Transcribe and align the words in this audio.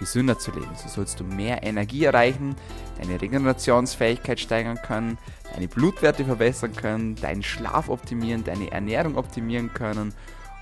gesünder 0.00 0.38
zu 0.38 0.50
leben. 0.50 0.70
So 0.74 0.88
sollst 0.88 1.20
du 1.20 1.24
mehr 1.24 1.62
Energie 1.62 2.04
erreichen, 2.04 2.56
deine 3.00 3.20
Regenerationsfähigkeit 3.20 4.40
steigern 4.40 4.80
können, 4.82 5.18
deine 5.54 5.68
Blutwerte 5.68 6.24
verbessern 6.24 6.74
können, 6.74 7.14
deinen 7.14 7.44
Schlaf 7.44 7.88
optimieren, 7.88 8.42
deine 8.42 8.72
Ernährung 8.72 9.16
optimieren 9.16 9.72
können. 9.72 10.12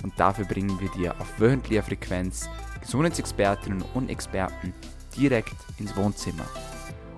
Und 0.03 0.13
dafür 0.21 0.45
bringen 0.45 0.79
wir 0.81 0.91
dir 0.91 1.15
auf 1.19 1.41
wöchentlicher 1.41 1.83
Frequenz 1.83 2.51
Gesundheitsexpertinnen 2.83 3.83
und 3.95 4.11
Experten 4.11 4.75
direkt 5.17 5.57
ins 5.79 5.97
Wohnzimmer. 5.97 6.45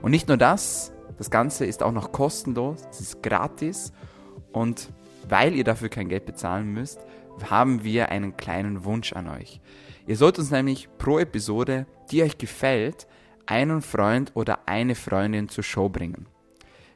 Und 0.01 0.13
nicht 0.13 0.29
nur 0.29 0.37
das, 0.37 0.93
das 1.19 1.31
Ganze 1.31 1.67
ist 1.67 1.83
auch 1.83 1.93
noch 1.93 2.13
kostenlos, 2.13 2.87
es 2.91 3.01
ist 3.01 3.23
gratis 3.23 3.93
und 4.53 4.91
weil 5.29 5.55
ihr 5.55 5.65
dafür 5.65 5.89
kein 5.91 6.09
Geld 6.09 6.25
bezahlen 6.25 6.73
müsst, 6.73 7.01
haben 7.49 7.85
wir 7.85 8.11
einen 8.11 8.37
kleinen 8.37 8.85
Wunsch 8.85 9.13
an 9.13 9.29
euch. 9.29 9.61
Ihr 10.11 10.17
sollt 10.17 10.41
uns 10.41 10.51
nämlich 10.51 10.89
pro 10.99 11.21
Episode, 11.21 11.87
die 12.11 12.25
euch 12.25 12.37
gefällt, 12.37 13.07
einen 13.47 13.81
Freund 13.81 14.33
oder 14.35 14.67
eine 14.67 14.97
Freundin 14.97 15.49
zur 15.49 15.63
Show 15.63 15.89
bringen. 15.89 16.27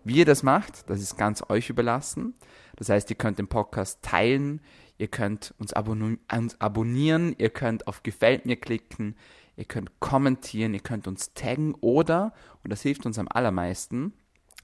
Wie 0.03 0.17
ihr 0.17 0.25
das 0.25 0.43
macht, 0.43 0.91
das 0.91 1.01
ist 1.01 1.17
ganz 1.17 1.41
euch 1.49 1.71
überlassen. 1.71 2.35
Das 2.75 2.89
heißt, 2.89 3.09
ihr 3.11 3.17
könnt 3.17 3.39
den 3.39 3.47
Podcast 3.47 4.03
teilen, 4.03 4.61
ihr 4.99 5.07
könnt 5.07 5.55
uns, 5.59 5.73
abonnieren, 5.75 7.37
ihr 7.39 7.51
könnt 7.51 7.87
auf 7.87 8.03
Gefällt 8.03 8.47
mir 8.47 8.57
klicken, 8.57 9.15
ihr 9.55 9.67
könnt 9.67 10.01
kommentieren, 10.01 10.75
ihr 10.75 10.81
könnt 10.81 11.07
uns 11.07 11.35
taggen 11.35 11.77
oder, 11.83 12.33
und 12.65 12.73
das 12.73 12.83
hilft 12.83 13.07
uns 13.07 13.17
am 13.21 13.29
allermeisten, 13.29 14.13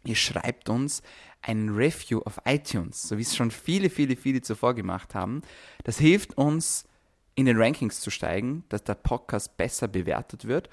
ihr 0.04 0.16
schreibt 0.16 0.68
uns 0.68 1.02
einen 1.40 1.68
Review 1.68 2.18
auf 2.24 2.40
iTunes, 2.46 3.00
so 3.00 3.16
wie 3.16 3.22
es 3.22 3.36
schon 3.36 3.52
viele, 3.52 3.90
viele, 3.90 4.16
viele 4.16 4.42
zuvor 4.42 4.74
gemacht 4.74 5.14
haben. 5.14 5.42
Das 5.84 6.00
hilft 6.00 6.36
uns, 6.36 6.89
in 7.41 7.46
den 7.46 7.60
Rankings 7.60 8.00
zu 8.00 8.10
steigen, 8.10 8.64
dass 8.69 8.84
der 8.84 8.94
Podcast 8.94 9.56
besser 9.56 9.88
bewertet 9.88 10.46
wird. 10.46 10.69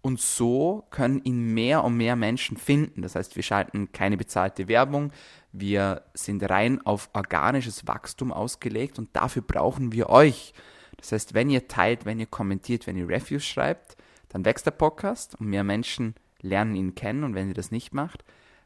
Und 0.00 0.20
so 0.20 0.84
können 0.90 1.20
ihn 1.24 1.52
mehr 1.52 1.82
und 1.82 1.96
mehr 1.96 2.16
Menschen 2.16 2.56
finden. 2.56 3.02
Das 3.02 3.16
heißt, 3.16 3.34
wir 3.36 3.42
schalten 3.42 3.90
keine 3.92 4.16
bezahlte 4.16 4.68
Werbung. 4.68 5.12
Wir 5.52 6.02
sind 6.14 6.48
rein 6.48 6.84
auf 6.86 7.10
organisches 7.12 7.86
Wachstum 7.86 8.32
ausgelegt 8.32 8.98
und 8.98 9.14
dafür 9.14 9.42
brauchen 9.42 9.92
wir 9.92 10.08
euch. 10.08 10.54
Das 10.96 11.12
heißt, 11.12 11.34
wenn 11.34 11.50
ihr 11.50 11.68
teilt, 11.68 12.04
wenn 12.04 12.20
ihr 12.20 12.26
kommentiert, 12.26 12.86
wenn 12.86 12.96
ihr 12.96 13.08
Reviews 13.08 13.44
schreibt, 13.44 13.96
dann 14.28 14.44
wächst 14.44 14.66
der 14.66 14.72
Podcast 14.72 15.34
und 15.40 15.48
mehr 15.48 15.64
Menschen 15.64 16.14
lernen 16.40 16.76
ihn 16.76 16.94
kennen 16.94 17.24
und 17.24 17.34
wenn 17.34 17.48
ihr 17.48 17.54
das 17.54 17.70
nicht 17.70 17.92
macht, 17.92 18.24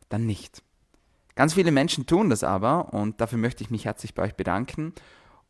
dann 0.08 0.26
nicht. 0.26 0.62
Ganz 1.36 1.54
viele 1.54 1.70
Menschen 1.70 2.06
tun 2.06 2.28
das 2.28 2.44
aber 2.44 2.92
und 2.92 3.20
dafür 3.20 3.38
möchte 3.38 3.64
ich 3.64 3.70
mich 3.70 3.86
herzlich 3.86 4.14
bei 4.14 4.24
euch 4.24 4.34
bedanken 4.34 4.92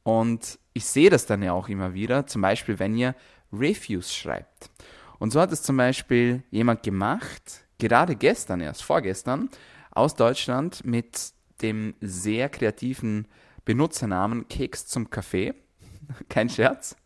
und 0.03 0.59
ich 0.73 0.85
sehe 0.87 1.11
das 1.11 1.27
dann 1.27 1.43
ja 1.43 1.53
auch 1.53 1.69
immer 1.69 1.95
wieder, 1.95 2.27
zum 2.27 2.43
Beispiel, 2.43 2.79
wenn 2.79 2.97
ihr 2.97 3.15
Reviews 3.53 4.15
schreibt. 4.15 4.71
Und 5.19 5.33
so 5.33 5.41
hat 5.41 5.53
es 5.53 5.63
zum 5.63 5.77
Beispiel 5.77 6.43
jemand 6.51 6.83
gemacht, 6.83 7.65
gerade 7.79 8.17
gestern 8.17 8.61
erst, 8.61 8.83
vorgestern, 8.83 9.51
aus 9.91 10.15
Deutschland 10.15 10.85
mit 10.85 11.33
dem 11.63 11.95
sehr 12.01 12.49
kreativen 12.49 13.27
Benutzernamen 13.65 14.49
Keks 14.49 14.87
zum 14.87 15.11
Kaffee. 15.11 15.55
Kein 16.29 16.49
Scherz. 16.49 16.97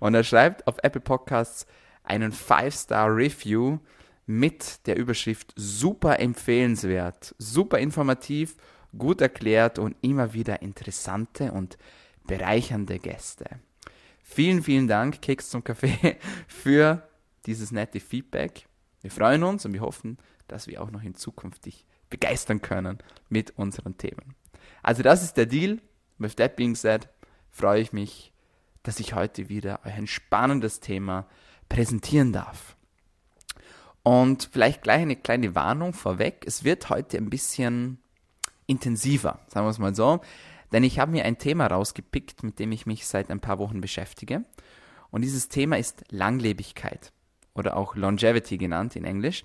Und 0.00 0.14
er 0.14 0.24
schreibt 0.24 0.66
auf 0.66 0.76
Apple 0.82 1.00
Podcasts 1.00 1.66
einen 2.02 2.32
5-Star-Review 2.32 3.78
mit 4.26 4.86
der 4.86 4.96
Überschrift 4.96 5.52
super 5.56 6.20
empfehlenswert, 6.20 7.34
super 7.38 7.78
informativ, 7.78 8.56
gut 8.96 9.20
erklärt 9.20 9.78
und 9.78 9.96
immer 10.02 10.32
wieder 10.32 10.62
interessante 10.62 11.52
und 11.52 11.78
bereichernde 12.30 13.00
Gäste. 13.00 13.44
Vielen, 14.22 14.62
vielen 14.62 14.86
Dank, 14.86 15.20
Keks 15.20 15.50
zum 15.50 15.64
Kaffee, 15.64 16.16
für 16.46 17.08
dieses 17.46 17.72
nette 17.72 17.98
Feedback. 17.98 18.66
Wir 19.02 19.10
freuen 19.10 19.42
uns 19.42 19.64
und 19.64 19.72
wir 19.72 19.80
hoffen, 19.80 20.16
dass 20.46 20.68
wir 20.68 20.80
auch 20.80 20.92
noch 20.92 21.02
in 21.02 21.16
Zukunft 21.16 21.66
dich 21.66 21.84
begeistern 22.08 22.62
können 22.62 22.98
mit 23.28 23.58
unseren 23.58 23.98
Themen. 23.98 24.36
Also 24.82 25.02
das 25.02 25.24
ist 25.24 25.36
der 25.36 25.46
Deal. 25.46 25.80
With 26.18 26.36
that 26.36 26.54
being 26.54 26.76
said, 26.76 27.08
freue 27.50 27.80
ich 27.80 27.92
mich, 27.92 28.32
dass 28.84 29.00
ich 29.00 29.14
heute 29.14 29.48
wieder 29.48 29.80
euch 29.84 29.94
ein 29.94 30.06
spannendes 30.06 30.78
Thema 30.78 31.26
präsentieren 31.68 32.32
darf. 32.32 32.76
Und 34.04 34.48
vielleicht 34.52 34.82
gleich 34.82 35.02
eine 35.02 35.16
kleine 35.16 35.54
Warnung 35.56 35.92
vorweg. 35.94 36.44
Es 36.46 36.62
wird 36.62 36.90
heute 36.90 37.16
ein 37.16 37.30
bisschen 37.30 37.98
intensiver, 38.66 39.40
sagen 39.48 39.66
wir 39.66 39.70
es 39.70 39.78
mal 39.78 39.94
so. 39.94 40.20
Denn 40.72 40.84
ich 40.84 40.98
habe 40.98 41.12
mir 41.12 41.24
ein 41.24 41.38
Thema 41.38 41.66
rausgepickt, 41.66 42.42
mit 42.42 42.58
dem 42.58 42.72
ich 42.72 42.86
mich 42.86 43.06
seit 43.06 43.30
ein 43.30 43.40
paar 43.40 43.58
Wochen 43.58 43.80
beschäftige. 43.80 44.44
Und 45.10 45.22
dieses 45.22 45.48
Thema 45.48 45.76
ist 45.78 46.04
Langlebigkeit 46.10 47.12
oder 47.54 47.76
auch 47.76 47.96
Longevity 47.96 48.58
genannt 48.58 48.96
in 48.96 49.04
Englisch. 49.04 49.44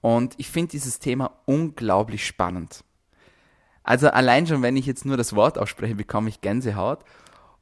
Und 0.00 0.34
ich 0.38 0.48
finde 0.48 0.72
dieses 0.72 0.98
Thema 0.98 1.38
unglaublich 1.46 2.26
spannend. 2.26 2.84
Also 3.82 4.08
allein 4.08 4.46
schon, 4.46 4.62
wenn 4.62 4.76
ich 4.76 4.86
jetzt 4.86 5.06
nur 5.06 5.16
das 5.16 5.34
Wort 5.34 5.58
ausspreche, 5.58 5.94
bekomme 5.94 6.28
ich 6.28 6.40
Gänsehaut. 6.40 7.04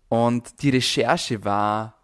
Und 0.09 0.63
die 0.63 0.71
Recherche 0.71 1.45
war 1.45 1.95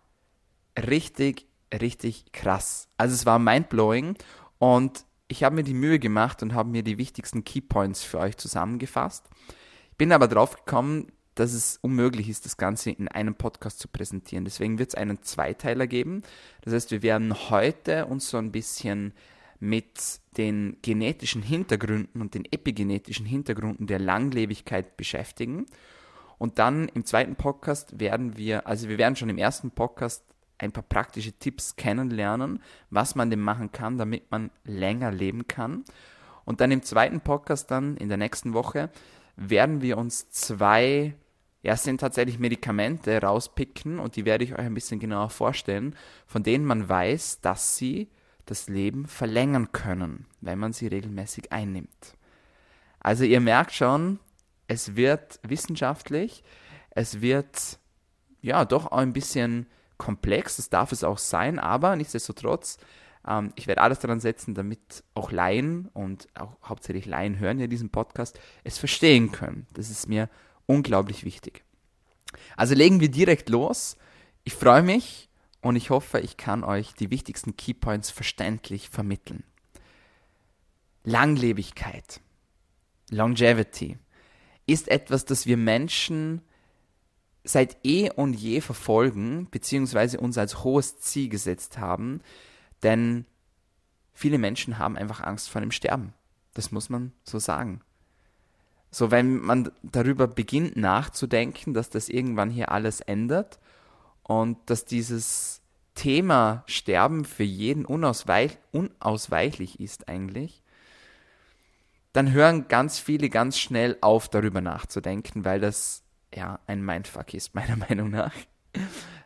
richtig, 0.77 1.47
richtig 1.73 2.33
krass. 2.33 2.89
Also 2.97 3.15
es 3.15 3.27
war 3.27 3.39
mindblowing 3.39 4.17
und 4.59 5.05
ich 5.29 5.45
habe 5.45 5.55
mir 5.55 5.65
die 5.65 5.75
Mühe 5.75 5.99
gemacht 5.99 6.43
und 6.43 6.55
habe 6.55 6.69
mir 6.69 6.83
die 6.83 6.99
wichtigsten 6.99 7.45
Keypoints 7.45 8.05
für 8.05 8.19
euch 8.19 8.37
zusammengefasst. 8.37 9.29
Bin 10.03 10.11
aber 10.11 10.27
drauf 10.27 10.57
gekommen, 10.57 11.13
dass 11.37 11.53
es 11.53 11.79
unmöglich 11.81 12.29
ist, 12.29 12.45
das 12.45 12.57
Ganze 12.57 12.91
in 12.91 13.07
einem 13.07 13.37
Podcast 13.37 13.79
zu 13.79 13.87
präsentieren. 13.87 14.45
Deswegen 14.45 14.81
wird 14.81 14.89
es 14.89 14.95
einen 14.97 15.23
Zweiteiler 15.23 15.87
geben. 15.87 16.23
Das 16.63 16.75
heißt, 16.75 16.91
wir 16.91 17.05
werden 17.05 17.33
heute 17.51 18.07
uns 18.07 18.29
so 18.29 18.37
ein 18.37 18.51
bisschen 18.51 19.13
mit 19.61 20.19
den 20.37 20.77
genetischen 20.83 21.41
Hintergründen 21.41 22.21
und 22.21 22.35
den 22.35 22.47
epigenetischen 22.51 23.25
Hintergründen 23.27 23.87
der 23.87 24.01
Langlebigkeit 24.01 24.97
beschäftigen. 24.97 25.67
Und 26.37 26.59
dann 26.59 26.89
im 26.89 27.05
zweiten 27.05 27.37
Podcast 27.37 28.01
werden 28.01 28.37
wir, 28.37 28.67
also 28.67 28.89
wir 28.89 28.99
werden 28.99 29.15
schon 29.15 29.29
im 29.29 29.39
ersten 29.39 29.71
Podcast 29.71 30.25
ein 30.59 30.73
paar 30.73 30.83
praktische 30.83 31.31
Tipps 31.31 31.77
kennenlernen, 31.77 32.61
was 32.91 33.15
man 33.15 33.31
denn 33.31 33.39
machen 33.39 33.71
kann, 33.71 33.99
damit 33.99 34.33
man 34.33 34.51
länger 34.65 35.13
leben 35.13 35.47
kann. 35.47 35.85
Und 36.45 36.61
dann 36.61 36.73
im 36.73 36.83
zweiten 36.83 37.21
Podcast 37.21 37.71
dann 37.71 37.97
in 37.99 38.09
der 38.09 38.19
nächsten 38.19 38.53
Woche 38.53 38.91
werden 39.37 39.81
wir 39.81 39.99
uns 39.99 40.31
zwei, 40.31 41.15
ja, 41.63 41.77
sind 41.77 42.01
tatsächlich 42.01 42.39
Medikamente 42.39 43.21
rauspicken 43.21 43.99
und 43.99 44.17
die 44.17 44.25
werde 44.25 44.45
ich 44.45 44.53
euch 44.53 44.61
ein 44.61 44.75
bisschen 44.75 45.01
genauer 45.01 45.31
vorstellen, 45.31 45.97
von 46.27 46.43
denen 46.43 46.65
man 46.65 46.89
weiß, 46.89 47.41
dass 47.41 47.77
sie 47.77 48.09
das 48.47 48.69
Leben 48.69 49.07
verlängern 49.07 49.73
können, 49.73 50.27
wenn 50.41 50.59
man 50.59 50.73
sie 50.73 50.89
regelmäßig 50.89 51.53
einnimmt. 51.53 52.17
Also 53.01 53.25
ihr 53.25 53.41
merkt 53.41 53.73
schon, 53.73 54.19
es 54.69 54.97
wird 54.97 55.41
wissenschaftlich, 55.43 56.43
es 56.91 57.21
wird 57.21 57.79
ja 58.41 58.65
doch 58.65 58.87
auch 58.87 58.99
ein 58.99 59.13
bisschen 59.13 59.67
komplex, 59.99 60.57
das 60.57 60.69
darf 60.69 60.93
es 60.93 61.05
auch 61.05 61.19
sein, 61.19 61.59
aber 61.59 61.95
nichtsdestotrotz 61.97 62.79
ähm, 63.27 63.53
ich 63.57 63.67
werde 63.67 63.83
alles 63.83 64.01
daran 64.01 64.21
setzen, 64.21 64.55
damit 64.55 65.05
auch 65.15 65.33
Laien 65.33 65.89
und 65.93 66.29
auch 66.35 66.57
hauptsächlich 66.65 67.07
Laien 67.07 67.39
hören 67.39 67.59
ja 67.59 67.67
diesen 67.67 67.91
Podcast, 67.91 68.39
es 68.65 68.79
verstehen 68.79 69.33
können. 69.33 69.67
Das 69.75 69.91
ist 69.91 70.09
mir 70.09 70.29
unglaublich 70.67 71.25
wichtig. 71.25 71.65
Also 72.57 72.75
legen 72.75 73.01
wir 73.01 73.11
direkt 73.11 73.49
los. 73.49 73.97
Ich 74.45 74.55
freue 74.55 74.83
mich 74.83 75.29
und 75.61 75.77
ich 75.77 75.91
hoffe, 75.91 76.21
ich 76.21 76.37
kann 76.37 76.65
euch 76.65 76.95
die 76.95 77.11
wichtigsten 77.11 77.57
Keypoints 77.57 78.11
verständlich 78.11 78.89
vermitteln. 78.89 79.45
Langlebigkeit, 81.05 82.21
Longevity, 83.11 83.99
ist 84.67 84.89
etwas, 84.89 85.25
das 85.25 85.47
wir 85.47 85.57
Menschen 85.57 86.43
seit 87.45 87.85
eh 87.85 88.11
und 88.11 88.35
je 88.35 88.61
verfolgen, 88.61 89.49
beziehungsweise 89.51 90.21
uns 90.21 90.39
als 90.39 90.63
hohes 90.63 91.01
Ziel 91.01 91.29
gesetzt 91.29 91.79
haben, 91.79 92.21
denn 92.83 93.27
viele 94.13 94.39
Menschen 94.39 94.79
haben 94.79 94.97
einfach 94.97 95.21
Angst 95.21 95.51
vor 95.51 95.61
dem 95.61 95.71
Sterben. 95.71 96.15
Das 96.55 96.73
muss 96.73 96.91
man 96.91 97.13
so 97.25 97.39
sagen. 97.39 97.81
So, 98.91 99.11
wenn 99.11 99.39
man 99.39 99.73
darüber 99.83 100.27
beginnt 100.27 100.77
nachzudenken, 100.77 101.73
dass 101.73 101.89
das 101.89 102.11
irgendwann 102.11 102.51
hier 102.51 102.71
alles 102.71 103.01
ändert 103.01 103.59
und 104.23 104.59
dass 104.67 104.85
dieses 104.85 105.63
Thema 105.95 106.63
Sterben 106.67 107.25
für 107.25 107.43
jeden 107.43 107.87
unausweich, 107.87 108.59
unausweichlich 108.71 109.81
ist 109.81 110.09
eigentlich, 110.09 110.63
dann 112.13 112.33
hören 112.33 112.69
ganz 112.69 112.99
viele 112.99 113.31
ganz 113.31 113.59
schnell 113.59 113.97
auf, 114.03 114.29
darüber 114.29 114.61
nachzudenken, 114.61 115.47
weil 115.47 115.61
das 115.61 116.03
ja 116.35 116.61
ein 116.67 116.85
Mindfuck 116.85 117.33
ist, 117.33 117.55
meiner 117.55 117.77
Meinung 117.77 118.11
nach. 118.11 118.35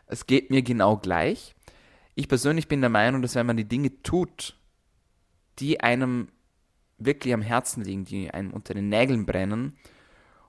Es 0.05 0.25
geht 0.25 0.49
mir 0.49 0.61
genau 0.61 0.95
gleich. 0.95 1.55
Ich 2.19 2.27
persönlich 2.27 2.67
bin 2.67 2.81
der 2.81 2.89
Meinung, 2.89 3.21
dass 3.21 3.35
wenn 3.35 3.45
man 3.45 3.57
die 3.57 3.67
Dinge 3.67 4.01
tut, 4.01 4.57
die 5.59 5.81
einem 5.81 6.29
wirklich 6.97 7.31
am 7.31 7.43
Herzen 7.43 7.83
liegen, 7.83 8.05
die 8.05 8.31
einem 8.31 8.53
unter 8.53 8.73
den 8.73 8.89
Nägeln 8.89 9.27
brennen, 9.27 9.77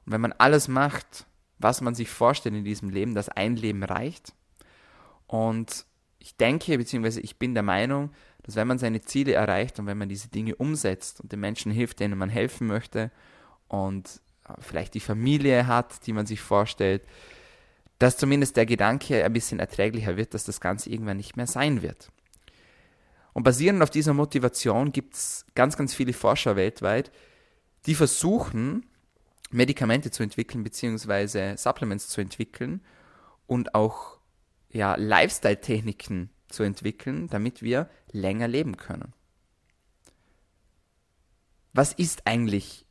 und 0.07 0.13
wenn 0.13 0.23
man 0.23 0.33
alles 0.33 0.67
macht, 0.69 1.27
was 1.59 1.83
man 1.83 1.95
sich 1.95 2.09
vorstellt 2.09 2.55
in 2.55 2.65
diesem 2.65 2.89
Leben, 2.89 3.15
dass 3.15 3.29
ein 3.29 3.55
Leben 3.55 3.83
reicht. 3.83 4.33
Und 5.27 5.85
ich 6.19 6.39
denke, 6.39 6.79
beziehungsweise 6.79 7.21
ich 7.21 7.39
bin 7.39 7.53
der 7.53 7.63
Meinung, 7.63 8.13
dass 8.45 8.57
wenn 8.57 8.67
man 8.67 8.79
seine 8.79 9.03
Ziele 9.03 9.35
erreicht 9.35 9.79
und 9.79 9.85
wenn 9.85 9.99
man 9.99 10.09
diese 10.09 10.29
Dinge 10.29 10.57
umsetzt 10.57 11.21
und 11.21 11.33
den 11.33 11.41
Menschen 11.41 11.71
hilft, 11.71 12.01
denen 12.01 12.17
man 12.17 12.31
helfen 12.31 12.67
möchte 12.67 13.11
und 13.69 14.23
äh, 14.49 14.55
vielleicht 14.61 14.95
die 14.95 15.01
Familie 15.01 15.67
hat, 15.67 16.07
die 16.07 16.15
man 16.15 16.25
sich 16.25 16.41
vorstellt, 16.41 17.03
dass 17.99 18.17
zumindest 18.17 18.57
der 18.57 18.67
Gedanke 18.67 19.25
ein 19.25 19.33
bisschen 19.33 19.59
erträglicher 19.59 20.17
wird, 20.17 20.35
dass 20.35 20.45
das 20.45 20.61
Ganze 20.61 20.91
irgendwann 20.91 21.17
nicht 21.17 21.37
mehr 21.37 21.47
sein 21.47 21.83
wird. 21.83 22.11
Und 23.33 23.43
basierend 23.43 23.83
auf 23.83 23.91
dieser 23.91 24.15
Motivation 24.15 24.93
gibt 24.93 25.15
es 25.15 25.47
ganz, 25.55 25.77
ganz 25.77 25.95
viele 25.95 26.13
Forscher 26.13 26.57
weltweit, 26.57 27.13
die 27.87 27.95
versuchen, 27.95 28.87
Medikamente 29.51 30.11
zu 30.11 30.23
entwickeln, 30.23 30.63
beziehungsweise 30.63 31.55
Supplements 31.57 32.09
zu 32.09 32.21
entwickeln 32.21 32.83
und 33.47 33.75
auch 33.75 34.19
ja, 34.71 34.95
Lifestyle-Techniken 34.97 36.31
zu 36.49 36.63
entwickeln, 36.63 37.29
damit 37.29 37.63
wir 37.63 37.89
länger 38.13 38.49
leben 38.49 38.77
können. 38.77 39.15
Was 41.73 41.93
ist 41.93 42.27
eigentlich 42.27 42.87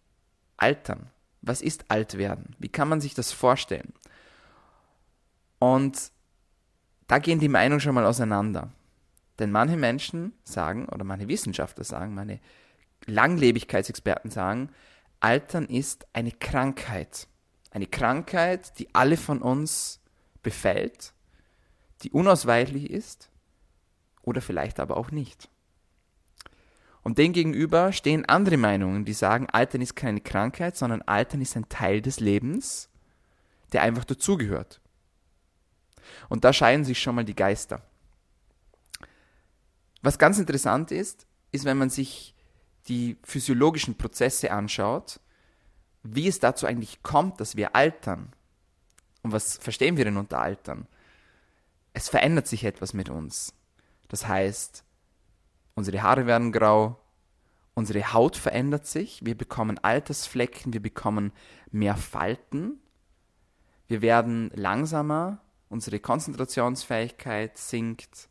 Altern? 0.55 1.11
Was 1.41 1.61
ist 1.61 1.91
Altwerden? 1.91 2.55
Wie 2.57 2.69
kann 2.69 2.87
man 2.87 3.01
sich 3.01 3.13
das 3.13 3.31
vorstellen? 3.31 3.93
Und 5.59 6.11
da 7.07 7.19
gehen 7.19 7.39
die 7.39 7.49
Meinungen 7.49 7.79
schon 7.79 7.95
mal 7.95 8.05
auseinander. 8.05 8.71
Denn 9.39 9.51
manche 9.51 9.77
Menschen 9.77 10.33
sagen, 10.43 10.87
oder 10.89 11.03
manche 11.03 11.27
Wissenschaftler 11.27 11.83
sagen, 11.83 12.13
meine 12.13 12.39
Langlebigkeitsexperten 13.05 14.31
sagen, 14.31 14.69
Altern 15.19 15.65
ist 15.65 16.07
eine 16.13 16.31
Krankheit. 16.31 17.27
Eine 17.71 17.87
Krankheit, 17.87 18.77
die 18.79 18.93
alle 18.93 19.17
von 19.17 19.41
uns 19.41 19.99
befällt, 20.41 21.13
die 22.01 22.11
unausweichlich 22.11 22.89
ist 22.89 23.29
oder 24.21 24.41
vielleicht 24.41 24.79
aber 24.79 24.97
auch 24.97 25.11
nicht. 25.11 25.49
Und 27.03 27.17
demgegenüber 27.17 27.93
stehen 27.93 28.25
andere 28.25 28.57
Meinungen, 28.57 29.05
die 29.05 29.13
sagen, 29.13 29.47
Altern 29.49 29.81
ist 29.81 29.95
keine 29.95 30.19
Krankheit, 30.19 30.75
sondern 30.75 31.01
Altern 31.03 31.41
ist 31.41 31.55
ein 31.55 31.69
Teil 31.69 32.01
des 32.01 32.19
Lebens, 32.19 32.89
der 33.71 33.81
einfach 33.81 34.03
dazugehört. 34.03 34.81
Und 36.29 36.43
da 36.43 36.53
scheiden 36.53 36.85
sich 36.85 36.99
schon 36.99 37.15
mal 37.15 37.25
die 37.25 37.35
Geister. 37.35 37.81
Was 40.01 40.17
ganz 40.17 40.39
interessant 40.39 40.91
ist, 40.91 41.25
ist, 41.51 41.65
wenn 41.65 41.77
man 41.77 41.89
sich 41.89 42.35
die 42.87 43.17
physiologischen 43.23 43.95
Prozesse 43.95 44.51
anschaut, 44.51 45.19
wie 46.03 46.27
es 46.27 46.39
dazu 46.39 46.65
eigentlich 46.65 47.03
kommt, 47.03 47.39
dass 47.41 47.55
wir 47.55 47.75
altern. 47.75 48.31
Und 49.23 49.31
was 49.31 49.57
verstehen 49.57 49.97
wir 49.97 50.05
denn 50.05 50.17
unter 50.17 50.39
Altern? 50.39 50.87
Es 51.93 52.09
verändert 52.09 52.47
sich 52.47 52.63
etwas 52.63 52.93
mit 52.93 53.09
uns. 53.09 53.53
Das 54.07 54.27
heißt, 54.27 54.83
unsere 55.75 56.01
Haare 56.01 56.25
werden 56.27 56.51
grau, 56.51 56.99
unsere 57.73 58.13
Haut 58.13 58.37
verändert 58.37 58.85
sich, 58.85 59.25
wir 59.25 59.35
bekommen 59.35 59.79
Altersflecken, 59.79 60.73
wir 60.73 60.81
bekommen 60.81 61.33
mehr 61.71 61.97
Falten, 61.97 62.79
wir 63.87 64.01
werden 64.01 64.51
langsamer, 64.53 65.41
unsere 65.69 65.99
Konzentrationsfähigkeit 65.99 67.57
sinkt, 67.57 68.29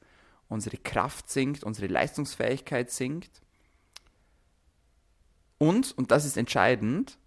unsere 0.48 0.76
Kraft 0.76 1.28
sinkt, 1.28 1.64
unsere 1.64 1.86
Leistungsfähigkeit 1.86 2.90
sinkt. 2.90 3.42
Und, 5.58 5.96
und 5.96 6.10
das 6.10 6.24
ist 6.24 6.36
entscheidend, 6.36 7.18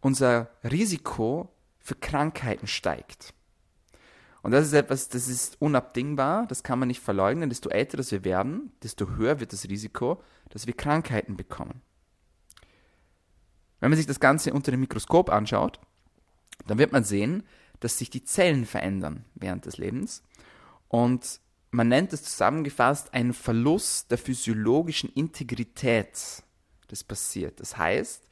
unser 0.00 0.50
Risiko 0.64 1.52
für 1.78 1.94
Krankheiten 1.94 2.66
steigt. 2.66 3.32
Und 4.42 4.52
das 4.52 4.66
ist 4.66 4.74
etwas, 4.74 5.08
das 5.08 5.26
ist 5.26 5.60
unabdingbar, 5.60 6.46
das 6.46 6.62
kann 6.62 6.78
man 6.78 6.88
nicht 6.88 7.00
verleugnen. 7.00 7.48
Desto 7.48 7.68
älter 7.68 7.98
wir 7.98 8.24
werden, 8.24 8.72
desto 8.82 9.10
höher 9.16 9.40
wird 9.40 9.52
das 9.52 9.68
Risiko, 9.68 10.22
dass 10.50 10.68
wir 10.68 10.74
Krankheiten 10.74 11.36
bekommen. 11.36 11.82
Wenn 13.80 13.90
man 13.90 13.96
sich 13.96 14.06
das 14.06 14.20
Ganze 14.20 14.52
unter 14.52 14.70
dem 14.70 14.80
Mikroskop 14.80 15.30
anschaut, 15.30 15.80
dann 16.66 16.78
wird 16.78 16.92
man 16.92 17.04
sehen, 17.04 17.42
dass 17.80 17.98
sich 17.98 18.10
die 18.10 18.24
Zellen 18.24 18.66
verändern 18.66 19.24
während 19.34 19.66
des 19.66 19.78
Lebens. 19.78 20.22
Und 20.88 21.40
man 21.70 21.88
nennt 21.88 22.12
es 22.12 22.22
zusammengefasst 22.22 23.12
einen 23.12 23.34
Verlust 23.34 24.10
der 24.10 24.18
physiologischen 24.18 25.10
Integrität, 25.10 26.42
das 26.88 27.04
passiert. 27.04 27.60
Das 27.60 27.76
heißt, 27.76 28.24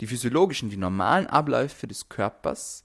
die 0.00 0.06
physiologischen, 0.06 0.70
die 0.70 0.76
normalen 0.76 1.26
Abläufe 1.26 1.86
des 1.86 2.08
Körpers 2.08 2.84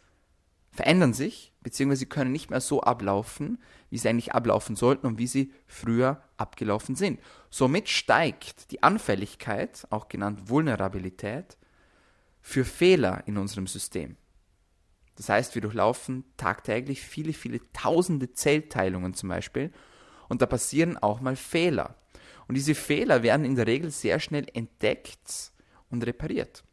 verändern 0.72 1.14
sich, 1.14 1.54
beziehungsweise 1.62 2.08
können 2.08 2.32
nicht 2.32 2.50
mehr 2.50 2.60
so 2.60 2.82
ablaufen, 2.82 3.62
wie 3.92 4.00
sie 4.00 4.10
eigentlich 4.10 4.34
ablaufen 4.34 4.76
sollten 4.76 5.06
und 5.06 5.20
wie 5.20 5.28
sie 5.28 5.54
früher 5.68 6.24
abgelaufen 6.36 6.96
sind. 6.96 7.20
Somit 7.52 7.90
steigt 7.90 8.72
die 8.72 8.82
Anfälligkeit, 8.82 9.86
auch 9.92 10.08
genannt 10.08 10.50
Vulnerabilität, 10.50 11.58
für 12.42 12.66
Fehler 12.66 13.24
in 13.28 13.38
unserem 13.38 13.68
System. 13.68 14.18
Das 15.16 15.30
heißt, 15.30 15.56
wir 15.56 15.62
durchlaufen 15.62 16.24
tagtäglich 16.38 17.02
viele, 17.02 17.34
viele 17.34 17.60
tausende 17.72 18.34
Zellteilungen 18.34 19.14
zum 19.14 19.30
Beispiel 19.30 19.72
und 20.30 20.42
da 20.42 20.46
passieren 20.46 20.98
auch 20.98 21.22
mal 21.22 21.36
Fehler. 21.36 21.96
Und 22.48 22.56
diese 22.56 22.76
Fehler 22.76 23.24
werden 23.24 23.46
in 23.46 23.56
der 23.56 23.68
Regel 23.68 23.92
sehr 23.92 24.20
schnell 24.20 24.48
entdeckt 24.54 25.52
und 25.90 26.06
repariert. 26.06 26.64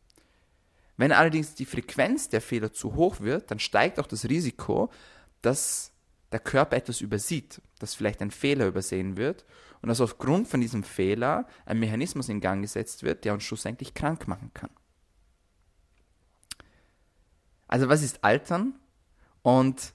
Wenn 0.97 1.13
allerdings 1.13 1.55
die 1.55 1.65
Frequenz 1.65 2.29
der 2.29 2.41
Fehler 2.41 2.73
zu 2.73 2.95
hoch 2.95 3.21
wird, 3.21 3.51
dann 3.51 3.59
steigt 3.59 3.99
auch 3.99 4.07
das 4.07 4.29
Risiko, 4.29 4.91
dass 5.43 5.93
der 6.33 6.41
Körper 6.41 6.77
etwas 6.77 7.01
übersieht, 7.01 7.61
dass 7.79 7.95
vielleicht 7.95 8.21
ein 8.23 8.31
Fehler 8.31 8.67
übersehen 8.67 9.17
wird 9.17 9.45
und 9.83 9.89
dass 9.89 10.01
aufgrund 10.01 10.49
von 10.49 10.61
diesem 10.61 10.85
Fehler 10.85 11.47
ein 11.65 11.79
Mechanismus 11.79 12.29
in 12.29 12.41
Gang 12.41 12.63
gesetzt 12.63 13.03
wird, 13.03 13.25
der 13.25 13.33
uns 13.35 13.45
schlussendlich 13.45 13.95
krank 13.95 14.29
machen 14.29 14.51
kann. 14.55 14.71
Also 17.71 17.89
was 17.89 18.03
ist 18.03 18.25
Altern? 18.25 18.75
Und 19.43 19.95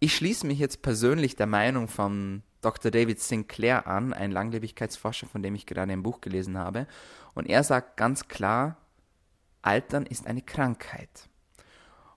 ich 0.00 0.16
schließe 0.16 0.44
mich 0.44 0.58
jetzt 0.58 0.82
persönlich 0.82 1.36
der 1.36 1.46
Meinung 1.46 1.86
von 1.86 2.42
Dr. 2.62 2.90
David 2.90 3.20
Sinclair 3.20 3.86
an, 3.86 4.12
ein 4.12 4.32
Langlebigkeitsforscher, 4.32 5.28
von 5.28 5.40
dem 5.40 5.54
ich 5.54 5.66
gerade 5.66 5.92
ein 5.92 6.02
Buch 6.02 6.20
gelesen 6.20 6.58
habe. 6.58 6.88
Und 7.34 7.48
er 7.48 7.62
sagt 7.62 7.96
ganz 7.96 8.26
klar, 8.26 8.76
Altern 9.62 10.04
ist 10.04 10.26
eine 10.26 10.42
Krankheit. 10.42 11.28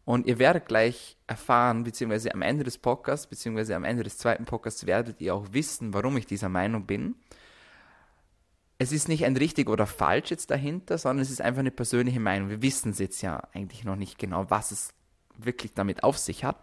Und 0.05 0.25
ihr 0.25 0.39
werdet 0.39 0.65
gleich 0.65 1.17
erfahren, 1.27 1.83
beziehungsweise 1.83 2.33
am 2.33 2.41
Ende 2.41 2.63
des 2.63 2.79
Podcasts, 2.79 3.27
beziehungsweise 3.27 3.75
am 3.75 3.83
Ende 3.83 4.01
des 4.01 4.17
zweiten 4.17 4.45
Podcasts 4.45 4.87
werdet 4.87 5.21
ihr 5.21 5.35
auch 5.35 5.45
wissen, 5.51 5.93
warum 5.93 6.17
ich 6.17 6.25
dieser 6.25 6.49
Meinung 6.49 6.87
bin. 6.87 7.15
Es 8.83 8.91
ist 8.91 9.07
nicht 9.07 9.23
ein 9.23 9.37
richtig 9.37 9.69
oder 9.69 9.87
falsch 9.87 10.29
jetzt 10.29 10.51
dahinter, 10.51 10.97
sondern 10.97 11.21
es 11.21 11.31
ist 11.31 11.39
einfach 11.39 11.61
eine 11.61 11.71
persönliche 11.71 12.19
Meinung. 12.19 12.49
Wir 12.49 12.61
wissen 12.61 12.91
es 12.91 12.99
jetzt 12.99 13.21
ja 13.21 13.41
eigentlich 13.53 13.85
noch 13.85 13.95
nicht 13.95 14.19
genau, 14.19 14.49
was 14.49 14.71
es 14.71 14.93
wirklich 15.37 15.73
damit 15.73 16.03
auf 16.03 16.17
sich 16.17 16.43
hat. 16.43 16.61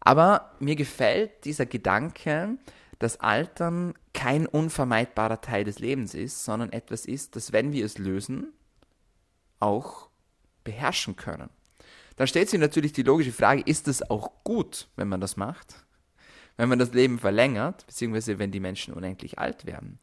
Aber 0.00 0.52
mir 0.60 0.76
gefällt 0.76 1.44
dieser 1.44 1.66
Gedanke, 1.66 2.56
dass 2.98 3.20
Altern 3.20 3.92
kein 4.14 4.46
unvermeidbarer 4.46 5.42
Teil 5.42 5.64
des 5.64 5.78
Lebens 5.78 6.14
ist, 6.14 6.42
sondern 6.42 6.72
etwas 6.72 7.04
ist, 7.04 7.36
das, 7.36 7.52
wenn 7.52 7.72
wir 7.72 7.84
es 7.84 7.98
lösen, 7.98 8.54
auch 9.58 10.08
beherrschen 10.64 11.16
können. 11.16 11.50
Dann 12.16 12.28
stellt 12.28 12.48
sich 12.48 12.58
natürlich 12.58 12.94
die 12.94 13.02
logische 13.02 13.32
Frage, 13.32 13.60
ist 13.66 13.88
es 13.88 14.08
auch 14.08 14.42
gut, 14.42 14.88
wenn 14.96 15.08
man 15.08 15.20
das 15.20 15.36
macht? 15.36 15.84
Wenn 16.56 16.70
man 16.70 16.78
das 16.78 16.94
Leben 16.94 17.18
verlängert, 17.18 17.86
beziehungsweise 17.86 18.38
wenn 18.38 18.52
die 18.52 18.60
Menschen 18.60 18.94
unendlich 18.94 19.38
alt 19.38 19.66
werden. 19.66 19.98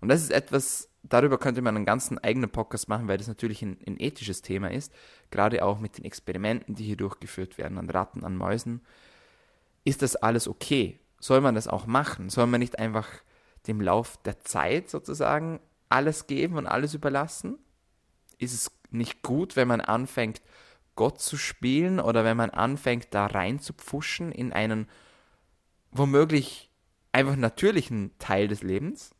Und 0.00 0.08
das 0.08 0.22
ist 0.22 0.30
etwas, 0.30 0.88
darüber 1.02 1.38
könnte 1.38 1.62
man 1.62 1.76
einen 1.76 1.84
ganzen 1.84 2.18
eigenen 2.18 2.50
Podcast 2.50 2.88
machen, 2.88 3.08
weil 3.08 3.18
das 3.18 3.28
natürlich 3.28 3.62
ein, 3.62 3.78
ein 3.86 3.96
ethisches 3.98 4.42
Thema 4.42 4.70
ist, 4.70 4.92
gerade 5.30 5.64
auch 5.64 5.80
mit 5.80 5.98
den 5.98 6.04
Experimenten, 6.04 6.74
die 6.74 6.84
hier 6.84 6.96
durchgeführt 6.96 7.58
werden, 7.58 7.78
an 7.78 7.90
Ratten, 7.90 8.24
an 8.24 8.36
Mäusen. 8.36 8.82
Ist 9.84 10.02
das 10.02 10.16
alles 10.16 10.48
okay? 10.48 10.98
Soll 11.20 11.40
man 11.40 11.54
das 11.54 11.68
auch 11.68 11.86
machen? 11.86 12.30
Soll 12.30 12.46
man 12.46 12.60
nicht 12.60 12.78
einfach 12.78 13.08
dem 13.66 13.80
Lauf 13.80 14.16
der 14.18 14.40
Zeit 14.40 14.88
sozusagen 14.88 15.60
alles 15.88 16.26
geben 16.26 16.56
und 16.56 16.66
alles 16.66 16.94
überlassen? 16.94 17.58
Ist 18.38 18.54
es 18.54 18.70
nicht 18.90 19.22
gut, 19.22 19.56
wenn 19.56 19.68
man 19.68 19.80
anfängt, 19.80 20.40
Gott 20.94 21.20
zu 21.20 21.36
spielen 21.36 22.00
oder 22.00 22.24
wenn 22.24 22.36
man 22.36 22.50
anfängt, 22.50 23.08
da 23.12 23.26
rein 23.26 23.60
zu 23.60 23.72
pfuschen 23.72 24.32
in 24.32 24.52
einen 24.52 24.88
womöglich 25.90 26.70
einfach 27.12 27.36
natürlichen 27.36 28.12
Teil 28.18 28.48
des 28.48 28.62
Lebens? 28.62 29.14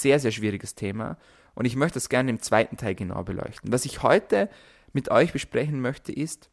Sehr, 0.00 0.20
sehr 0.20 0.32
schwieriges 0.32 0.74
Thema 0.74 1.16
und 1.54 1.64
ich 1.64 1.76
möchte 1.76 1.94
das 1.94 2.08
gerne 2.08 2.30
im 2.30 2.40
zweiten 2.40 2.76
Teil 2.76 2.94
genauer 2.94 3.24
beleuchten. 3.24 3.72
Was 3.72 3.84
ich 3.84 4.02
heute 4.02 4.50
mit 4.92 5.10
euch 5.10 5.32
besprechen 5.32 5.80
möchte, 5.80 6.12
ist, 6.12 6.50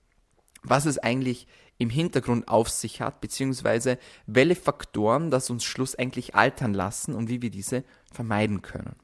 was 0.64 0.86
es 0.86 0.98
eigentlich 1.00 1.48
im 1.78 1.90
Hintergrund 1.90 2.48
auf 2.48 2.70
sich 2.70 3.02
hat, 3.02 3.22
beziehungsweise 3.22 3.98
welche 4.28 4.56
Faktoren 4.56 5.32
das 5.32 5.50
uns 5.50 5.64
schlussendlich 5.64 6.36
altern 6.36 6.74
lassen 6.74 7.16
und 7.16 7.30
wie 7.30 7.42
wir 7.42 7.50
diese 7.50 7.84
vermeiden 8.12 8.62
können. 8.62 8.96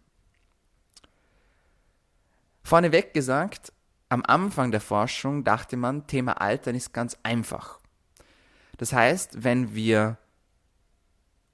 Vorneweg 2.64 3.14
gesagt, 3.14 3.74
am 4.10 4.24
Anfang 4.26 4.72
der 4.72 4.82
Forschung 4.82 5.44
dachte 5.44 5.78
man, 5.78 6.06
Thema 6.06 6.40
Altern 6.40 6.76
ist 6.76 6.94
ganz 6.94 7.18
einfach. 7.24 7.80
Das 8.78 8.94
heißt, 8.94 9.44
wenn 9.44 9.74
wir 9.74 10.18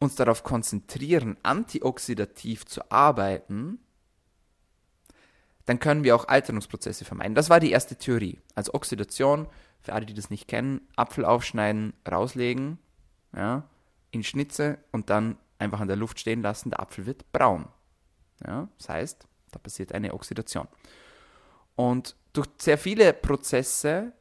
uns 0.04 0.16
darauf 0.16 0.44
konzentrieren, 0.44 1.38
antioxidativ 1.44 2.66
zu 2.66 2.92
arbeiten, 2.92 3.80
dann 5.66 5.80
können 5.80 6.04
wir 6.04 6.16
auch 6.16 6.28
Alterungsprozesse 6.28 7.06
vermeiden. 7.06 7.36
Das 7.36 7.50
war 7.50 7.60
die 7.60 7.72
erste 7.72 7.96
Theorie. 7.96 8.40
Also 8.54 8.74
Oxidation, 8.74 9.48
für 9.82 9.94
alle, 9.94 10.06
die 10.06 10.14
das 10.14 10.30
nicht 10.30 10.48
kennen, 10.48 10.82
Apfel 10.96 11.26
aufschneiden, 11.26 11.94
rauslegen, 12.10 12.80
ja, 13.36 13.64
in 14.12 14.24
Schnitze 14.24 14.78
und 14.92 15.10
dann 15.10 15.38
einfach 15.58 15.80
an 15.80 15.88
der 15.88 15.98
Luft 15.98 16.20
stehen 16.20 16.42
lassen, 16.42 16.70
der 16.70 16.82
Apfel 16.82 17.06
wird 17.06 17.32
braun. 17.32 17.68
Ja, 18.46 18.68
das 18.78 18.90
heißt, 18.90 19.28
da 19.52 19.60
passiert 19.60 19.94
eine 19.94 20.14
Oxidation. 20.14 20.68
Und 21.76 22.16
durch 22.34 22.48
sehr 22.58 22.78
viele 22.78 23.14
Prozesse 23.14 24.12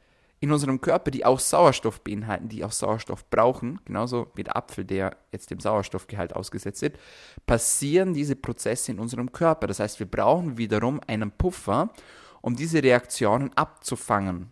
in 0.43 0.51
unserem 0.51 0.81
Körper, 0.81 1.13
die 1.13 1.25
auch 1.25 1.39
Sauerstoff 1.39 2.01
beinhalten, 2.01 2.49
die 2.49 2.65
auch 2.65 2.73
Sauerstoff 2.73 3.31
brauchen, 3.31 3.79
genauso 3.85 4.33
wie 4.35 4.43
der 4.43 4.57
Apfel, 4.57 4.85
der 4.85 5.17
jetzt 5.31 5.53
dem 5.53 5.61
Sauerstoffgehalt 5.61 6.35
ausgesetzt 6.35 6.83
wird, 6.83 6.99
passieren 7.47 8.13
diese 8.13 8.35
Prozesse 8.35 8.91
in 8.91 8.99
unserem 8.99 9.31
Körper. 9.31 9.69
Das 9.69 9.79
heißt, 9.79 10.01
wir 10.01 10.07
brauchen 10.07 10.59
wiederum 10.59 11.01
einen 11.07 11.31
Puffer, 11.31 11.93
um 12.41 12.57
diese 12.57 12.83
Reaktionen 12.83 13.53
abzufangen. 13.55 14.51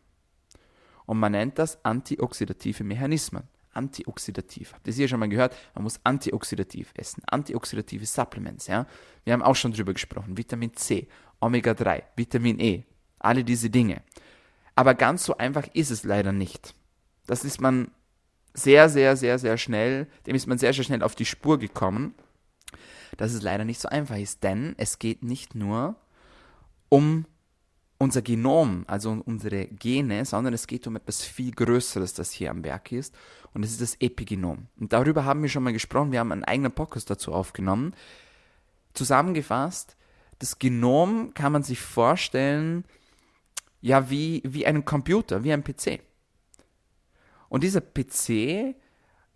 Und 1.07 1.19
man 1.19 1.33
nennt 1.33 1.59
das 1.59 1.85
antioxidative 1.85 2.85
Mechanismen. 2.85 3.43
Antioxidativ. 3.73 4.73
Habt 4.75 4.87
ihr 4.87 4.95
hier 4.95 5.09
schon 5.09 5.19
mal 5.19 5.29
gehört? 5.29 5.57
Man 5.75 5.83
muss 5.83 5.99
antioxidativ 6.05 6.93
essen. 6.95 7.25
Antioxidative 7.27 8.07
Supplements, 8.07 8.69
ja. 8.69 8.87
Wir 9.25 9.33
haben 9.33 9.43
auch 9.43 9.57
schon 9.57 9.73
drüber 9.73 9.93
gesprochen. 9.93 10.39
Vitamin 10.39 10.73
C, 10.75 11.09
Omega-3, 11.41 12.05
Vitamin 12.15 12.61
E. 12.61 12.85
Alle 13.19 13.43
diese 13.43 13.71
Dinge. 13.71 14.03
Aber 14.81 14.95
ganz 14.95 15.25
so 15.25 15.37
einfach 15.37 15.69
ist 15.75 15.91
es 15.91 16.05
leider 16.05 16.33
nicht. 16.33 16.75
Das 17.27 17.45
ist 17.45 17.61
man 17.61 17.91
sehr, 18.55 18.89
sehr, 18.89 19.15
sehr, 19.15 19.39
sehr 19.39 19.59
schnell, 19.59 20.07
dem 20.27 20.35
ist 20.35 20.47
man 20.47 20.57
sehr, 20.57 20.73
sehr 20.73 20.85
schnell 20.85 21.03
auf 21.03 21.15
die 21.15 21.27
Spur 21.27 21.59
gekommen, 21.59 22.15
dass 23.19 23.35
es 23.35 23.43
leider 23.43 23.67
nicht 23.67 23.79
so 23.79 23.91
einfach 23.91 24.17
ist. 24.17 24.43
Denn 24.43 24.75
es 24.79 24.99
geht 24.99 25.23
nicht 25.23 25.55
nur 25.55 25.97
um 26.89 27.27
unser 27.99 28.23
Genom, 28.23 28.85
also 28.87 29.11
um 29.11 29.21
unsere 29.21 29.67
Gene, 29.67 30.25
sondern 30.25 30.55
es 30.55 30.67
geht 30.67 30.87
um 30.87 30.97
etwas 30.97 31.21
viel 31.25 31.51
Größeres, 31.51 32.15
das 32.15 32.33
hier 32.33 32.51
am 32.51 32.65
Werk 32.65 32.91
ist. 32.91 33.15
Und 33.53 33.63
es 33.67 33.73
ist 33.73 33.83
das 33.83 33.97
Epigenom. 34.01 34.69
Und 34.79 34.95
darüber 34.95 35.27
haben 35.27 35.43
wir 35.43 35.51
schon 35.51 35.63
mal 35.63 35.75
gesprochen. 35.75 36.11
Wir 36.11 36.21
haben 36.21 36.33
einen 36.33 36.45
eigenen 36.45 36.73
Podcast 36.73 37.11
dazu 37.11 37.35
aufgenommen. 37.35 37.93
Zusammengefasst, 38.95 39.99
das 40.39 40.59
Genom 40.59 41.35
kann 41.35 41.53
man 41.53 41.65
sich 41.65 41.81
vorstellen, 41.81 42.87
ja 43.81 44.11
wie, 44.11 44.43
wie 44.45 44.67
einen 44.67 44.85
Computer, 44.85 45.45
wie 45.45 45.53
ein 45.53 45.65
PC. 45.65 46.01
Und 47.49 47.65
dieser 47.65 47.81
PC 47.81 48.77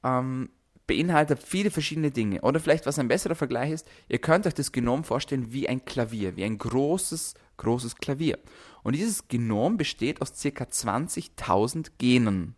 ähm, 0.03 0.51
beinhaltet 0.87 1.43
viele 1.43 1.71
verschiedene 1.71 2.11
Dinge. 2.11 2.41
Oder 2.43 2.61
vielleicht, 2.61 2.87
was 2.87 2.99
ein 2.99 3.09
besserer 3.09 3.35
Vergleich 3.35 3.73
ist, 3.73 3.89
ihr 4.09 4.19
könnt 4.19 4.47
euch 4.47 4.55
das 4.55 4.73
Genom 4.73 5.05
vorstellen 5.05 5.53
wie 5.53 5.69
ein 5.69 5.85
Klavier, 5.85 6.37
wie 6.37 6.45
ein 6.45 6.59
großes, 6.59 7.35
großes 7.57 7.97
Klavier. 7.97 8.39
Und 8.83 8.95
dieses 8.95 9.29
Genom 9.29 9.77
besteht 9.77 10.21
aus 10.21 10.33
ca. 10.33 10.65
20.000 10.65 11.93
Genen. 11.99 12.55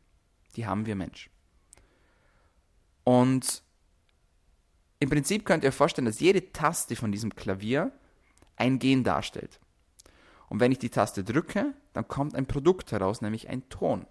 Die 0.57 0.67
haben 0.67 0.87
wir 0.87 0.97
Mensch. 0.97 1.31
Und 3.05 3.63
im 4.99 5.11
Prinzip 5.11 5.45
könnt 5.45 5.63
ihr 5.63 5.69
euch 5.69 5.75
vorstellen, 5.75 6.07
dass 6.07 6.21
jede 6.21 6.53
Taste 6.53 6.97
von 6.97 7.13
diesem 7.13 7.35
Klavier 7.35 7.93
ein 8.57 8.79
Gen 8.79 9.05
darstellt. 9.05 9.61
Und 10.49 10.61
wenn 10.61 10.73
ich 10.73 10.79
die 10.79 10.91
Taste 10.91 11.25
drücke, 11.25 11.75
dann 11.93 12.09
kommt 12.09 12.35
ein 12.35 12.47
Produkt 12.47 12.93
heraus, 12.93 13.21
nämlich 13.21 13.49
ein 13.49 13.69
Ton. 13.69 14.07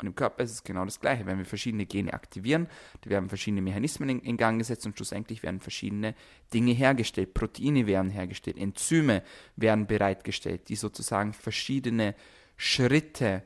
Und 0.00 0.06
im 0.06 0.14
Körper 0.14 0.42
ist 0.42 0.52
es 0.52 0.64
genau 0.64 0.84
das 0.84 1.00
Gleiche. 1.00 1.26
Wenn 1.26 1.38
wir 1.38 1.44
verschiedene 1.44 1.84
Gene 1.84 2.14
aktivieren, 2.14 2.68
werden 3.04 3.28
verschiedene 3.28 3.60
Mechanismen 3.60 4.08
in, 4.08 4.20
in, 4.20 4.36
Gang 4.38 4.58
gesetzt 4.58 4.86
und 4.86 4.96
schlussendlich 4.96 5.42
werden 5.42 5.60
verschiedene 5.60 6.14
Dinge 6.54 6.72
hergestellt. 6.72 7.34
Proteine 7.34 7.86
werden 7.86 8.10
hergestellt, 8.10 8.56
Enzyme 8.56 9.22
werden 9.56 9.86
bereitgestellt, 9.86 10.68
die 10.70 10.76
sozusagen 10.76 11.34
verschiedene 11.34 12.14
Schritte 12.56 13.42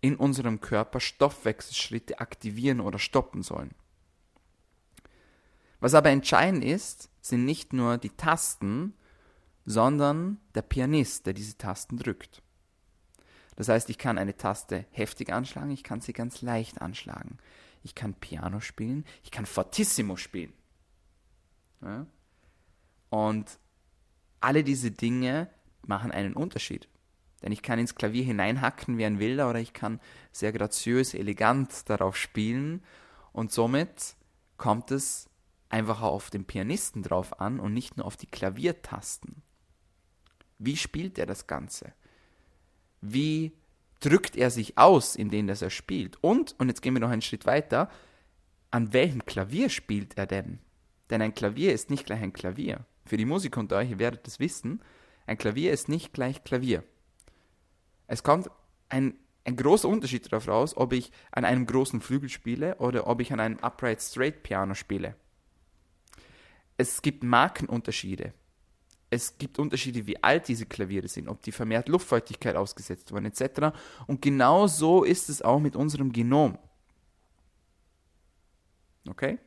in 0.00 0.16
unserem 0.16 0.60
Körper, 0.60 1.00
Stoffwechselschritte 1.00 2.20
aktivieren 2.20 2.80
oder 2.80 2.98
stoppen 2.98 3.42
sollen. 3.42 3.72
Was 5.80 5.94
aber 5.94 6.10
entscheidend 6.10 6.64
ist, 6.64 7.10
sind 7.20 7.44
nicht 7.44 7.72
nur 7.72 7.98
die 7.98 8.10
Tasten, 8.10 8.94
sondern 9.70 10.38
der 10.54 10.62
Pianist, 10.62 11.26
der 11.26 11.32
diese 11.32 11.56
Tasten 11.56 11.96
drückt. 11.96 12.42
Das 13.56 13.68
heißt, 13.68 13.88
ich 13.90 13.98
kann 13.98 14.18
eine 14.18 14.36
Taste 14.36 14.86
heftig 14.90 15.32
anschlagen, 15.32 15.70
ich 15.70 15.84
kann 15.84 16.00
sie 16.00 16.12
ganz 16.12 16.42
leicht 16.42 16.80
anschlagen. 16.80 17.38
Ich 17.82 17.94
kann 17.94 18.14
Piano 18.14 18.60
spielen, 18.60 19.04
ich 19.22 19.30
kann 19.30 19.46
Fortissimo 19.46 20.16
spielen. 20.16 20.52
Ja? 21.82 22.06
Und 23.08 23.58
alle 24.40 24.64
diese 24.64 24.90
Dinge 24.90 25.48
machen 25.86 26.10
einen 26.10 26.34
Unterschied. 26.34 26.88
Denn 27.42 27.52
ich 27.52 27.62
kann 27.62 27.78
ins 27.78 27.94
Klavier 27.94 28.24
hineinhacken 28.24 28.98
wie 28.98 29.06
ein 29.06 29.18
Wilder 29.18 29.48
oder 29.48 29.60
ich 29.60 29.72
kann 29.72 30.00
sehr 30.30 30.52
graziös, 30.52 31.14
elegant 31.14 31.88
darauf 31.88 32.16
spielen. 32.16 32.82
Und 33.32 33.50
somit 33.50 34.16
kommt 34.58 34.90
es 34.90 35.30
einfach 35.70 36.02
auf 36.02 36.28
den 36.28 36.44
Pianisten 36.44 37.02
drauf 37.02 37.40
an 37.40 37.60
und 37.60 37.72
nicht 37.72 37.96
nur 37.96 38.04
auf 38.04 38.16
die 38.16 38.26
Klaviertasten. 38.26 39.42
Wie 40.60 40.76
spielt 40.76 41.18
er 41.18 41.24
das 41.24 41.46
Ganze? 41.46 41.94
Wie 43.00 43.52
drückt 44.00 44.36
er 44.36 44.50
sich 44.50 44.76
aus, 44.76 45.16
in 45.16 45.30
denen 45.30 45.48
das 45.48 45.62
er 45.62 45.70
spielt? 45.70 46.22
Und, 46.22 46.54
und 46.58 46.68
jetzt 46.68 46.82
gehen 46.82 46.92
wir 46.94 47.00
noch 47.00 47.08
einen 47.08 47.22
Schritt 47.22 47.46
weiter, 47.46 47.90
an 48.70 48.92
welchem 48.92 49.24
Klavier 49.24 49.70
spielt 49.70 50.18
er 50.18 50.26
denn? 50.26 50.58
Denn 51.08 51.22
ein 51.22 51.34
Klavier 51.34 51.72
ist 51.72 51.88
nicht 51.88 52.04
gleich 52.04 52.20
ein 52.20 52.34
Klavier. 52.34 52.84
Für 53.06 53.16
die 53.16 53.24
Musiker 53.24 53.58
unter 53.58 53.78
euch, 53.78 53.90
ihr 53.90 53.98
werdet 53.98 54.28
es 54.28 54.38
wissen, 54.38 54.82
ein 55.26 55.38
Klavier 55.38 55.72
ist 55.72 55.88
nicht 55.88 56.12
gleich 56.12 56.44
Klavier. 56.44 56.84
Es 58.06 58.22
kommt 58.22 58.50
ein, 58.90 59.14
ein 59.44 59.56
großer 59.56 59.88
Unterschied 59.88 60.30
darauf 60.30 60.46
raus, 60.46 60.76
ob 60.76 60.92
ich 60.92 61.10
an 61.32 61.46
einem 61.46 61.64
großen 61.64 62.02
Flügel 62.02 62.28
spiele 62.28 62.76
oder 62.76 63.06
ob 63.06 63.22
ich 63.22 63.32
an 63.32 63.40
einem 63.40 63.58
Upright 63.60 64.02
Straight 64.02 64.42
Piano 64.42 64.74
spiele. 64.74 65.16
Es 66.76 67.00
gibt 67.00 67.24
Markenunterschiede 67.24 68.34
es 69.10 69.36
gibt 69.38 69.58
Unterschiede, 69.58 70.06
wie 70.06 70.22
alt 70.22 70.46
diese 70.46 70.66
Klaviere 70.66 71.08
sind, 71.08 71.28
ob 71.28 71.42
die 71.42 71.50
vermehrt 71.50 71.88
Luftfeuchtigkeit 71.88 72.54
ausgesetzt 72.54 73.10
wurden, 73.10 73.26
etc. 73.26 73.76
Und 74.06 74.22
genau 74.22 74.68
so 74.68 75.02
ist 75.02 75.28
es 75.28 75.42
auch 75.42 75.58
mit 75.58 75.74
unserem 75.74 76.12
Genom. 76.12 76.56
Okay? 79.08 79.38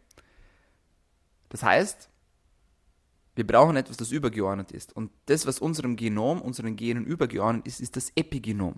Das 1.47 1.63
heißt, 1.63 2.09
wir 3.35 3.47
brauchen 3.47 3.77
etwas, 3.77 3.95
das 3.95 4.11
übergeordnet 4.11 4.71
ist. 4.71 4.93
Und 4.95 5.11
das, 5.27 5.47
was 5.47 5.59
unserem 5.59 5.95
Genom, 5.95 6.41
unseren 6.41 6.75
Genen 6.75 7.05
übergeordnet 7.05 7.65
ist, 7.65 7.79
ist 7.79 7.95
das 7.95 8.11
Epigenom. 8.15 8.77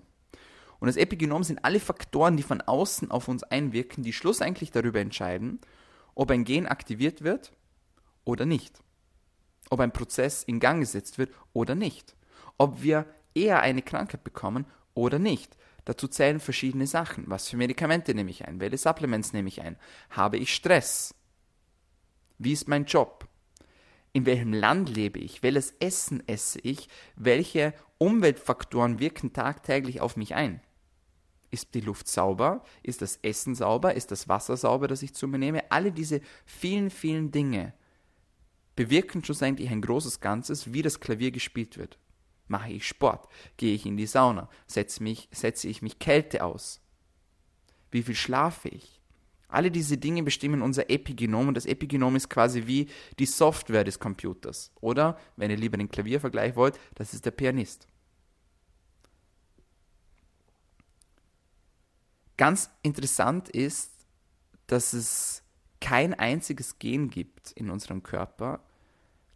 Und 0.78 0.86
das 0.86 0.96
Epigenom 0.96 1.42
sind 1.42 1.64
alle 1.64 1.80
Faktoren, 1.80 2.36
die 2.36 2.42
von 2.42 2.60
außen 2.60 3.10
auf 3.10 3.28
uns 3.28 3.42
einwirken, 3.42 4.04
die 4.04 4.12
schlussendlich 4.12 4.70
darüber 4.70 5.00
entscheiden, 5.00 5.58
ob 6.14 6.30
ein 6.30 6.44
Gen 6.44 6.66
aktiviert 6.66 7.22
wird 7.22 7.52
oder 8.24 8.46
nicht 8.46 8.82
ob 9.70 9.80
ein 9.80 9.92
Prozess 9.92 10.42
in 10.42 10.60
Gang 10.60 10.80
gesetzt 10.80 11.18
wird 11.18 11.32
oder 11.52 11.74
nicht, 11.74 12.14
ob 12.58 12.82
wir 12.82 13.06
eher 13.34 13.60
eine 13.60 13.82
Krankheit 13.82 14.24
bekommen 14.24 14.66
oder 14.94 15.18
nicht. 15.18 15.56
Dazu 15.84 16.08
zählen 16.08 16.40
verschiedene 16.40 16.86
Sachen. 16.86 17.24
Was 17.28 17.48
für 17.48 17.56
Medikamente 17.56 18.14
nehme 18.14 18.30
ich 18.30 18.46
ein? 18.46 18.60
Welche 18.60 18.78
Supplements 18.78 19.32
nehme 19.32 19.48
ich 19.48 19.62
ein? 19.62 19.76
Habe 20.10 20.36
ich 20.36 20.52
Stress? 20.52 21.14
Wie 22.38 22.52
ist 22.52 22.66
mein 22.66 22.86
Job? 22.86 23.28
In 24.12 24.26
welchem 24.26 24.52
Land 24.52 24.88
lebe 24.88 25.18
ich? 25.18 25.42
Welches 25.42 25.74
Essen 25.78 26.26
esse 26.26 26.58
ich? 26.60 26.88
Welche 27.14 27.72
Umweltfaktoren 27.98 28.98
wirken 28.98 29.32
tagtäglich 29.32 30.00
auf 30.00 30.16
mich 30.16 30.34
ein? 30.34 30.60
Ist 31.50 31.74
die 31.74 31.80
Luft 31.80 32.08
sauber? 32.08 32.64
Ist 32.82 33.02
das 33.02 33.18
Essen 33.22 33.54
sauber? 33.54 33.94
Ist 33.94 34.10
das 34.10 34.28
Wasser 34.28 34.56
sauber, 34.56 34.88
das 34.88 35.02
ich 35.02 35.14
zu 35.14 35.28
mir 35.28 35.38
nehme? 35.38 35.70
Alle 35.70 35.92
diese 35.92 36.20
vielen, 36.44 36.90
vielen 36.90 37.30
Dinge 37.30 37.74
bewirken 38.76 39.24
schlussendlich 39.24 39.70
ein 39.70 39.80
großes 39.80 40.20
Ganzes, 40.20 40.72
wie 40.72 40.82
das 40.82 41.00
Klavier 41.00 41.30
gespielt 41.30 41.78
wird. 41.78 41.98
Mache 42.48 42.70
ich 42.70 42.86
Sport? 42.86 43.28
Gehe 43.56 43.74
ich 43.74 43.86
in 43.86 43.96
die 43.96 44.06
Sauna? 44.06 44.48
Setze, 44.66 45.02
mich, 45.02 45.28
setze 45.32 45.68
ich 45.68 45.82
mich 45.82 45.98
Kälte 45.98 46.44
aus? 46.44 46.80
Wie 47.90 48.02
viel 48.02 48.14
schlafe 48.14 48.68
ich? 48.68 49.00
Alle 49.48 49.70
diese 49.70 49.96
Dinge 49.96 50.22
bestimmen 50.22 50.62
unser 50.62 50.90
Epigenom 50.90 51.48
und 51.48 51.54
das 51.54 51.66
Epigenom 51.66 52.16
ist 52.16 52.28
quasi 52.28 52.66
wie 52.66 52.88
die 53.18 53.26
Software 53.26 53.84
des 53.84 53.98
Computers. 53.98 54.72
Oder, 54.80 55.18
wenn 55.36 55.50
ihr 55.50 55.56
lieber 55.56 55.76
den 55.76 55.88
Klaviervergleich 55.88 56.56
wollt, 56.56 56.78
das 56.94 57.14
ist 57.14 57.24
der 57.24 57.30
Pianist. 57.30 57.88
Ganz 62.36 62.70
interessant 62.82 63.48
ist, 63.48 63.92
dass 64.66 64.92
es 64.92 65.42
kein 65.80 66.12
einziges 66.14 66.78
Gen 66.78 67.08
gibt 67.08 67.52
in 67.52 67.70
unserem 67.70 68.02
Körper, 68.02 68.65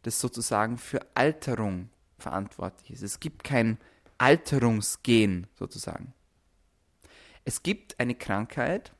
das 0.02 0.20
sozusagen 0.20 0.78
für 0.78 1.00
Alterung 1.14 1.90
verantwortlich 2.18 2.90
ist. 2.90 3.02
Es 3.02 3.20
gibt 3.20 3.44
kein 3.44 3.78
Alterungsgen 4.18 5.46
sozusagen. 5.54 6.12
Es 7.44 7.62
gibt 7.62 7.98
eine 7.98 8.14
Krankheit, 8.14 8.92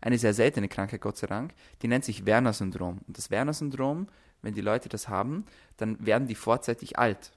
eine 0.00 0.18
sehr 0.18 0.34
seltene 0.34 0.68
Krankheit, 0.68 1.00
Gott 1.00 1.16
sei 1.16 1.26
Dank, 1.26 1.54
die 1.82 1.88
nennt 1.88 2.04
sich 2.04 2.26
Werner-Syndrom. 2.26 2.98
Und 3.06 3.18
das 3.18 3.30
Werner-Syndrom, 3.30 4.08
wenn 4.42 4.54
die 4.54 4.60
Leute 4.60 4.88
das 4.88 5.08
haben, 5.08 5.46
dann 5.76 6.04
werden 6.04 6.28
die 6.28 6.34
vorzeitig 6.34 6.98
alt. 6.98 7.32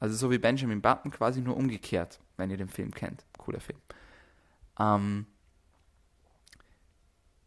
Also 0.00 0.16
so 0.16 0.30
wie 0.30 0.38
Benjamin 0.38 0.82
Button 0.82 1.10
quasi 1.10 1.40
nur 1.40 1.56
umgekehrt, 1.56 2.20
wenn 2.36 2.50
ihr 2.50 2.56
den 2.56 2.68
Film 2.68 2.92
kennt. 2.92 3.24
Cooler 3.38 3.60
Film. 3.60 3.78
Ähm, 4.78 5.26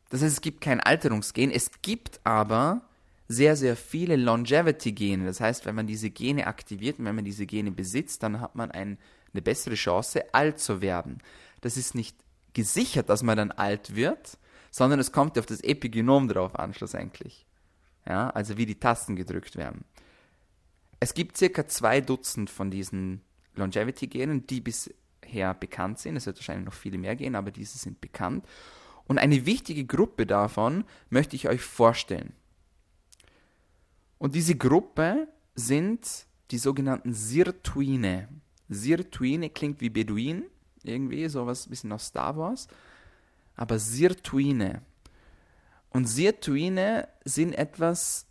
das 0.10 0.22
heißt, 0.22 0.34
es 0.34 0.42
gibt 0.42 0.62
kein 0.62 0.80
Alterungsgen, 0.80 1.52
es 1.52 1.82
gibt 1.82 2.22
aber 2.24 2.87
sehr, 3.28 3.56
sehr 3.56 3.76
viele 3.76 4.16
Longevity-Gene. 4.16 5.26
Das 5.26 5.42
heißt, 5.42 5.66
wenn 5.66 5.76
man 5.76 5.88
diese 5.88 6.10
Gene 6.10 6.48
aktiviert 6.48 7.00
und 7.00 7.06
wenn 7.06 7.16
man 7.16 7.26
diese 7.26 7.46
Gene 7.46 7.72
besitzt, 7.72 8.24
dann 8.24 8.40
hat 8.40 8.56
man 8.56 8.72
ein, 8.72 8.98
eine 9.34 9.42
bessere 9.42 9.76
Chance, 9.76 10.34
alt 10.34 10.60
zu 10.60 10.82
werden. 10.82 11.20
Das 11.62 11.78
ist 11.78 11.96
nicht 11.96 12.16
gesichert, 12.54 13.10
dass 13.10 13.24
man 13.24 13.38
dann 13.38 13.52
alt 13.52 13.96
wird, 13.96 14.38
sondern 14.72 15.00
es 15.00 15.12
kommt 15.12 15.38
auf 15.38 15.46
das 15.46 15.62
Epigenom 15.62 16.28
drauf 16.28 16.56
an, 16.58 16.74
schlussendlich. 16.74 17.46
Ja, 18.08 18.30
also 18.30 18.58
wie 18.58 18.66
die 18.66 18.80
Tasten 18.80 19.16
gedrückt 19.16 19.58
werden. 19.58 19.84
Es 21.00 21.14
gibt 21.14 21.38
circa 21.38 21.68
zwei 21.68 22.00
Dutzend 22.00 22.50
von 22.50 22.72
diesen 22.72 23.22
Longevity-Genen, 23.56 24.48
die 24.48 24.62
bisher 24.62 25.54
bekannt 25.54 26.00
sind. 26.00 26.16
Es 26.16 26.26
wird 26.26 26.38
wahrscheinlich 26.38 26.66
noch 26.66 26.74
viele 26.74 26.98
mehr 26.98 27.16
gehen, 27.16 27.36
aber 27.36 27.52
diese 27.52 27.78
sind 27.78 28.00
bekannt. 28.00 28.46
Und 29.06 29.18
eine 29.18 29.46
wichtige 29.46 29.86
Gruppe 29.86 30.26
davon 30.26 30.86
möchte 31.10 31.36
ich 31.36 31.50
euch 31.50 31.62
vorstellen. 31.62 32.34
Und 34.18 34.36
diese 34.36 34.56
Gruppe 34.56 35.28
sind 35.56 36.26
die 36.52 36.58
sogenannten 36.58 37.14
Sirtuine. 37.14 38.30
Sirtuine 38.70 39.50
klingt 39.50 39.82
wie 39.82 39.90
Beduin, 39.90 40.46
irgendwie, 40.84 41.28
sowas 41.28 41.68
ein 41.68 41.70
bisschen 41.70 41.92
aus 41.92 42.08
Star 42.08 42.38
Wars. 42.38 42.68
Aber 43.56 43.80
Sirtuine. 43.80 44.82
Und 45.90 46.06
Sirtuine 46.06 47.08
sind 47.26 47.54
etwas, 47.54 48.26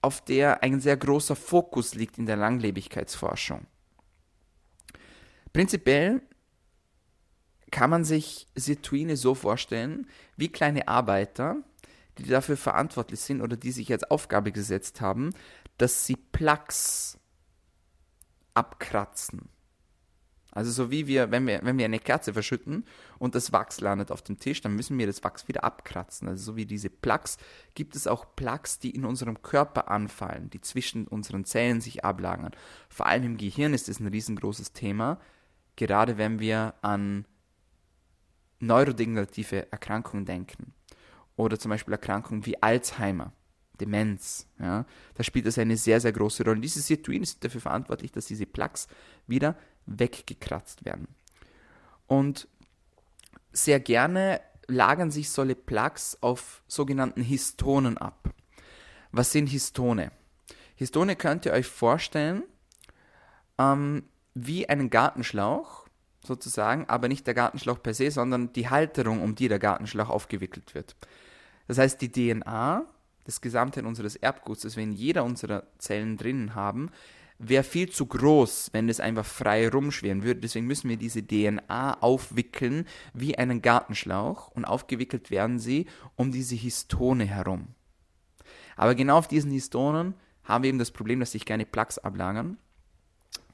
auf 0.00 0.24
der 0.24 0.62
ein 0.62 0.80
sehr 0.80 0.96
großer 0.96 1.36
Fokus 1.36 1.94
liegt 1.94 2.18
in 2.18 2.26
der 2.26 2.36
Langlebigkeitsforschung. 2.36 3.66
Prinzipiell 5.52 6.22
kann 7.70 7.90
man 7.90 8.04
sich 8.04 8.46
Sirtuine 8.54 9.16
so 9.16 9.34
vorstellen, 9.34 10.06
wie 10.36 10.48
kleine 10.48 10.88
Arbeiter, 10.88 11.56
die 12.18 12.28
dafür 12.28 12.56
verantwortlich 12.56 13.20
sind 13.20 13.40
oder 13.40 13.56
die 13.56 13.72
sich 13.72 13.90
als 13.92 14.04
Aufgabe 14.04 14.52
gesetzt 14.52 15.00
haben, 15.00 15.30
dass 15.78 16.06
sie 16.06 16.16
Plaques 16.16 17.18
abkratzen. 18.54 19.48
Also 20.50 20.72
so 20.72 20.90
wie 20.90 21.06
wir, 21.06 21.30
wenn 21.30 21.46
wir, 21.46 21.60
wenn 21.62 21.78
wir 21.78 21.84
eine 21.84 22.00
Kerze 22.00 22.32
verschütten 22.32 22.84
und 23.18 23.36
das 23.36 23.52
Wachs 23.52 23.80
landet 23.80 24.10
auf 24.10 24.22
dem 24.22 24.40
Tisch, 24.40 24.60
dann 24.60 24.74
müssen 24.74 24.98
wir 24.98 25.06
das 25.06 25.22
Wachs 25.22 25.46
wieder 25.46 25.62
abkratzen. 25.62 26.26
Also 26.26 26.52
so 26.52 26.56
wie 26.56 26.66
diese 26.66 26.90
Plaques 26.90 27.36
gibt 27.74 27.94
es 27.94 28.08
auch 28.08 28.34
Plaques, 28.34 28.80
die 28.80 28.90
in 28.90 29.04
unserem 29.04 29.42
Körper 29.42 29.88
anfallen, 29.88 30.50
die 30.50 30.60
zwischen 30.60 31.06
unseren 31.06 31.44
Zellen 31.44 31.80
sich 31.80 32.04
ablagern. 32.04 32.52
Vor 32.88 33.06
allem 33.06 33.24
im 33.24 33.36
Gehirn 33.36 33.72
ist 33.72 33.88
das 33.88 34.00
ein 34.00 34.08
riesengroßes 34.08 34.72
Thema, 34.72 35.20
gerade 35.76 36.18
wenn 36.18 36.40
wir 36.40 36.74
an 36.82 37.26
neurodegenerative 38.58 39.70
Erkrankungen 39.70 40.24
denken 40.24 40.74
oder 41.38 41.58
zum 41.58 41.70
Beispiel 41.70 41.94
Erkrankungen 41.94 42.44
wie 42.44 42.60
Alzheimer, 42.60 43.32
Demenz. 43.80 44.46
Ja, 44.58 44.84
da 45.14 45.22
spielt 45.22 45.46
das 45.46 45.56
eine 45.56 45.76
sehr, 45.76 46.00
sehr 46.00 46.12
große 46.12 46.44
Rolle. 46.44 46.60
Diese 46.60 46.80
Sirtuine 46.80 47.24
sind 47.24 47.42
dafür 47.44 47.60
verantwortlich, 47.60 48.10
dass 48.12 48.26
diese 48.26 48.44
Plaques 48.44 48.88
wieder 49.28 49.56
weggekratzt 49.86 50.84
werden. 50.84 51.06
Und 52.08 52.48
sehr 53.52 53.78
gerne 53.78 54.40
lagern 54.66 55.10
sich 55.10 55.30
solche 55.30 55.54
Plaques 55.54 56.18
auf 56.20 56.62
sogenannten 56.66 57.22
Histonen 57.22 57.96
ab. 57.96 58.30
Was 59.12 59.32
sind 59.32 59.46
Histone? 59.46 60.10
Histone 60.74 61.16
könnt 61.16 61.46
ihr 61.46 61.52
euch 61.52 61.66
vorstellen 61.66 62.42
ähm, 63.58 64.04
wie 64.34 64.68
einen 64.68 64.90
Gartenschlauch, 64.90 65.86
sozusagen, 66.24 66.84
aber 66.86 67.08
nicht 67.08 67.26
der 67.26 67.34
Gartenschlauch 67.34 67.82
per 67.82 67.94
se, 67.94 68.10
sondern 68.10 68.52
die 68.52 68.68
Halterung, 68.68 69.22
um 69.22 69.34
die 69.34 69.48
der 69.48 69.60
Gartenschlauch 69.60 70.08
aufgewickelt 70.08 70.74
wird. 70.74 70.96
Das 71.68 71.78
heißt, 71.78 72.00
die 72.00 72.10
DNA, 72.10 72.84
das 73.24 73.40
Gesamtheit 73.40 73.84
unseres 73.84 74.16
Erbguts, 74.16 74.62
das 74.62 74.76
wir 74.76 74.82
in 74.82 74.92
jeder 74.92 75.22
unserer 75.22 75.64
Zellen 75.78 76.16
drinnen 76.16 76.54
haben, 76.54 76.90
wäre 77.38 77.62
viel 77.62 77.88
zu 77.88 78.06
groß, 78.06 78.70
wenn 78.72 78.88
es 78.88 78.98
einfach 78.98 79.24
frei 79.24 79.68
rumschweren 79.68 80.24
würde. 80.24 80.40
Deswegen 80.40 80.66
müssen 80.66 80.88
wir 80.88 80.96
diese 80.96 81.24
DNA 81.24 81.98
aufwickeln 82.00 82.84
wie 83.14 83.38
einen 83.38 83.62
Gartenschlauch 83.62 84.48
und 84.48 84.64
aufgewickelt 84.64 85.30
werden 85.30 85.60
sie 85.60 85.86
um 86.16 86.32
diese 86.32 86.56
Histone 86.56 87.26
herum. 87.26 87.68
Aber 88.76 88.96
genau 88.96 89.18
auf 89.18 89.28
diesen 89.28 89.52
Histonen 89.52 90.14
haben 90.42 90.64
wir 90.64 90.68
eben 90.68 90.78
das 90.78 90.90
Problem, 90.90 91.20
dass 91.20 91.32
sich 91.32 91.44
keine 91.44 91.66
Plaques 91.66 91.98
ablagern 91.98 92.58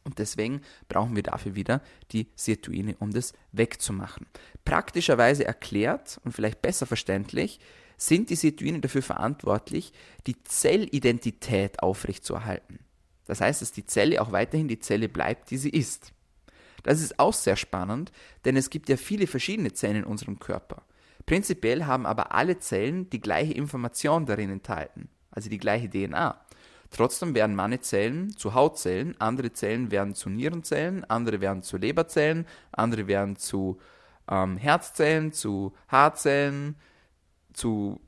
und 0.04 0.18
deswegen 0.18 0.60
brauchen 0.88 1.16
wir 1.16 1.22
dafür 1.22 1.54
wieder 1.54 1.80
die 2.12 2.28
Sirtuine, 2.36 2.94
um 2.98 3.10
das 3.10 3.32
wegzumachen. 3.52 4.26
Praktischerweise 4.64 5.44
erklärt 5.44 6.20
und 6.24 6.32
vielleicht 6.32 6.62
besser 6.62 6.86
verständlich, 6.86 7.58
sind 8.06 8.30
die 8.30 8.36
Sirtuine 8.36 8.80
dafür 8.80 9.02
verantwortlich, 9.02 9.92
die 10.26 10.42
Zellidentität 10.44 11.82
aufrechtzuerhalten. 11.82 12.78
Das 13.26 13.40
heißt, 13.40 13.62
dass 13.62 13.72
die 13.72 13.86
Zelle 13.86 14.20
auch 14.20 14.32
weiterhin 14.32 14.68
die 14.68 14.78
Zelle 14.78 15.08
bleibt, 15.08 15.50
die 15.50 15.56
sie 15.56 15.70
ist. 15.70 16.12
Das 16.82 17.00
ist 17.00 17.18
auch 17.18 17.32
sehr 17.32 17.56
spannend, 17.56 18.12
denn 18.44 18.56
es 18.56 18.68
gibt 18.68 18.88
ja 18.88 18.96
viele 18.96 19.26
verschiedene 19.26 19.72
Zellen 19.72 19.96
in 19.96 20.04
unserem 20.04 20.38
Körper. 20.38 20.82
Prinzipiell 21.24 21.86
haben 21.86 22.04
aber 22.04 22.34
alle 22.34 22.58
Zellen 22.58 23.08
die 23.08 23.20
gleiche 23.20 23.54
Information 23.54 24.26
darin 24.26 24.50
enthalten, 24.50 25.08
also 25.30 25.48
die 25.48 25.58
gleiche 25.58 25.88
DNA. 25.88 26.38
Trotzdem 26.90 27.34
werden 27.34 27.56
manche 27.56 27.80
Zellen 27.80 28.36
zu 28.36 28.52
Hautzellen, 28.54 29.18
andere 29.18 29.52
Zellen 29.52 29.90
werden 29.90 30.14
zu 30.14 30.28
Nierenzellen, 30.28 31.04
andere 31.04 31.40
werden 31.40 31.62
zu 31.62 31.78
Leberzellen, 31.78 32.46
andere 32.70 33.06
werden 33.06 33.36
zu 33.36 33.78
ähm, 34.30 34.58
Herzzellen, 34.58 35.32
zu 35.32 35.72
Haarzellen, 35.88 36.76
zu 37.54 38.00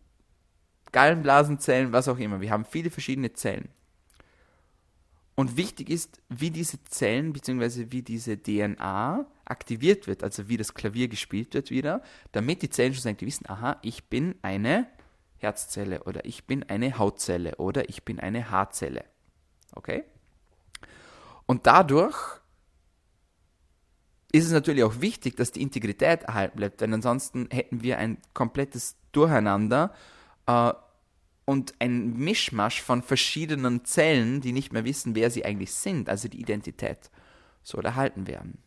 Gallenblasenzellen, 0.93 1.93
was 1.93 2.09
auch 2.09 2.19
immer. 2.19 2.41
Wir 2.41 2.51
haben 2.51 2.65
viele 2.65 2.91
verschiedene 2.91 3.33
Zellen. 3.33 3.69
Und 5.35 5.57
wichtig 5.57 5.91
ist, 5.91 6.23
wie 6.31 6.51
diese 6.51 6.83
Zellen 6.85 7.33
bzw. 7.33 7.87
wie 7.91 8.03
diese 8.03 8.43
DNA 8.43 9.27
aktiviert 9.45 10.07
wird, 10.07 10.25
also 10.25 10.49
wie 10.49 10.57
das 10.57 10.73
Klavier 10.73 11.09
gespielt 11.09 11.53
wird 11.55 11.71
wieder, 11.71 12.03
damit 12.33 12.63
die 12.63 12.71
Zellen 12.71 12.95
schlussendlich 12.95 13.29
wissen, 13.29 13.49
aha, 13.49 13.79
ich 13.83 14.05
bin 14.05 14.35
eine 14.41 14.87
Herzzelle 15.37 16.05
oder 16.05 16.25
ich 16.25 16.47
bin 16.47 16.63
eine 16.65 16.99
Hautzelle 16.99 17.57
oder 17.57 17.89
ich 17.91 18.05
bin 18.05 18.19
eine 18.19 18.51
Haarzelle. 18.51 19.05
Okay? 19.75 20.05
Und 21.45 21.67
dadurch 21.67 22.41
ist 24.37 24.47
es 24.47 24.53
natürlich 24.53 24.85
auch 24.85 25.01
wichtig, 25.01 25.37
dass 25.37 25.53
die 25.53 25.63
Integrität 25.63 26.25
erhalten 26.25 26.57
bleibt, 26.57 26.81
denn 26.81 26.95
ansonsten 26.95 27.49
hätten 27.51 27.83
wir 27.83 27.99
ein 27.99 28.19
komplettes 28.35 28.97
Durcheinander 29.13 29.95
äh, 30.47 30.73
und 31.45 31.75
ein 31.79 32.17
Mischmasch 32.17 32.83
von 32.83 33.03
verschiedenen 33.03 33.85
Zellen, 33.85 34.41
die 34.41 34.53
nicht 34.53 34.73
mehr 34.73 34.85
wissen, 34.85 35.15
wer 35.15 35.31
sie 35.31 35.45
eigentlich 35.45 35.73
sind, 35.73 36.09
also 36.09 36.29
die 36.29 36.41
Identität 36.41 37.11
soll 37.63 37.85
erhalten 37.85 38.27
werden 38.27 38.59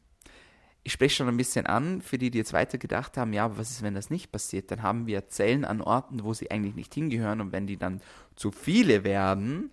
ich 0.84 0.94
spreche 0.94 1.18
schon 1.18 1.28
ein 1.28 1.38
bisschen 1.38 1.68
an, 1.68 2.02
für 2.02 2.18
die, 2.18 2.32
die 2.32 2.38
jetzt 2.38 2.54
weitergedacht 2.54 3.18
haben, 3.18 3.34
ja, 3.34 3.46
aber 3.46 3.58
was 3.58 3.70
ist, 3.70 3.84
wenn 3.84 3.94
das 3.94 4.10
nicht 4.10 4.32
passiert? 4.32 4.72
Dann 4.72 4.82
haben 4.82 5.08
wir 5.08 5.28
Zellen 5.28 5.66
an 5.66 5.82
Orten, 5.82 6.24
wo 6.24 6.34
sie 6.34 6.50
eigentlich 6.50 6.76
nicht 6.76 6.94
hingehören 6.94 7.42
und 7.42 7.52
wenn 7.52 7.68
die 7.68 7.78
dann 7.78 8.02
zu 8.36 8.52
viele 8.52 9.04
werden, 9.04 9.72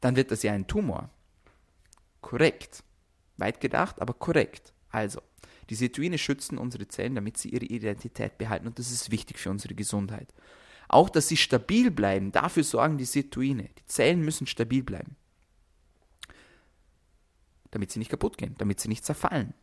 dann 0.00 0.16
wird 0.16 0.30
das 0.30 0.42
ja 0.42 0.52
ein 0.52 0.66
Tumor. 0.66 1.10
Korrekt. 2.20 2.84
Weit 3.40 3.60
gedacht, 3.60 4.00
aber 4.00 4.14
korrekt. 4.14 4.72
Also, 4.90 5.20
die 5.68 5.74
Sirtuine 5.74 6.18
schützen 6.18 6.58
unsere 6.58 6.88
Zellen, 6.88 7.14
damit 7.14 7.38
sie 7.38 7.50
ihre 7.50 7.64
Identität 7.64 8.38
behalten 8.38 8.66
und 8.66 8.78
das 8.78 8.90
ist 8.90 9.10
wichtig 9.10 9.38
für 9.38 9.50
unsere 9.50 9.74
Gesundheit. 9.74 10.32
Auch, 10.88 11.08
dass 11.08 11.28
sie 11.28 11.36
stabil 11.36 11.90
bleiben, 11.90 12.32
dafür 12.32 12.64
sorgen 12.64 12.98
die 12.98 13.04
Sirtuine. 13.04 13.70
Die 13.78 13.86
Zellen 13.86 14.22
müssen 14.22 14.46
stabil 14.46 14.82
bleiben. 14.82 15.16
Damit 17.70 17.92
sie 17.92 18.00
nicht 18.00 18.10
kaputt 18.10 18.36
gehen, 18.36 18.56
damit 18.58 18.80
sie 18.80 18.88
nicht 18.88 19.04
zerfallen. 19.04 19.54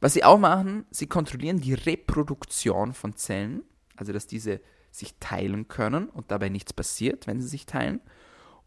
Was 0.00 0.14
sie 0.14 0.24
auch 0.24 0.38
machen, 0.38 0.84
sie 0.90 1.06
kontrollieren 1.06 1.60
die 1.60 1.74
Reproduktion 1.74 2.92
von 2.92 3.14
Zellen 3.14 3.62
also 3.96 4.12
dass 4.12 4.26
diese 4.26 4.60
sich 4.90 5.14
teilen 5.20 5.68
können 5.68 6.08
und 6.08 6.30
dabei 6.30 6.48
nichts 6.48 6.72
passiert, 6.72 7.26
wenn 7.26 7.40
sie 7.40 7.48
sich 7.48 7.66
teilen. 7.66 8.00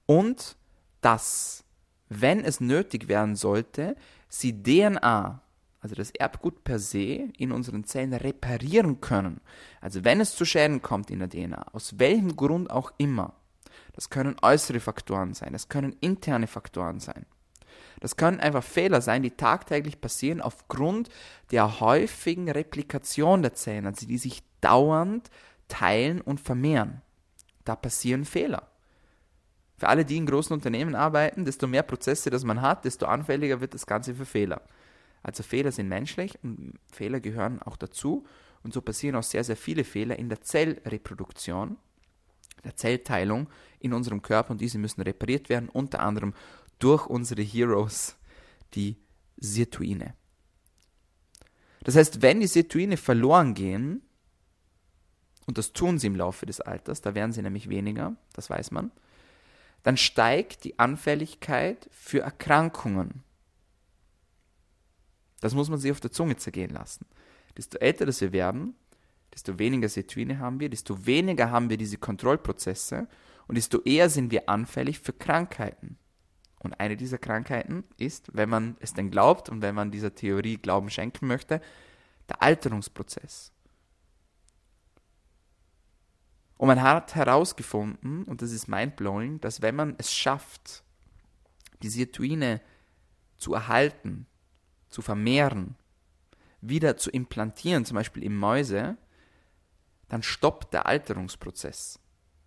Und 0.06 0.56
dass, 1.02 1.64
wenn 2.10 2.44
es 2.44 2.62
nötig 2.62 3.08
werden 3.08 3.36
sollte, 3.36 3.96
sie 4.30 4.64
DNA, 4.64 5.42
also 5.82 5.96
das 5.96 6.12
Erbgut 6.12 6.64
per 6.64 6.80
se, 6.80 7.30
in 7.38 7.52
unseren 7.52 7.84
Zellen 7.84 8.14
reparieren 8.14 9.02
können. 9.02 9.42
Also 9.82 10.04
wenn 10.04 10.20
es 10.20 10.36
zu 10.36 10.46
Schäden 10.46 10.82
kommt 10.82 11.12
in 11.12 11.20
der 11.20 11.30
DNA, 11.30 11.74
aus 11.74 12.00
welchem 12.00 12.36
Grund 12.36 12.70
auch 12.70 12.92
immer, 12.98 13.34
das 13.94 14.10
können 14.10 14.36
äußere 14.42 14.80
Faktoren 14.80 15.34
sein, 15.34 15.54
das 15.54 15.70
können 15.70 15.96
interne 16.02 16.48
Faktoren 16.48 17.00
sein. 17.00 17.26
Das 18.00 18.18
können 18.18 18.40
einfach 18.40 18.64
Fehler 18.64 19.02
sein, 19.02 19.24
die 19.24 19.32
tagtäglich 19.32 20.02
passieren 20.02 20.42
aufgrund 20.42 21.10
der 21.52 21.80
häufigen 21.80 22.50
Replikation 22.50 23.42
der 23.42 23.54
Zellen, 23.54 23.86
also 23.86 24.06
die 24.06 24.18
sich 24.18 24.44
dauernd 24.62 25.30
teilen 25.68 26.22
und 26.22 26.40
vermehren. 26.40 27.02
Da 27.64 27.76
passieren 27.76 28.26
Fehler. 28.26 28.68
Für 29.78 29.90
alle, 29.90 30.06
die 30.06 30.18
in 30.18 30.26
großen 30.26 30.54
Unternehmen 30.54 30.96
arbeiten, 30.96 31.46
desto 31.46 31.68
mehr 31.68 31.84
Prozesse 31.84 32.30
das 32.30 32.44
man 32.44 32.62
hat, 32.62 32.86
desto 32.86 33.06
anfälliger 33.06 33.60
wird 33.60 33.74
das 33.74 33.86
Ganze 33.86 34.16
für 34.16 34.26
Fehler. 34.26 34.62
Also 35.22 35.44
Fehler 35.44 35.72
sind 35.72 35.90
menschlich 35.90 36.38
und 36.44 36.74
Fehler 36.92 37.20
gehören 37.20 37.62
auch 37.62 37.78
dazu. 37.78 38.26
Und 38.64 38.74
so 38.74 38.82
passieren 38.82 39.16
auch 39.16 39.24
sehr, 39.24 39.44
sehr 39.44 39.58
viele 39.58 39.84
Fehler 39.84 40.18
in 40.18 40.30
der 40.30 40.42
Zellreproduktion, 40.42 41.78
der 42.64 42.76
Zellteilung 42.76 43.50
in 43.80 43.94
unserem 43.94 44.22
Körper 44.22 44.52
und 44.52 44.62
diese 44.62 44.78
müssen 44.78 45.02
repariert 45.02 45.50
werden, 45.50 45.70
unter 45.70 46.00
anderem 46.00 46.34
durch 46.80 47.06
unsere 47.08 47.42
Heroes, 47.42 48.16
die 48.74 48.98
Sirtuine. 49.38 50.16
Das 51.84 51.96
heißt, 51.96 52.22
wenn 52.22 52.40
die 52.40 52.48
Sirtuine 52.48 52.98
verloren 52.98 53.54
gehen, 53.54 54.02
und 55.46 55.58
das 55.60 55.74
tun 55.74 56.00
sie 56.00 56.08
im 56.08 56.16
Laufe 56.16 56.48
des 56.48 56.60
Alters, 56.62 57.02
da 57.02 57.14
werden 57.14 57.32
sie 57.32 57.44
nämlich 57.44 57.70
weniger, 57.70 58.16
das 58.34 58.50
weiß 58.50 58.72
man, 58.72 58.92
dann 59.86 59.98
steigt 59.98 60.64
die 60.64 60.80
Anfälligkeit 60.80 61.88
für 61.92 62.22
Erkrankungen. 62.22 63.22
Das 65.42 65.54
muss 65.54 65.70
man 65.70 65.78
sich 65.78 65.92
auf 65.92 66.00
der 66.00 66.12
Zunge 66.12 66.38
zergehen 66.38 66.72
lassen. 66.72 67.06
Desto 67.56 67.78
älter 67.78 68.08
wir 68.08 68.34
werden, 68.34 68.74
desto 69.32 69.60
weniger 69.60 69.88
Sirtuine 69.88 70.40
haben 70.40 70.60
wir, 70.60 70.70
desto 70.72 71.06
weniger 71.06 71.52
haben 71.52 71.70
wir 71.70 71.78
diese 71.78 72.00
Kontrollprozesse 72.00 73.08
und 73.48 73.60
desto 73.60 73.80
eher 73.84 74.10
sind 74.10 74.32
wir 74.32 74.50
anfällig 74.50 74.98
für 74.98 75.14
Krankheiten. 75.14 76.00
Und 76.58 76.80
eine 76.80 76.98
dieser 76.98 77.20
Krankheiten 77.20 77.84
ist, 77.98 78.32
wenn 78.34 78.50
man 78.50 78.78
es 78.80 78.96
denn 78.96 79.12
glaubt 79.12 79.50
und 79.50 79.62
wenn 79.62 79.76
man 79.76 79.92
dieser 79.92 80.16
Theorie 80.16 80.58
Glauben 80.58 80.90
schenken 80.90 81.28
möchte, 81.28 81.62
der 82.28 82.42
Alterungsprozess. 82.42 83.52
Und 86.58 86.68
man 86.68 86.82
hat 86.82 87.16
herausgefunden, 87.16 88.24
und 88.24 88.42
das 88.42 88.52
ist 88.52 88.68
mindblowing, 88.68 89.42
dass 89.42 89.62
wenn 89.62 89.76
man 89.76 89.96
es 89.98 90.14
schafft, 90.14 90.84
die 91.82 91.90
Sirtuine 91.90 92.62
zu 93.38 93.54
erhalten, 93.54 94.26
zu 94.90 95.02
vermehren, 95.02 95.76
wieder 96.62 96.98
zu 96.98 97.12
implantieren, 97.12 97.86
zum 97.86 97.96
Beispiel 97.96 98.24
in 98.24 98.36
Mäuse, 98.38 98.98
dann 100.08 100.24
stoppt 100.24 100.74
der 100.74 100.86
Alterungsprozess. 100.86 102.00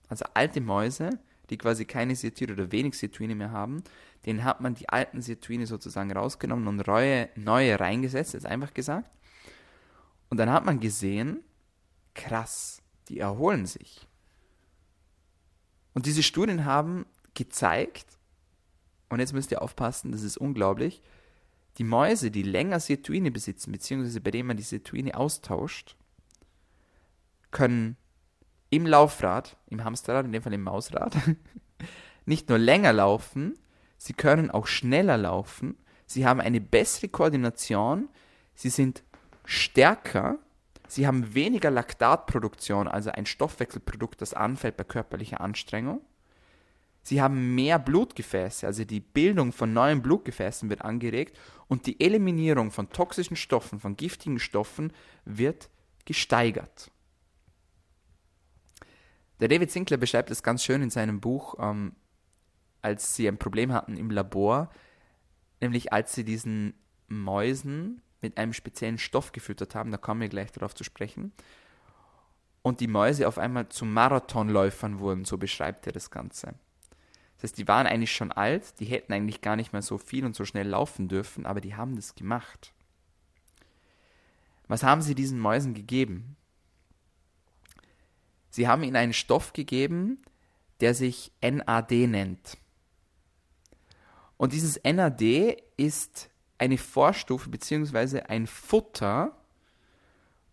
Also 0.09 0.25
alte 0.33 0.61
Mäuse, 0.61 1.19
die 1.51 1.59
quasi 1.59 1.85
keine 1.85 2.17
Sirtuine 2.17 2.55
oder 2.55 2.73
wenig 2.73 2.95
Sirtuine 2.95 3.35
mehr 3.35 3.51
haben, 3.51 3.83
denen 4.27 4.45
hat 4.45 4.61
man 4.61 4.75
die 4.75 4.89
alten 4.89 5.23
Sirtuine 5.23 5.67
sozusagen 5.67 6.13
rausgenommen 6.13 6.67
und 6.67 6.87
neue, 6.87 7.29
neue 7.37 7.79
reingesetzt, 7.79 8.35
ist 8.35 8.47
einfach 8.47 8.75
gesagt. 8.75 9.11
Und 10.31 10.39
dann 10.39 10.51
hat 10.51 10.65
man 10.65 10.81
gesehen, 10.81 11.43
krass, 12.15 12.83
die 13.09 13.19
erholen 13.19 13.67
sich. 13.67 14.07
Und 15.95 16.07
diese 16.07 16.23
Studien 16.23 16.65
haben 16.65 17.07
gezeigt, 17.35 18.07
und 19.09 19.21
jetzt 19.21 19.33
müsst 19.33 19.51
ihr 19.51 19.63
aufpassen, 19.63 20.13
das 20.13 20.23
ist 20.23 20.37
unglaublich, 20.37 21.03
die 21.79 21.85
Mäuse, 21.85 22.31
die 22.31 22.43
länger 22.43 22.81
Sirtuine 22.81 23.31
besitzen, 23.31 23.73
beziehungsweise 23.73 24.21
bei 24.21 24.31
denen 24.31 24.49
man 24.49 24.57
die 24.57 24.63
Sirtuine 24.63 25.17
austauscht, 25.17 25.97
können 27.51 27.97
im 28.71 28.87
Laufrad, 28.87 29.57
im 29.69 29.85
Hamsterrad, 29.85 30.27
in 30.27 30.33
dem 30.33 30.43
Fall 30.43 30.53
im 30.53 30.63
Mausrad, 30.63 31.17
nicht 32.27 32.49
nur 32.49 32.59
länger 32.59 32.93
laufen, 32.93 33.59
sie 33.97 34.13
können 34.13 34.51
auch 34.51 34.67
schneller 34.67 35.17
laufen, 35.17 35.79
sie 36.07 36.27
haben 36.27 36.41
eine 36.41 36.61
bessere 36.61 37.09
Koordination, 37.09 38.09
sie 38.55 38.71
sind 38.71 39.03
stärker, 39.45 40.39
sie 40.89 41.07
haben 41.07 41.35
weniger 41.35 41.71
Laktatproduktion, 41.71 42.89
also 42.89 43.11
ein 43.11 43.27
Stoffwechselprodukt, 43.27 44.21
das 44.21 44.35
anfällt 44.35 44.77
bei 44.77 44.85
körperlicher 44.85 45.41
Anstrengung. 45.41 46.01
Sie 47.03 47.23
haben 47.23 47.55
mehr 47.55 47.79
Blutgefäße, 47.79 48.67
also 48.67 48.85
die 48.85 49.01
Bildung 49.01 49.53
von 49.53 49.73
neuen 49.73 50.03
Blutgefäßen 50.03 50.69
wird 50.69 50.83
angeregt 50.83 51.39
und 51.67 51.87
die 51.87 52.01
Eliminierung 52.01 52.71
von 52.71 52.91
toxischen 52.91 53.37
Stoffen, 53.37 53.81
von 53.81 53.97
giftigen 53.97 54.39
Stoffen 54.39 54.93
wird 55.25 55.71
gesteigert. 56.05 56.91
Der 59.41 59.49
David 59.49 59.71
Sinclair 59.71 59.99
beschreibt 59.99 60.31
es 60.31 60.43
ganz 60.43 60.65
schön 60.65 60.83
in 60.83 60.91
seinem 60.91 61.21
Buch, 61.21 61.55
ähm, 61.59 61.95
als 62.83 63.15
sie 63.15 63.29
ein 63.29 63.39
Problem 63.39 63.73
hatten 63.73 63.97
im 63.97 64.11
Labor, 64.11 64.71
nämlich 65.61 65.93
als 65.93 66.15
sie 66.15 66.25
diesen 66.25 66.75
Mäusen 67.07 68.03
mit 68.21 68.37
einem 68.37 68.53
speziellen 68.53 68.99
Stoff 68.99 69.33
gefüttert 69.33 69.75
haben, 69.75 69.91
da 69.91 69.97
kommen 69.97 70.21
wir 70.21 70.29
gleich 70.29 70.53
darauf 70.53 70.75
zu 70.75 70.85
sprechen, 70.85 71.33
und 72.63 72.81
die 72.81 72.89
Mäuse 72.89 73.27
auf 73.27 73.39
einmal 73.39 73.69
zu 73.69 73.85
Marathonläufern 73.85 74.99
wurden, 74.99 75.25
so 75.25 75.39
beschreibt 75.39 75.87
er 75.87 75.93
das 75.93 76.11
Ganze. 76.11 76.55
Das 77.37 77.45
heißt, 77.51 77.59
die 77.59 77.69
waren 77.69 77.87
eigentlich 77.87 78.13
schon 78.13 78.33
alt, 78.33 78.81
die 78.81 78.87
hätten 78.87 79.13
eigentlich 79.13 79.41
gar 79.41 79.57
nicht 79.57 79.73
mehr 79.73 79.83
so 79.83 79.97
viel 79.97 80.25
und 80.25 80.35
so 80.35 80.45
schnell 80.45 80.69
laufen 80.69 81.09
dürfen, 81.09 81.47
aber 81.47 81.61
die 81.61 81.77
haben 81.77 81.97
das 81.97 82.15
gemacht. 82.15 82.75
Was 84.67 84.83
haben 84.83 85.03
sie 85.03 85.15
diesen 85.15 85.39
Mäusen 85.39 85.73
gegeben? 85.73 86.37
Sie 88.51 88.67
haben 88.67 88.83
ihnen 88.83 88.97
einen 88.97 89.13
Stoff 89.13 89.53
gegeben, 89.53 90.21
der 90.81 90.95
sich 90.95 91.33
NAD 91.41 91.93
nennt. 92.09 92.59
Und 94.37 94.53
dieses 94.53 94.81
NAD 94.85 95.63
ist 95.77 96.29
eine 96.59 96.79
Vorstufe 96.79 97.49
bzw. 97.49 98.23
ein 98.23 98.47
Futter 98.47 99.37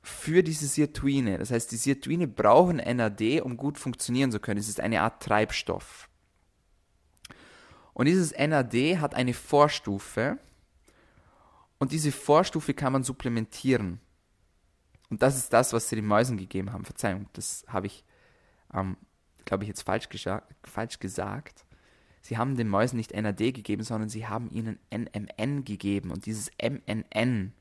für 0.02 0.44
diese 0.44 0.68
Sirtuine. 0.68 1.40
Das 1.40 1.52
heißt, 1.52 1.72
die 1.72 1.78
Sirtuine 1.78 2.28
brauchen 2.28 2.78
NAD, 2.78 3.42
um 3.42 3.58
gut 3.58 3.80
funktionieren 3.80 4.32
zu 4.32 4.40
können. 4.40 4.60
Es 4.60 4.70
ist 4.70 4.80
eine 4.80 5.02
Art 5.02 5.24
Treibstoff. 5.24 6.10
Und 7.94 8.06
dieses 8.06 8.32
NAD 8.38 9.00
hat 9.00 9.16
eine 9.16 9.34
Vorstufe 9.34 10.38
und 11.80 11.92
diese 11.92 12.12
Vorstufe 12.12 12.74
kann 12.74 12.94
man 12.94 13.04
supplementieren. 13.04 14.00
Und 15.10 15.22
das 15.22 15.38
ist 15.38 15.54
das, 15.54 15.74
was 15.74 15.90
sie 15.90 15.96
den 15.96 16.06
Mäusen 16.06 16.38
gegeben 16.38 16.72
haben. 16.72 16.86
Verzeihung, 16.86 17.28
das 17.34 17.66
habe 17.68 17.88
ich, 17.88 18.04
ähm, 18.74 18.98
glaube 19.46 19.64
ich, 19.64 19.70
jetzt 19.70 19.82
falsch, 19.84 20.08
falsch 20.64 21.00
gesagt. 21.00 21.66
Sie 22.26 22.40
haben 22.40 22.58
den 22.58 22.70
Mäusen 22.70 22.98
nicht 22.98 23.14
NAD 23.14 23.38
gegeben, 23.54 23.84
sondern 23.84 24.10
sie 24.10 24.26
haben 24.26 24.50
ihnen 24.50 24.80
NMN 24.90 25.64
gegeben. 25.64 26.10
Und 26.10 26.26
dieses 26.26 26.50
MNN 26.60 27.54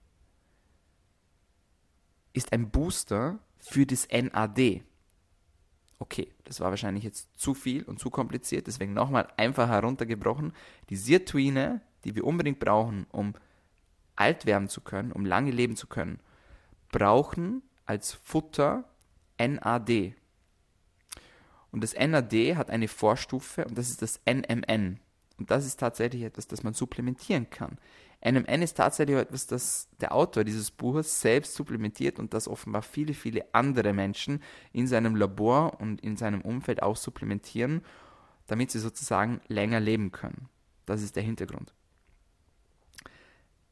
ist 2.33 2.50
ein 2.50 2.70
Booster 2.70 3.40
für 3.59 3.85
das 3.85 4.09
NAD. 4.11 4.81
Okay, 5.98 6.33
das 6.44 6.61
war 6.61 6.70
wahrscheinlich 6.70 7.05
jetzt 7.05 7.29
zu 7.38 7.53
viel 7.53 7.83
und 7.83 7.98
zu 7.98 8.09
kompliziert, 8.09 8.66
deswegen 8.66 8.94
nochmal 8.94 9.29
einfach 9.37 9.68
heruntergebrochen. 9.68 10.55
Die 10.88 10.96
Sirtuine, 10.96 11.83
die 12.05 12.14
wir 12.14 12.24
unbedingt 12.24 12.59
brauchen, 12.59 13.07
um 13.12 13.35
alt 14.16 14.46
werden 14.46 14.70
zu 14.70 14.81
können, 14.81 15.12
um 15.12 15.27
lange 15.27 15.50
leben 15.50 15.77
zu 15.77 15.88
können, 15.88 16.20
brauchen 16.90 17.61
als 17.85 18.14
Futter 18.14 18.88
NAD. 19.38 20.14
Und 21.75 21.83
das 21.83 21.95
NAD 21.95 22.55
hat 22.55 22.71
eine 22.71 22.87
Vorstufe 22.87 23.65
und 23.65 23.77
das 23.77 23.91
ist 23.91 24.01
das 24.01 24.21
NMN. 24.27 25.01
Und 25.39 25.51
das 25.51 25.67
ist 25.67 25.81
tatsächlich 25.81 26.23
etwas, 26.23 26.47
das 26.47 26.63
man 26.63 26.73
supplementieren 26.73 27.51
kann. 27.51 27.79
NMN 28.25 28.63
ist 28.63 28.77
tatsächlich 28.77 29.17
etwas, 29.17 29.49
das 29.49 29.89
der 30.01 30.15
Autor 30.15 30.45
dieses 30.45 30.71
Buches 30.71 31.21
selbst 31.21 31.57
supplementiert 31.57 32.21
und 32.21 32.33
das 32.33 32.47
offenbar 32.47 32.83
viele, 32.83 33.13
viele 33.13 33.53
andere 33.53 33.93
Menschen 33.93 34.41
in 34.73 34.87
seinem 34.87 35.17
Labor 35.17 35.81
und 35.81 36.01
in 36.01 36.17
seinem 36.17 36.43
Umfeld 36.43 36.81
auch 36.81 36.95
supplementieren, 36.95 37.83
damit 38.47 38.71
sie 38.71 38.79
sozusagen 38.79 39.41
länger 39.49 39.81
leben 39.81 40.13
können. 40.13 40.49
Das 40.87 41.03
ist 41.03 41.17
der 41.17 41.25
Hintergrund. 41.25 41.75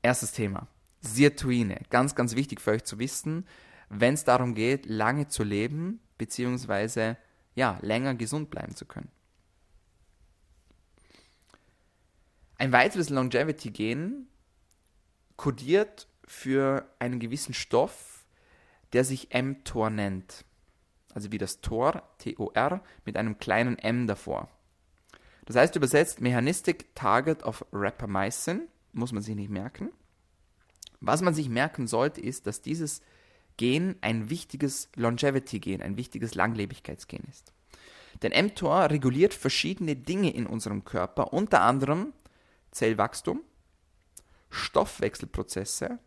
Erstes 0.02 0.32
Thema. 0.32 0.66
Sirtuine. 1.02 1.82
Ganz, 1.88 2.16
ganz 2.16 2.34
wichtig 2.34 2.60
für 2.60 2.72
euch 2.72 2.82
zu 2.82 2.98
wissen, 2.98 3.46
wenn 3.90 4.14
es 4.14 4.24
darum 4.24 4.56
geht, 4.56 4.86
lange 4.86 5.28
zu 5.28 5.44
leben, 5.44 6.00
beziehungsweise 6.18 7.16
ja, 7.54 7.78
länger 7.82 8.14
gesund 8.14 8.50
bleiben 8.50 8.74
zu 8.74 8.86
können. 8.86 9.10
Ein 12.58 12.72
weiteres 12.72 13.10
Longevity-Gen 13.10 14.28
kodiert 15.36 16.06
für 16.24 16.88
einen 16.98 17.18
gewissen 17.18 17.54
Stoff, 17.54 18.24
der 18.92 19.04
sich 19.04 19.30
mTOR 19.34 19.90
nennt. 19.90 20.44
also 21.14 21.32
wie 21.32 21.38
das 21.38 21.60
Tor, 21.60 22.02
T-O-R, 22.18 22.82
mit 23.04 23.16
einem 23.16 23.38
kleinen 23.38 23.78
M 23.78 24.06
davor. 24.06 24.48
Das 25.44 25.56
heißt 25.56 25.76
übersetzt 25.76 26.20
Mechanistic 26.20 26.94
Target 26.94 27.42
of 27.42 27.66
Rapamycin, 27.72 28.68
muss 28.92 29.12
man 29.12 29.22
sich 29.22 29.34
nicht 29.34 29.50
merken. 29.50 29.90
Was 31.00 31.20
man 31.20 31.34
sich 31.34 31.48
merken 31.48 31.86
sollte, 31.86 32.20
ist, 32.20 32.46
dass 32.46 32.62
dieses 32.62 33.02
Gen 33.62 33.94
ein 34.00 34.28
wichtiges 34.28 34.88
Longevity-Gen, 34.96 35.82
ein 35.82 35.96
wichtiges 35.96 36.34
Langlebigkeitsgen 36.34 37.22
ist. 37.30 37.52
Denn 38.20 38.32
mTOR 38.46 38.90
reguliert 38.90 39.34
verschiedene 39.34 39.94
Dinge 39.94 40.34
in 40.34 40.48
unserem 40.48 40.84
Körper, 40.84 41.32
unter 41.32 41.60
anderem 41.60 42.12
Zellwachstum, 42.72 43.40
Stoffwechselprozesse, 44.50 46.00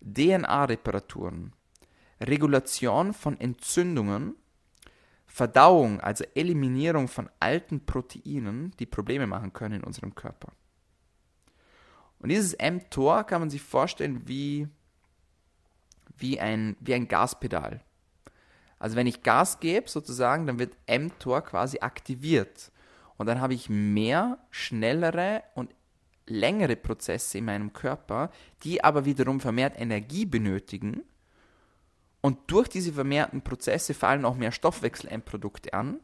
DNA-Reparaturen, 0.00 1.52
Regulation 2.20 3.14
von 3.14 3.38
Entzündungen, 3.38 4.34
Verdauung, 5.28 6.00
also 6.00 6.24
Eliminierung 6.34 7.06
von 7.06 7.30
alten 7.38 7.86
Proteinen, 7.86 8.72
die 8.80 8.86
Probleme 8.86 9.28
machen 9.28 9.52
können 9.52 9.76
in 9.76 9.84
unserem 9.84 10.16
Körper. 10.16 10.50
Und 12.18 12.30
dieses 12.30 12.56
mTOR 12.58 13.22
kann 13.22 13.42
man 13.42 13.50
sich 13.50 13.62
vorstellen 13.62 14.26
wie, 14.26 14.66
wie, 16.16 16.40
ein, 16.40 16.76
wie 16.80 16.94
ein 16.94 17.08
Gaspedal. 17.08 17.80
Also 18.78 18.96
wenn 18.96 19.06
ich 19.06 19.22
Gas 19.22 19.60
gebe, 19.60 19.88
sozusagen, 19.88 20.46
dann 20.46 20.58
wird 20.58 20.76
mTOR 20.86 21.42
quasi 21.42 21.78
aktiviert. 21.80 22.70
Und 23.16 23.26
dann 23.26 23.40
habe 23.40 23.54
ich 23.54 23.70
mehr, 23.70 24.38
schnellere 24.50 25.42
und 25.54 25.74
längere 26.26 26.76
Prozesse 26.76 27.38
in 27.38 27.46
meinem 27.46 27.72
Körper, 27.72 28.30
die 28.62 28.84
aber 28.84 29.04
wiederum 29.04 29.40
vermehrt 29.40 29.80
Energie 29.80 30.26
benötigen. 30.26 31.02
Und 32.20 32.38
durch 32.48 32.68
diese 32.68 32.92
vermehrten 32.92 33.42
Prozesse 33.42 33.94
fallen 33.94 34.24
auch 34.24 34.36
mehr 34.36 34.52
Stoffwechselendprodukte 34.52 35.72
an. 35.72 36.00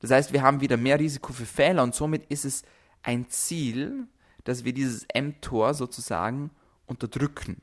Das 0.00 0.10
heißt, 0.10 0.32
wir 0.32 0.42
haben 0.42 0.60
wieder 0.60 0.76
mehr 0.76 1.00
Risiko 1.00 1.32
für 1.32 1.46
Fehler 1.46 1.82
und 1.82 1.94
somit 1.94 2.26
ist 2.26 2.44
es 2.44 2.62
ein 3.02 3.28
Ziel, 3.28 4.06
dass 4.44 4.64
wir 4.64 4.72
dieses 4.72 5.06
mTOR 5.14 5.74
sozusagen 5.74 6.50
unterdrücken 6.86 7.60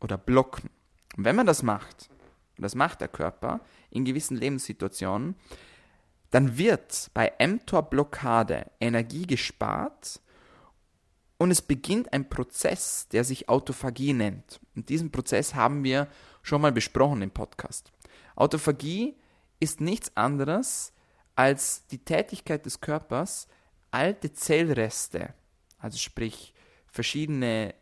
oder 0.00 0.18
blocken. 0.18 0.70
Und 1.16 1.24
wenn 1.24 1.36
man 1.36 1.46
das 1.46 1.62
macht, 1.62 2.10
und 2.56 2.62
das 2.62 2.74
macht 2.74 3.00
der 3.00 3.08
Körper 3.08 3.60
in 3.90 4.04
gewissen 4.04 4.36
Lebenssituationen, 4.36 5.34
dann 6.30 6.56
wird 6.58 7.10
bei 7.14 7.32
mTOR-Blockade 7.38 8.70
Energie 8.80 9.26
gespart 9.26 10.20
und 11.38 11.50
es 11.50 11.62
beginnt 11.62 12.12
ein 12.12 12.28
Prozess, 12.28 13.08
der 13.08 13.24
sich 13.24 13.48
Autophagie 13.48 14.12
nennt. 14.12 14.60
Und 14.76 14.88
diesen 14.90 15.10
Prozess 15.10 15.54
haben 15.54 15.82
wir 15.84 16.06
schon 16.42 16.60
mal 16.60 16.70
besprochen 16.70 17.22
im 17.22 17.30
Podcast. 17.30 17.90
Autophagie 18.36 19.16
ist 19.58 19.80
nichts 19.80 20.16
anderes 20.16 20.92
als 21.34 21.86
die 21.86 22.04
Tätigkeit 22.04 22.66
des 22.66 22.80
Körpers, 22.80 23.48
alte 23.90 24.32
Zellreste, 24.32 25.34
also 25.78 25.96
sprich 25.96 26.52
verschiedene 26.86 27.74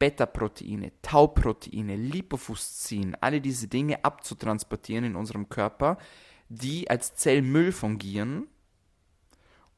Beta-Proteine, 0.00 0.90
Tau-Proteine, 1.02 1.94
Lipofuscin, 1.94 3.16
alle 3.20 3.40
diese 3.40 3.68
Dinge 3.68 4.04
abzutransportieren 4.04 5.04
in 5.04 5.14
unserem 5.14 5.48
Körper, 5.48 5.98
die 6.48 6.90
als 6.90 7.14
Zellmüll 7.14 7.70
fungieren 7.70 8.48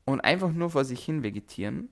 und 0.07 0.21
einfach 0.21 0.53
nur 0.53 0.71
vor 0.71 0.87
sich 0.87 1.05
hin 1.05 1.23
vegetieren 1.23 1.91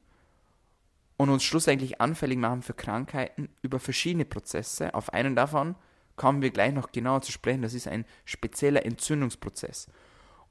und 1.19 1.29
uns 1.29 1.43
schlussendlich 1.43 2.01
anfällig 2.01 2.39
machen 2.39 2.63
für 2.63 2.73
Krankheiten 2.73 3.51
über 3.61 3.79
verschiedene 3.79 4.25
Prozesse. 4.25 4.95
Auf 4.95 5.13
einen 5.13 5.37
davon 5.37 5.75
kommen 6.17 6.41
wir 6.41 6.51
gleich 6.51 6.73
noch 6.73 6.93
genauer 6.93 7.23
zu 7.23 7.33
sprechen. 7.33 7.63
Das 7.63 7.75
ist 7.75 7.89
ein 7.89 8.07
spezieller 8.25 8.87
Entzündungsprozess. 8.87 9.89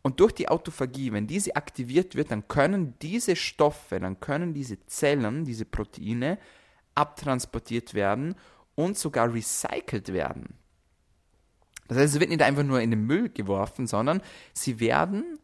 Und 0.01 0.19
durch 0.19 0.33
die 0.33 0.49
Autophagie, 0.49 1.11
wenn 1.11 1.27
diese 1.27 1.55
aktiviert 1.55 2.15
wird, 2.15 2.31
dann 2.31 2.47
können 2.47 2.93
diese 3.01 3.35
Stoffe, 3.35 3.99
dann 3.99 4.19
können 4.19 4.53
diese 4.53 4.85
Zellen, 4.85 5.45
diese 5.45 5.65
Proteine 5.65 6.37
abtransportiert 6.99 7.93
werden 7.93 8.35
und 8.75 8.97
sogar 8.97 9.33
recycelt 9.33 10.11
werden. 10.13 10.55
Das 11.87 11.97
heißt, 11.97 12.15
es 12.15 12.19
wird 12.19 12.29
nicht 12.29 12.43
einfach 12.43 12.63
nur 12.63 12.81
in 12.81 12.91
den 12.91 13.05
Müll 13.05 13.29
geworfen, 13.29 13.87
sondern 13.87 14.21
sie 14.53 14.79
werden 14.79 15.39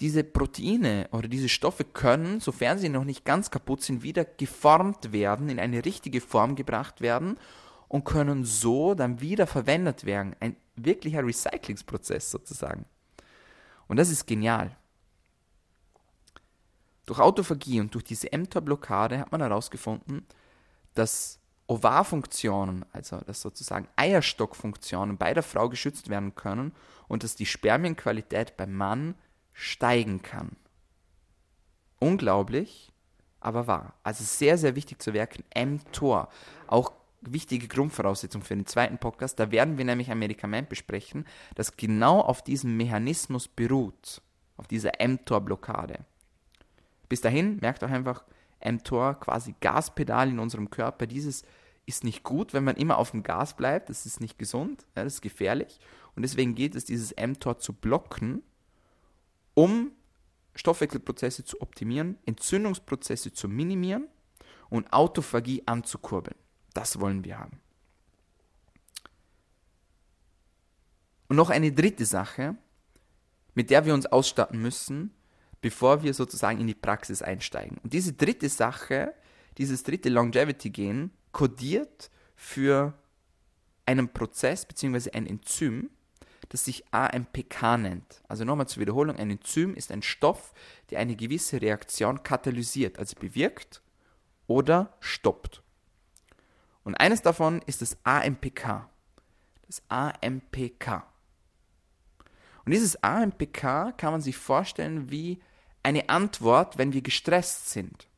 diese 0.00 0.24
Proteine 0.24 1.08
oder 1.12 1.28
diese 1.28 1.48
Stoffe 1.48 1.84
können, 1.84 2.40
sofern 2.40 2.78
sie 2.78 2.88
noch 2.88 3.04
nicht 3.04 3.24
ganz 3.24 3.50
kaputt 3.50 3.82
sind, 3.82 4.02
wieder 4.02 4.24
geformt 4.24 5.12
werden, 5.12 5.48
in 5.48 5.58
eine 5.58 5.84
richtige 5.84 6.20
Form 6.20 6.54
gebracht 6.54 7.00
werden 7.00 7.38
und 7.88 8.04
können 8.04 8.44
so 8.44 8.94
dann 8.94 9.20
wieder 9.20 9.46
verwendet 9.46 10.04
werden. 10.04 10.36
Ein 10.40 10.56
wirklicher 10.76 11.24
Recyclingsprozess 11.24 12.30
sozusagen. 12.30 12.84
Und 13.88 13.96
das 13.98 14.08
ist 14.08 14.26
genial. 14.26 14.76
Durch 17.06 17.18
Autophagie 17.18 17.80
und 17.80 17.92
durch 17.94 18.04
diese 18.04 18.28
mTOR-Blockade 18.28 19.18
hat 19.18 19.32
man 19.32 19.40
herausgefunden, 19.40 20.24
dass 20.94 21.38
Ovarfunktionen, 21.66 22.84
also 22.92 23.18
dass 23.18 23.40
sozusagen 23.40 23.88
Eierstockfunktionen 23.96 25.16
bei 25.16 25.32
der 25.32 25.42
Frau 25.42 25.68
geschützt 25.68 26.08
werden 26.08 26.34
können 26.34 26.72
und 27.08 27.24
dass 27.24 27.36
die 27.36 27.46
Spermienqualität 27.46 28.56
beim 28.56 28.74
Mann 28.74 29.14
steigen 29.52 30.22
kann. 30.22 30.56
Unglaublich, 31.98 32.92
aber 33.40 33.66
wahr. 33.66 33.94
Also 34.02 34.24
sehr, 34.24 34.58
sehr 34.58 34.76
wichtig 34.76 35.00
zu 35.00 35.12
werken, 35.12 35.44
mTOR. 35.54 36.28
Auch 36.66 36.92
wichtige 37.22 37.68
Grundvoraussetzung 37.68 38.42
für 38.42 38.54
den 38.54 38.66
zweiten 38.66 38.98
Podcast. 38.98 39.38
Da 39.38 39.50
werden 39.50 39.78
wir 39.78 39.84
nämlich 39.84 40.10
ein 40.10 40.18
Medikament 40.18 40.68
besprechen, 40.68 41.26
das 41.54 41.76
genau 41.76 42.20
auf 42.20 42.42
diesem 42.42 42.76
Mechanismus 42.76 43.48
beruht, 43.48 44.20
auf 44.56 44.66
dieser 44.66 44.92
mTOR-Blockade. 44.98 46.00
Bis 47.08 47.20
dahin, 47.20 47.58
merkt 47.60 47.84
auch 47.84 47.90
einfach, 47.90 48.24
mTOR 48.64 49.14
quasi 49.14 49.54
Gaspedal 49.60 50.28
in 50.28 50.38
unserem 50.38 50.70
Körper. 50.70 51.06
Dieses 51.06 51.42
ist 51.86 52.04
nicht 52.04 52.22
gut, 52.22 52.54
wenn 52.54 52.64
man 52.64 52.76
immer 52.76 52.98
auf 52.98 53.10
dem 53.10 53.22
Gas 53.22 53.56
bleibt. 53.56 53.88
Das 53.88 54.06
ist 54.06 54.20
nicht 54.20 54.38
gesund, 54.38 54.86
ja, 54.96 55.04
das 55.04 55.14
ist 55.14 55.22
gefährlich. 55.22 55.80
Und 56.14 56.22
deswegen 56.22 56.54
geht 56.54 56.74
es, 56.74 56.84
dieses 56.84 57.14
mTOR 57.16 57.58
zu 57.58 57.72
blocken 57.72 58.42
um 59.54 59.92
Stoffwechselprozesse 60.54 61.44
zu 61.44 61.60
optimieren, 61.60 62.18
Entzündungsprozesse 62.26 63.32
zu 63.32 63.48
minimieren 63.48 64.08
und 64.68 64.92
Autophagie 64.92 65.62
anzukurbeln. 65.66 66.36
Das 66.74 67.00
wollen 67.00 67.24
wir 67.24 67.38
haben. 67.38 67.60
Und 71.28 71.36
noch 71.36 71.50
eine 71.50 71.72
dritte 71.72 72.04
Sache, 72.04 72.56
mit 73.54 73.70
der 73.70 73.86
wir 73.86 73.94
uns 73.94 74.06
ausstatten 74.06 74.60
müssen, 74.60 75.14
bevor 75.62 76.02
wir 76.02 76.12
sozusagen 76.12 76.60
in 76.60 76.66
die 76.66 76.74
Praxis 76.74 77.22
einsteigen. 77.22 77.78
Und 77.82 77.94
diese 77.94 78.12
dritte 78.12 78.50
Sache, 78.50 79.14
dieses 79.56 79.82
dritte 79.84 80.10
Longevity-Gen, 80.10 81.10
kodiert 81.30 82.10
für 82.36 82.92
einen 83.86 84.12
Prozess 84.12 84.66
bzw. 84.66 85.12
ein 85.12 85.26
Enzym, 85.26 85.90
das 86.50 86.66
sich 86.66 86.84
AMPK 86.92 87.78
nennt. 87.78 88.22
Also 88.28 88.44
nochmal 88.44 88.68
zur 88.68 88.82
Wiederholung, 88.82 89.16
ein 89.16 89.30
Enzym 89.30 89.74
ist 89.74 89.90
ein 89.90 90.02
Stoff, 90.02 90.52
der 90.90 90.98
eine 90.98 91.16
gewisse 91.16 91.62
Reaktion 91.62 92.22
katalysiert, 92.22 92.98
also 92.98 93.16
bewirkt 93.18 93.80
oder 94.46 94.96
stoppt. 95.00 95.62
Und 96.84 96.96
eines 96.96 97.22
davon 97.22 97.62
ist 97.66 97.80
das 97.80 97.96
AMPK. 98.02 98.88
Das 99.66 99.82
AMPK. 99.88 101.06
Und 102.64 102.72
dieses 102.72 103.02
AMPK 103.02 103.92
kann 103.96 104.12
man 104.12 104.20
sich 104.20 104.36
vorstellen 104.36 105.10
wie 105.10 105.40
eine 105.82 106.08
Antwort, 106.08 106.78
wenn 106.78 106.92
wir 106.92 107.02
gestresst 107.02 107.70
sind. 107.70 108.08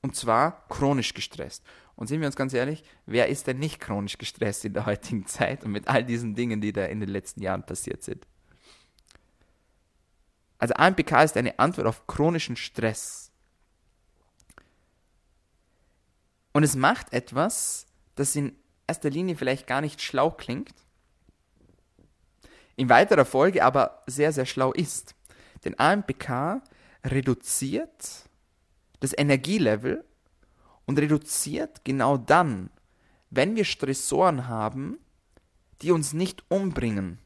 Und 0.00 0.16
zwar 0.16 0.66
chronisch 0.68 1.14
gestresst. 1.14 1.62
Und 1.94 2.08
sind 2.08 2.20
wir 2.20 2.26
uns 2.26 2.36
ganz 2.36 2.52
ehrlich, 2.52 2.82
wer 3.06 3.28
ist 3.28 3.46
denn 3.46 3.58
nicht 3.58 3.80
chronisch 3.80 4.18
gestresst 4.18 4.64
in 4.64 4.74
der 4.74 4.86
heutigen 4.86 5.26
Zeit 5.26 5.62
und 5.64 5.72
mit 5.72 5.88
all 5.88 6.04
diesen 6.04 6.34
Dingen, 6.34 6.60
die 6.60 6.72
da 6.72 6.86
in 6.86 7.00
den 7.00 7.08
letzten 7.08 7.42
Jahren 7.42 7.64
passiert 7.64 8.02
sind? 8.02 8.26
Also 10.58 10.74
AMPK 10.74 11.24
ist 11.24 11.36
eine 11.36 11.58
Antwort 11.58 11.86
auf 11.86 12.06
chronischen 12.06 12.56
Stress. 12.56 13.30
Und 16.52 16.62
es 16.62 16.76
macht 16.76 17.12
etwas, 17.12 17.86
das 18.14 18.36
in 18.36 18.56
erster 18.86 19.10
Linie 19.10 19.36
vielleicht 19.36 19.66
gar 19.66 19.80
nicht 19.80 20.02
schlau 20.02 20.30
klingt, 20.30 20.74
in 22.76 22.88
weiterer 22.88 23.24
Folge 23.24 23.64
aber 23.64 24.02
sehr, 24.06 24.32
sehr 24.32 24.46
schlau 24.46 24.72
ist. 24.72 25.14
Denn 25.64 25.78
AMPK 25.78 26.62
reduziert 27.04 28.28
das 29.00 29.16
Energielevel 29.16 30.04
und 30.86 30.98
reduziert 30.98 31.84
genau 31.84 32.16
dann, 32.16 32.70
wenn 33.30 33.56
wir 33.56 33.64
Stressoren 33.64 34.48
haben, 34.48 34.98
die 35.80 35.90
uns 35.90 36.12
nicht 36.12 36.44
umbringen. 36.48 37.18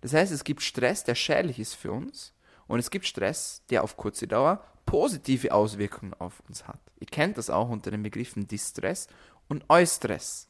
Das 0.00 0.12
heißt, 0.14 0.32
es 0.32 0.44
gibt 0.44 0.62
Stress, 0.62 1.04
der 1.04 1.14
schädlich 1.14 1.58
ist 1.58 1.74
für 1.74 1.92
uns 1.92 2.34
und 2.66 2.78
es 2.78 2.90
gibt 2.90 3.06
Stress, 3.06 3.62
der 3.70 3.82
auf 3.82 3.96
kurze 3.96 4.26
Dauer 4.26 4.64
positive 4.86 5.52
Auswirkungen 5.52 6.14
auf 6.14 6.42
uns 6.48 6.66
hat. 6.66 6.80
Ihr 6.98 7.06
kennt 7.06 7.38
das 7.38 7.50
auch 7.50 7.68
unter 7.68 7.90
den 7.90 8.02
Begriffen 8.02 8.46
Distress 8.46 9.08
und 9.48 9.68
Eustress. 9.68 10.48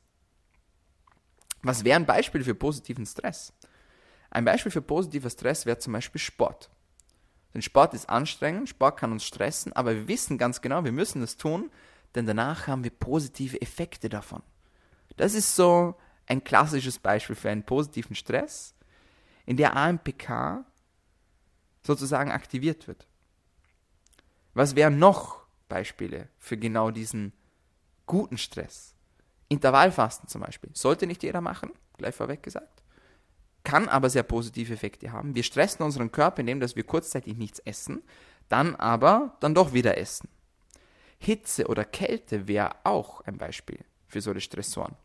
Was 1.62 1.85
wäre 1.85 1.96
ein 1.96 2.06
Beispiel 2.06 2.42
für 2.42 2.54
positiven 2.54 3.04
Stress? 3.06 3.52
Ein 4.30 4.44
Beispiel 4.44 4.72
für 4.72 4.83
positiver 4.83 5.30
Stress 5.30 5.66
wäre 5.66 5.78
zum 5.78 5.92
Beispiel 5.92 6.20
Sport. 6.20 6.70
Denn 7.55 7.63
Sport 7.63 7.95
ist 7.95 8.09
anstrengend, 8.09 8.69
Sport 8.69 8.99
kann 8.99 9.13
uns 9.13 9.25
stressen, 9.25 9.73
aber 9.73 9.95
wir 9.95 10.09
wissen 10.09 10.39
ganz 10.39 10.61
genau, 10.61 10.85
wir 10.85 10.93
müssen 10.93 11.21
das 11.21 11.37
tun, 11.37 11.71
denn 12.15 12.27
danach 12.27 12.67
haben 12.67 12.85
wir 12.85 12.91
positive 12.91 13.61
Effekte 13.61 14.09
davon. 14.09 14.43
Das 15.17 15.35
ist 15.35 15.57
so 15.57 15.97
ein 16.27 16.45
klassisches 16.45 16.99
Beispiel 16.99 17.37
für 17.37 17.51
einen 17.51 17.65
positiven 17.65 18.15
Stress, 18.15 18.75
in 19.47 19.57
der 19.57 19.77
AMPK 19.77 20.65
sozusagen 21.83 22.31
aktiviert 22.31 22.87
wird. 22.87 23.07
Was 24.55 24.77
wären 24.77 24.99
noch 24.99 25.45
Beispiele 25.69 26.29
für 26.39 26.57
genau 26.57 26.91
diesen 26.91 27.33
guten 28.07 28.39
Stress? 28.39 28.95
Intervallfasten 29.49 30.29
zum 30.29 30.43
Beispiel. 30.43 30.71
Sollte 30.75 31.07
nicht 31.07 31.23
jeder 31.23 31.41
machen, 31.41 31.71
gleich 31.97 32.15
vorweg 32.15 32.43
gesagt. 32.43 32.80
Kann 33.64 33.88
aber 33.88 34.09
sehr 34.11 34.23
positive 34.23 34.73
Effekte 34.73 35.12
haben. 35.12 35.35
Wir 35.35 35.42
stressen 35.42 35.85
unseren 35.85 36.12
Körper, 36.12 36.40
indem 36.40 36.61
dass 36.61 36.77
wir 36.77 36.85
kurzzeitig 36.85 37.37
nichts 37.37 37.59
essen, 37.61 38.03
dann 38.49 38.75
aber 38.77 39.37
dann 39.40 39.55
doch 39.55 39.73
wieder 39.73 39.99
essen. 39.99 40.29
Hitze 41.18 41.66
oder 41.66 41.85
Kälte 41.85 42.49
wäre 42.49 42.75
auch 42.85 43.20
ein 43.23 43.37
Beispiel 43.37 43.81
für 44.09 44.20
solche 44.20 44.40
Stressoren. 44.40 44.96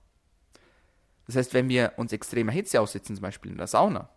Das 1.27 1.35
heißt, 1.35 1.53
wenn 1.53 1.69
wir 1.69 1.93
uns 1.97 2.13
extremer 2.13 2.51
Hitze 2.51 2.79
aussetzen, 2.79 3.15
zum 3.15 3.23
Beispiel 3.23 3.51
in 3.51 3.57
der 3.57 3.67
Sauna, 3.67 4.09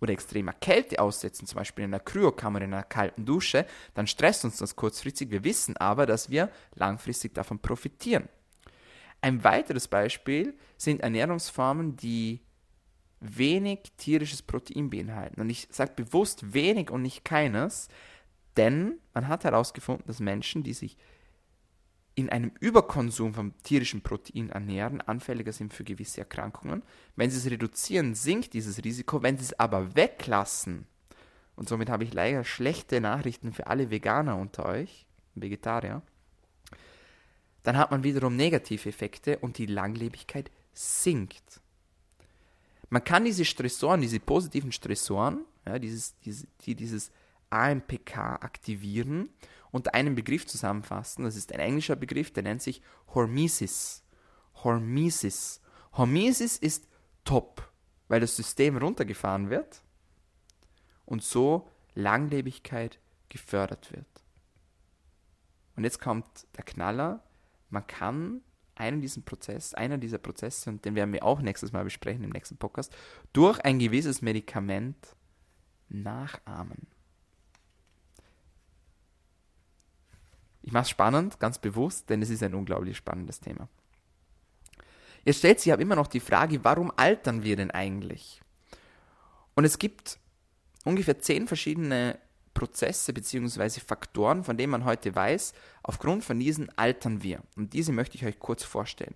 oder 0.00 0.12
extremer 0.12 0.52
Kälte 0.52 0.98
aussetzen, 0.98 1.46
zum 1.46 1.58
Beispiel 1.58 1.84
in 1.84 1.94
einer 1.94 2.02
Kryokammer, 2.02 2.60
in 2.60 2.74
einer 2.74 2.82
kalten 2.82 3.24
Dusche, 3.24 3.66
dann 3.94 4.06
stresst 4.06 4.44
uns 4.44 4.58
das 4.58 4.76
kurzfristig. 4.76 5.30
Wir 5.30 5.44
wissen 5.44 5.76
aber, 5.76 6.04
dass 6.06 6.30
wir 6.30 6.50
langfristig 6.74 7.34
davon 7.34 7.58
profitieren. 7.58 8.28
Ein 9.20 9.42
weiteres 9.44 9.88
Beispiel 9.88 10.54
sind 10.76 11.00
Ernährungsformen, 11.00 11.96
die 11.96 12.40
wenig 13.24 13.92
tierisches 13.96 14.42
Protein 14.42 14.90
beinhalten. 14.90 15.40
Und 15.40 15.50
ich 15.50 15.68
sage 15.70 15.92
bewusst 15.96 16.54
wenig 16.54 16.90
und 16.90 17.02
nicht 17.02 17.24
keines, 17.24 17.88
denn 18.56 18.98
man 19.12 19.28
hat 19.28 19.44
herausgefunden, 19.44 20.06
dass 20.06 20.20
Menschen, 20.20 20.62
die 20.62 20.74
sich 20.74 20.96
in 22.14 22.28
einem 22.28 22.52
Überkonsum 22.60 23.34
von 23.34 23.54
tierischem 23.62 24.00
Protein 24.00 24.50
ernähren, 24.50 25.00
anfälliger 25.00 25.52
sind 25.52 25.74
für 25.74 25.84
gewisse 25.84 26.20
Erkrankungen. 26.20 26.82
Wenn 27.16 27.30
sie 27.30 27.38
es 27.38 27.50
reduzieren, 27.50 28.14
sinkt 28.14 28.54
dieses 28.54 28.84
Risiko. 28.84 29.22
Wenn 29.22 29.36
sie 29.36 29.44
es 29.44 29.58
aber 29.58 29.96
weglassen, 29.96 30.86
und 31.56 31.68
somit 31.68 31.88
habe 31.90 32.04
ich 32.04 32.12
leider 32.12 32.44
schlechte 32.44 33.00
Nachrichten 33.00 33.52
für 33.52 33.66
alle 33.66 33.90
Veganer 33.90 34.36
unter 34.36 34.66
euch, 34.66 35.06
Vegetarier, 35.34 36.02
dann 37.62 37.76
hat 37.76 37.90
man 37.90 38.04
wiederum 38.04 38.36
negative 38.36 38.88
Effekte 38.88 39.38
und 39.38 39.58
die 39.58 39.66
Langlebigkeit 39.66 40.50
sinkt. 40.72 41.60
Man 42.94 43.02
kann 43.02 43.24
diese 43.24 43.44
Stressoren, 43.44 44.02
diese 44.02 44.20
positiven 44.20 44.70
Stressoren, 44.70 45.44
ja, 45.66 45.80
dieses, 45.80 46.16
diese, 46.20 46.46
die 46.60 46.76
dieses 46.76 47.10
AMPK 47.50 48.16
aktivieren 48.40 49.30
unter 49.72 49.94
einem 49.94 50.14
Begriff 50.14 50.46
zusammenfassen. 50.46 51.24
Das 51.24 51.34
ist 51.34 51.52
ein 51.52 51.58
englischer 51.58 51.96
Begriff, 51.96 52.32
der 52.32 52.44
nennt 52.44 52.62
sich 52.62 52.82
Hormesis. 53.12 54.04
Hormesis. 54.62 55.60
Hormesis 55.94 56.56
ist 56.56 56.86
top, 57.24 57.68
weil 58.06 58.20
das 58.20 58.36
System 58.36 58.76
runtergefahren 58.76 59.50
wird 59.50 59.82
und 61.04 61.24
so 61.24 61.68
Langlebigkeit 61.96 63.00
gefördert 63.28 63.90
wird. 63.90 64.06
Und 65.74 65.82
jetzt 65.82 66.00
kommt 66.00 66.46
der 66.56 66.62
Knaller. 66.62 67.24
Man 67.70 67.88
kann 67.88 68.42
einen 68.76 69.00
diesen 69.00 69.24
Prozess, 69.24 69.74
einer 69.74 69.98
dieser 69.98 70.18
Prozesse, 70.18 70.70
und 70.70 70.84
den 70.84 70.94
werden 70.94 71.12
wir 71.12 71.24
auch 71.24 71.40
nächstes 71.40 71.72
Mal 71.72 71.84
besprechen 71.84 72.24
im 72.24 72.30
nächsten 72.30 72.56
Podcast, 72.56 72.94
durch 73.32 73.60
ein 73.60 73.78
gewisses 73.78 74.22
Medikament 74.22 74.96
nachahmen. 75.88 76.86
Ich 80.62 80.72
mache 80.72 80.84
es 80.84 80.90
spannend, 80.90 81.38
ganz 81.40 81.58
bewusst, 81.58 82.08
denn 82.08 82.22
es 82.22 82.30
ist 82.30 82.42
ein 82.42 82.54
unglaublich 82.54 82.96
spannendes 82.96 83.38
Thema. 83.38 83.68
Jetzt 85.24 85.38
stellt 85.38 85.60
sich 85.60 85.72
aber 85.72 85.82
immer 85.82 85.96
noch 85.96 86.06
die 86.06 86.20
Frage, 86.20 86.64
warum 86.64 86.90
altern 86.96 87.42
wir 87.42 87.56
denn 87.56 87.70
eigentlich? 87.70 88.40
Und 89.54 89.64
es 89.64 89.78
gibt 89.78 90.18
ungefähr 90.84 91.18
zehn 91.18 91.46
verschiedene 91.46 92.18
Prozesse 92.54 93.12
bzw. 93.12 93.80
Faktoren, 93.80 94.44
von 94.44 94.56
denen 94.56 94.70
man 94.70 94.84
heute 94.84 95.14
weiß, 95.14 95.52
aufgrund 95.82 96.24
von 96.24 96.38
diesen 96.38 96.70
altern 96.78 97.22
wir. 97.22 97.42
Und 97.56 97.72
diese 97.72 97.92
möchte 97.92 98.16
ich 98.16 98.24
euch 98.24 98.38
kurz 98.38 98.64
vorstellen. 98.64 99.14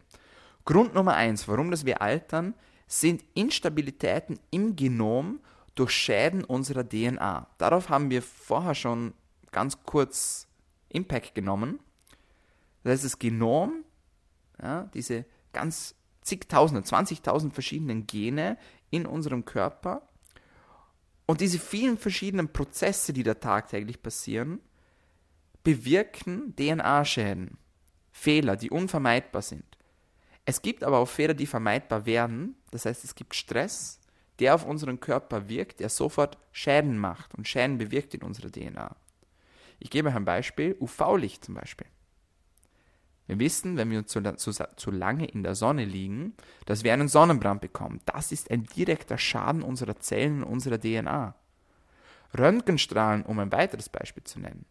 Grund 0.65 0.95
Nummer 0.95 1.15
eins, 1.15 1.49
warum 1.49 1.71
das 1.71 1.87
wir 1.87 2.03
altern, 2.03 2.55
sind 2.87 3.25
Instabilitäten 3.35 4.39
im 4.51 4.77
Genom 4.77 5.41
durch 5.75 5.93
Schäden 5.93 6.45
unserer 6.45 6.87
DNA. 6.87 7.47
Darauf 7.59 7.89
haben 7.89 8.11
wir 8.11 8.23
vorher 8.23 8.75
schon 8.75 9.15
ganz 9.53 9.83
kurz 9.85 10.49
Impact 10.89 11.35
genommen. 11.35 11.79
Das 12.83 12.95
heißt, 12.95 13.05
das 13.05 13.19
Genom, 13.19 13.85
ja, 14.61 14.89
diese 14.95 15.25
ganz 15.53 15.95
zigtausende, 16.23 16.83
20.000 16.83 17.53
verschiedenen 17.53 18.07
Gene 18.07 18.59
in 18.91 19.07
unserem 19.07 19.45
Körper 19.45 20.08
und 21.29 21.43
diese 21.43 21.59
vielen 21.59 21.99
verschiedenen 21.99 22.51
Prozesse, 22.51 23.13
die 23.13 23.23
da 23.23 23.35
tagtäglich 23.35 24.03
passieren, 24.03 24.61
bewirken 25.63 26.57
DNA-Schäden, 26.57 27.59
Fehler, 28.11 28.57
die 28.57 28.71
unvermeidbar 28.71 29.43
sind. 29.43 29.65
Es 30.47 30.63
gibt 30.63 30.83
aber 30.83 30.97
auch 30.97 31.09
Fehler, 31.09 31.35
die 31.35 31.45
vermeidbar 31.45 32.07
werden. 32.07 32.57
Das 32.71 32.87
heißt, 32.87 33.05
es 33.05 33.15
gibt 33.15 33.35
Stress, 33.35 34.01
der 34.39 34.55
auf 34.55 34.65
unseren 34.65 35.01
Körper 35.01 35.51
wirkt, 35.51 35.81
der 35.81 35.91
sofort 35.91 36.39
Schäden 36.51 36.97
macht 36.97 37.35
und 37.35 37.47
Schäden 37.47 37.77
bewirkt 37.77 38.15
in 38.15 38.23
unserer 38.23 38.51
DNA. 38.51 38.97
Ich 39.81 39.91
gebe 39.91 40.11
ein 40.11 40.25
Beispiel, 40.25 40.77
UV-Licht 40.81 41.45
zum 41.45 41.57
Beispiel. 41.57 41.89
Wir 43.29 43.39
wissen, 43.39 43.77
wenn 43.77 43.91
wir 43.91 44.07
zu, 44.07 44.23
zu, 44.37 44.53
zu, 44.53 44.91
lange 44.91 45.27
in 45.27 45.43
der 45.43 45.55
Sonne 45.55 45.85
liegen, 45.85 46.33
dass 46.65 46.83
wir 46.83 46.95
einen 46.95 47.09
Sonnenbrand 47.09 47.61
bekommen. 47.61 48.01
Das 48.07 48.33
ist 48.33 48.51
ein 48.51 48.65
direkter 48.65 49.19
Schaden 49.19 49.63
unserer 49.63 50.01
Zellen 50.01 50.43
und 50.43 50.51
unserer 50.51 50.81
DNA. 50.81 51.35
Röntgenstrahlen, 52.37 53.25
um 53.25 53.39
ein 53.39 53.53
weiteres 53.53 53.91
Beispiel 53.91 54.25
zu 54.25 54.41
nennen. 54.41 54.65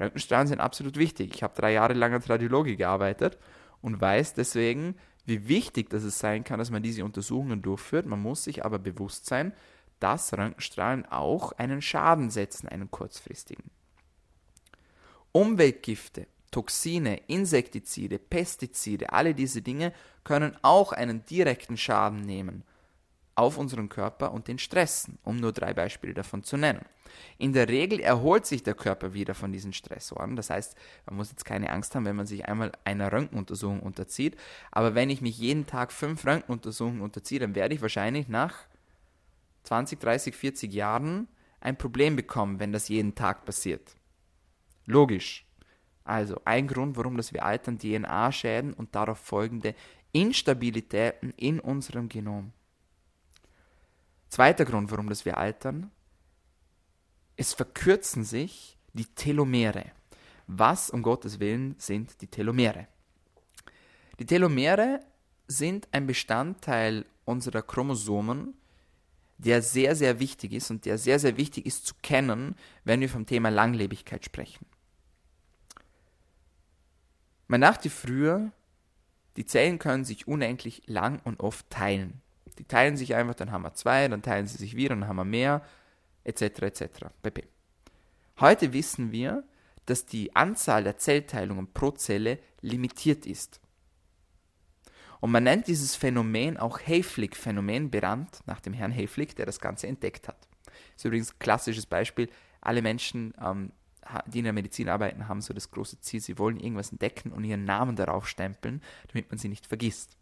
Röntgenstrahlen 0.00 0.48
sind 0.48 0.60
absolut 0.60 0.96
wichtig. 0.96 1.32
Ich 1.32 1.44
habe 1.44 1.54
drei 1.54 1.72
Jahre 1.74 1.94
lang 1.94 2.12
als 2.12 2.28
Radiologe 2.28 2.76
gearbeitet 2.76 3.38
und 3.82 4.00
weiß 4.00 4.34
deswegen, 4.34 4.96
wie 5.24 5.46
wichtig 5.46 5.88
das 5.88 6.02
es 6.02 6.18
sein 6.18 6.42
kann, 6.42 6.58
dass 6.58 6.72
man 6.72 6.82
diese 6.82 7.04
Untersuchungen 7.04 7.62
durchführt. 7.62 8.06
Man 8.06 8.20
muss 8.20 8.42
sich 8.42 8.64
aber 8.64 8.80
bewusst 8.80 9.26
sein, 9.26 9.52
dass 10.00 10.32
Röntgenstrahlen 10.32 11.06
auch 11.06 11.52
einen 11.52 11.80
Schaden 11.80 12.30
setzen, 12.30 12.66
einen 12.66 12.90
kurzfristigen. 12.90 13.70
Umweltgifte, 15.30 16.26
Toxine, 16.52 17.16
Insektizide, 17.26 18.20
Pestizide, 18.20 19.12
alle 19.12 19.34
diese 19.34 19.62
Dinge 19.62 19.92
können 20.22 20.56
auch 20.62 20.92
einen 20.92 21.24
direkten 21.24 21.76
Schaden 21.76 22.20
nehmen 22.20 22.62
auf 23.34 23.58
unseren 23.58 23.88
Körper 23.88 24.32
und 24.32 24.46
den 24.46 24.58
stressen, 24.58 25.18
um 25.24 25.38
nur 25.38 25.52
drei 25.52 25.72
Beispiele 25.72 26.14
davon 26.14 26.44
zu 26.44 26.56
nennen. 26.56 26.84
In 27.38 27.52
der 27.52 27.68
Regel 27.68 28.00
erholt 28.00 28.46
sich 28.46 28.62
der 28.62 28.74
Körper 28.74 29.14
wieder 29.14 29.34
von 29.34 29.52
diesen 29.52 29.72
Stressoren. 29.72 30.36
Das 30.36 30.50
heißt, 30.50 30.76
man 31.06 31.16
muss 31.16 31.30
jetzt 31.30 31.44
keine 31.44 31.70
Angst 31.70 31.94
haben, 31.94 32.04
wenn 32.04 32.16
man 32.16 32.26
sich 32.26 32.46
einmal 32.46 32.72
einer 32.84 33.10
Röntgenuntersuchung 33.10 33.80
unterzieht. 33.80 34.36
Aber 34.70 34.94
wenn 34.94 35.10
ich 35.10 35.20
mich 35.20 35.38
jeden 35.38 35.66
Tag 35.66 35.92
fünf 35.92 36.26
Röntgenuntersuchungen 36.26 37.00
unterziehe, 37.00 37.40
dann 37.40 37.54
werde 37.54 37.74
ich 37.74 37.82
wahrscheinlich 37.82 38.28
nach 38.28 38.54
20, 39.64 39.98
30, 40.00 40.34
40 40.34 40.72
Jahren 40.72 41.28
ein 41.60 41.76
Problem 41.78 42.16
bekommen, 42.16 42.60
wenn 42.60 42.72
das 42.72 42.88
jeden 42.88 43.14
Tag 43.14 43.44
passiert. 43.44 43.96
Logisch. 44.86 45.46
Also 46.04 46.40
ein 46.44 46.66
Grund, 46.66 46.96
warum 46.96 47.16
das 47.16 47.32
wir 47.32 47.44
altern, 47.44 47.78
DNA-Schäden 47.78 48.72
und 48.72 48.94
darauf 48.94 49.18
folgende 49.18 49.74
Instabilitäten 50.12 51.32
in 51.36 51.60
unserem 51.60 52.08
Genom. 52.08 52.52
Zweiter 54.28 54.64
Grund, 54.64 54.90
warum 54.90 55.08
das 55.08 55.24
wir 55.24 55.36
altern, 55.36 55.90
es 57.36 57.52
verkürzen 57.54 58.24
sich 58.24 58.78
die 58.92 59.06
Telomere. 59.06 59.92
Was 60.46 60.90
um 60.90 61.02
Gottes 61.02 61.40
Willen 61.40 61.74
sind 61.78 62.20
die 62.20 62.26
Telomere? 62.26 62.88
Die 64.18 64.26
Telomere 64.26 65.00
sind 65.48 65.88
ein 65.92 66.06
Bestandteil 66.06 67.04
unserer 67.24 67.62
Chromosomen, 67.62 68.54
der 69.38 69.62
sehr, 69.62 69.96
sehr 69.96 70.20
wichtig 70.20 70.52
ist 70.52 70.70
und 70.70 70.84
der 70.84 70.98
sehr, 70.98 71.18
sehr 71.18 71.36
wichtig 71.36 71.66
ist 71.66 71.86
zu 71.86 71.94
kennen, 72.02 72.54
wenn 72.84 73.00
wir 73.00 73.08
vom 73.08 73.26
Thema 73.26 73.48
Langlebigkeit 73.48 74.24
sprechen. 74.24 74.66
Man 77.48 77.60
dachte 77.60 77.90
früher, 77.90 78.50
die 79.36 79.46
Zellen 79.46 79.78
können 79.78 80.04
sich 80.04 80.28
unendlich 80.28 80.82
lang 80.86 81.20
und 81.24 81.40
oft 81.40 81.68
teilen. 81.70 82.20
Die 82.58 82.64
teilen 82.64 82.96
sich 82.96 83.14
einfach, 83.14 83.34
dann 83.34 83.50
haben 83.50 83.62
wir 83.62 83.74
zwei, 83.74 84.08
dann 84.08 84.22
teilen 84.22 84.46
sie 84.46 84.58
sich 84.58 84.76
wieder, 84.76 84.94
dann 84.94 85.08
haben 85.08 85.16
wir 85.16 85.24
mehr, 85.24 85.62
etc. 86.24 86.42
etc. 86.62 86.84
pp. 87.22 87.44
Heute 88.40 88.72
wissen 88.72 89.12
wir, 89.12 89.44
dass 89.86 90.06
die 90.06 90.36
Anzahl 90.36 90.84
der 90.84 90.98
Zellteilungen 90.98 91.72
pro 91.72 91.90
Zelle 91.92 92.38
limitiert 92.60 93.26
ist. 93.26 93.60
Und 95.20 95.30
man 95.30 95.44
nennt 95.44 95.68
dieses 95.68 95.94
Phänomen 95.94 96.56
auch 96.56 96.80
Hayflick-Phänomen, 96.80 97.90
benannt 97.90 98.40
nach 98.46 98.60
dem 98.60 98.72
Herrn 98.72 98.92
Hayflick, 98.92 99.36
der 99.36 99.46
das 99.46 99.60
Ganze 99.60 99.86
entdeckt 99.86 100.28
hat. 100.28 100.48
Das 100.64 100.96
ist 100.96 101.04
übrigens 101.04 101.32
ein 101.32 101.38
klassisches 101.38 101.86
Beispiel. 101.86 102.28
Alle 102.60 102.82
Menschen, 102.82 103.32
ähm, 103.40 103.72
die 104.26 104.38
in 104.38 104.44
der 104.44 104.52
Medizin 104.52 104.88
arbeiten, 104.88 105.28
haben 105.28 105.40
so 105.40 105.54
das 105.54 105.70
große 105.70 106.00
Ziel, 106.00 106.20
sie 106.20 106.38
wollen 106.38 106.58
irgendwas 106.58 106.90
entdecken 106.90 107.32
und 107.32 107.44
ihren 107.44 107.64
Namen 107.64 107.96
darauf 107.96 108.28
stempeln, 108.28 108.82
damit 109.08 109.30
man 109.30 109.38
sie 109.38 109.48
nicht 109.48 109.66
vergisst. 109.66 110.16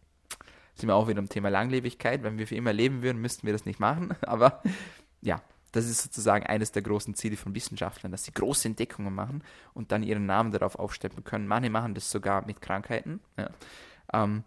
Sind 0.74 0.88
wir 0.88 0.94
auch 0.94 1.08
wieder 1.08 1.18
im 1.18 1.28
Thema 1.28 1.48
Langlebigkeit. 1.50 2.22
Wenn 2.22 2.38
wir 2.38 2.46
für 2.46 2.54
immer 2.54 2.72
leben 2.72 3.02
würden, 3.02 3.20
müssten 3.20 3.46
wir 3.46 3.52
das 3.52 3.66
nicht 3.66 3.80
machen. 3.80 4.14
Aber 4.22 4.62
ja, 5.20 5.42
das 5.72 5.86
ist 5.86 6.02
sozusagen 6.02 6.46
eines 6.46 6.72
der 6.72 6.82
großen 6.82 7.14
Ziele 7.14 7.36
von 7.36 7.54
Wissenschaftlern, 7.54 8.12
dass 8.12 8.24
sie 8.24 8.32
große 8.32 8.68
Entdeckungen 8.68 9.14
machen 9.14 9.42
und 9.74 9.92
dann 9.92 10.02
ihren 10.02 10.26
Namen 10.26 10.52
darauf 10.52 10.76
aufstempeln 10.76 11.24
können. 11.24 11.46
Manche 11.46 11.70
machen 11.70 11.94
das 11.94 12.10
sogar 12.10 12.46
mit 12.46 12.60
Krankheiten. 12.60 13.20
Ja. 13.36 13.50
Ähm, 14.12 14.44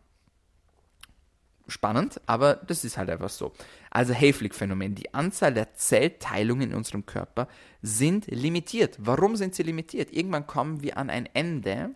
spannend, 1.67 2.21
aber 2.25 2.55
das 2.55 2.83
ist 2.83 2.97
halt 2.97 3.09
einfach 3.09 3.29
so. 3.29 3.53
Also 3.89 4.13
Hayflick-Phänomen. 4.13 4.95
Die 4.95 5.13
Anzahl 5.13 5.53
der 5.53 5.73
Zellteilungen 5.73 6.71
in 6.71 6.75
unserem 6.75 7.05
Körper 7.05 7.47
sind 7.81 8.27
limitiert. 8.27 8.97
Warum 8.99 9.35
sind 9.35 9.55
sie 9.55 9.63
limitiert? 9.63 10.11
Irgendwann 10.11 10.47
kommen 10.47 10.81
wir 10.81 10.97
an 10.97 11.09
ein 11.09 11.27
Ende 11.33 11.91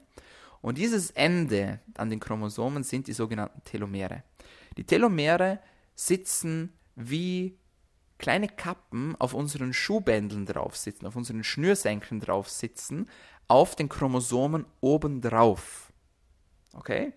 und 0.62 0.78
dieses 0.78 1.12
Ende 1.12 1.80
an 1.96 2.10
den 2.10 2.20
Chromosomen 2.20 2.84
sind 2.84 3.08
die 3.08 3.14
sogenannten 3.14 3.64
Telomere. 3.64 4.24
Die 4.78 4.84
Telomere 4.84 5.60
sitzen 5.96 6.74
wie 6.96 7.58
kleine 8.18 8.48
Kappen 8.48 9.16
auf 9.18 9.34
unseren 9.34 9.74
Schuhbändeln 9.74 10.46
drauf 10.46 10.76
sitzen, 10.76 11.06
auf 11.06 11.16
unseren 11.16 11.44
Schnürsenkeln 11.44 12.20
drauf 12.20 12.50
sitzen, 12.50 13.10
auf 13.48 13.76
den 13.76 13.90
Chromosomen 13.90 14.66
obendrauf. 14.82 15.92
Okay? 16.74 17.14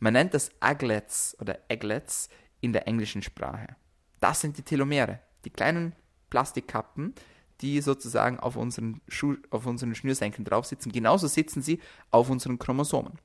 Man 0.00 0.14
nennt 0.14 0.34
das 0.34 0.50
Aglets 0.60 1.36
oder 1.40 1.58
Aglets 1.70 2.30
in 2.60 2.72
der 2.72 2.88
englischen 2.88 3.22
Sprache. 3.22 3.76
Das 4.18 4.40
sind 4.40 4.56
die 4.56 4.62
Telomere, 4.62 5.20
die 5.44 5.50
kleinen 5.50 5.94
Plastikkappen, 6.30 7.14
die 7.60 7.80
sozusagen 7.82 8.40
auf 8.40 8.56
unseren, 8.56 9.02
Schuh, 9.08 9.36
auf 9.50 9.66
unseren 9.66 9.94
Schnürsenkeln 9.94 10.46
drauf 10.46 10.64
sitzen. 10.64 10.90
Genauso 10.90 11.26
sitzen 11.26 11.60
sie 11.60 11.80
auf 12.10 12.30
unseren 12.30 12.58
Chromosomen. 12.58 13.18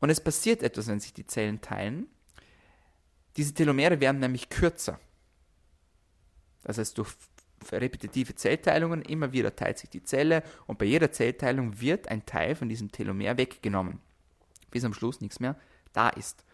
Und 0.00 0.10
es 0.10 0.20
passiert 0.20 0.62
etwas, 0.62 0.86
wenn 0.86 1.00
sich 1.00 1.12
die 1.12 1.26
Zellen 1.26 1.60
teilen. 1.60 2.06
Diese 3.36 3.52
Telomere 3.52 4.00
werden 4.00 4.20
nämlich 4.20 4.48
kürzer. 4.48 5.00
Das 6.62 6.78
heißt, 6.78 6.98
durch 6.98 7.14
repetitive 7.72 8.34
Zellteilungen 8.36 9.02
immer 9.02 9.32
wieder 9.32 9.56
teilt 9.56 9.78
sich 9.78 9.90
die 9.90 10.02
Zelle 10.02 10.44
und 10.66 10.78
bei 10.78 10.84
jeder 10.84 11.10
Zellteilung 11.10 11.80
wird 11.80 12.08
ein 12.08 12.26
Teil 12.26 12.54
von 12.54 12.68
diesem 12.68 12.90
Telomer 12.92 13.36
weggenommen, 13.36 14.00
bis 14.70 14.84
am 14.84 14.94
Schluss 14.94 15.20
nichts 15.20 15.40
mehr 15.40 15.56
da 15.92 16.08
ist. 16.10 16.44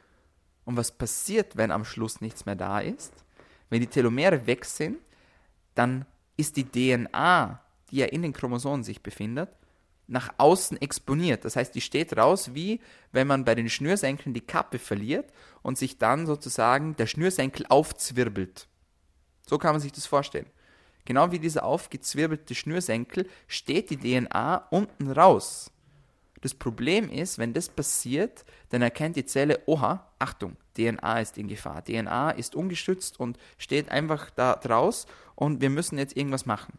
Und 0.65 0.77
was 0.77 0.93
passiert, 0.93 1.57
wenn 1.57 1.71
am 1.71 1.85
Schluss 1.85 2.21
nichts 2.21 2.47
mehr 2.47 2.57
da 2.57 2.81
ist? 2.81 3.13
Wenn 3.71 3.81
die 3.81 3.87
Telomere 3.87 4.47
weg 4.47 4.65
sind, 4.65 4.99
dann 5.75 6.05
ist 6.37 6.57
die 6.57 6.65
DNA, 6.65 7.61
die 7.91 7.97
ja 7.97 8.07
in 8.07 8.23
den 8.23 8.33
Chromosomen 8.33 8.85
sich 8.85 9.03
befindet, 9.03 9.51
nach 10.07 10.33
außen 10.39 10.81
exponiert. 10.81 11.45
Das 11.45 11.57
heißt, 11.57 11.75
die 11.75 11.81
steht 11.81 12.17
raus, 12.17 12.55
wie 12.55 12.81
wenn 13.13 13.27
man 13.27 13.45
bei 13.45 13.55
den 13.55 13.69
Schnürsenkeln 13.69 14.35
die 14.35 14.41
Kappe 14.41 14.79
verliert 14.79 15.31
und 15.63 15.79
sich 15.79 15.99
dann 15.99 16.27
sozusagen 16.27 16.97
der 16.97 17.07
Schnürsenkel 17.07 17.67
aufzwirbelt. 17.69 18.69
So 19.47 19.59
kann 19.59 19.73
man 19.73 19.81
sich 19.81 19.93
das 19.93 20.07
vorstellen. 20.07 20.47
Genau 21.05 21.31
wie 21.31 21.39
dieser 21.39 21.65
aufgezwirbelte 21.65 22.55
Schnürsenkel 22.55 23.29
steht 23.47 23.91
die 23.91 23.97
DNA 23.97 24.69
unten 24.71 25.11
raus. 25.11 25.71
Das 26.41 26.55
Problem 26.55 27.11
ist, 27.11 27.39
wenn 27.39 27.53
das 27.53 27.69
passiert, 27.69 28.45
dann 28.71 28.83
erkennt 28.83 29.17
die 29.17 29.25
Zelle, 29.25 29.61
oha, 29.67 30.09
Achtung, 30.19 30.57
DNA 30.77 31.21
ist 31.21 31.37
in 31.39 31.49
Gefahr. 31.49 31.85
DNA 31.85 32.31
ist 32.31 32.55
ungestützt 32.55 33.19
und 33.19 33.39
steht 33.59 33.91
einfach 33.91 34.31
da 34.31 34.55
draus 34.55 35.07
und 35.35 35.61
wir 35.61 35.71
müssen 35.71 35.99
jetzt 35.99 36.17
irgendwas 36.17 36.47
machen. 36.47 36.79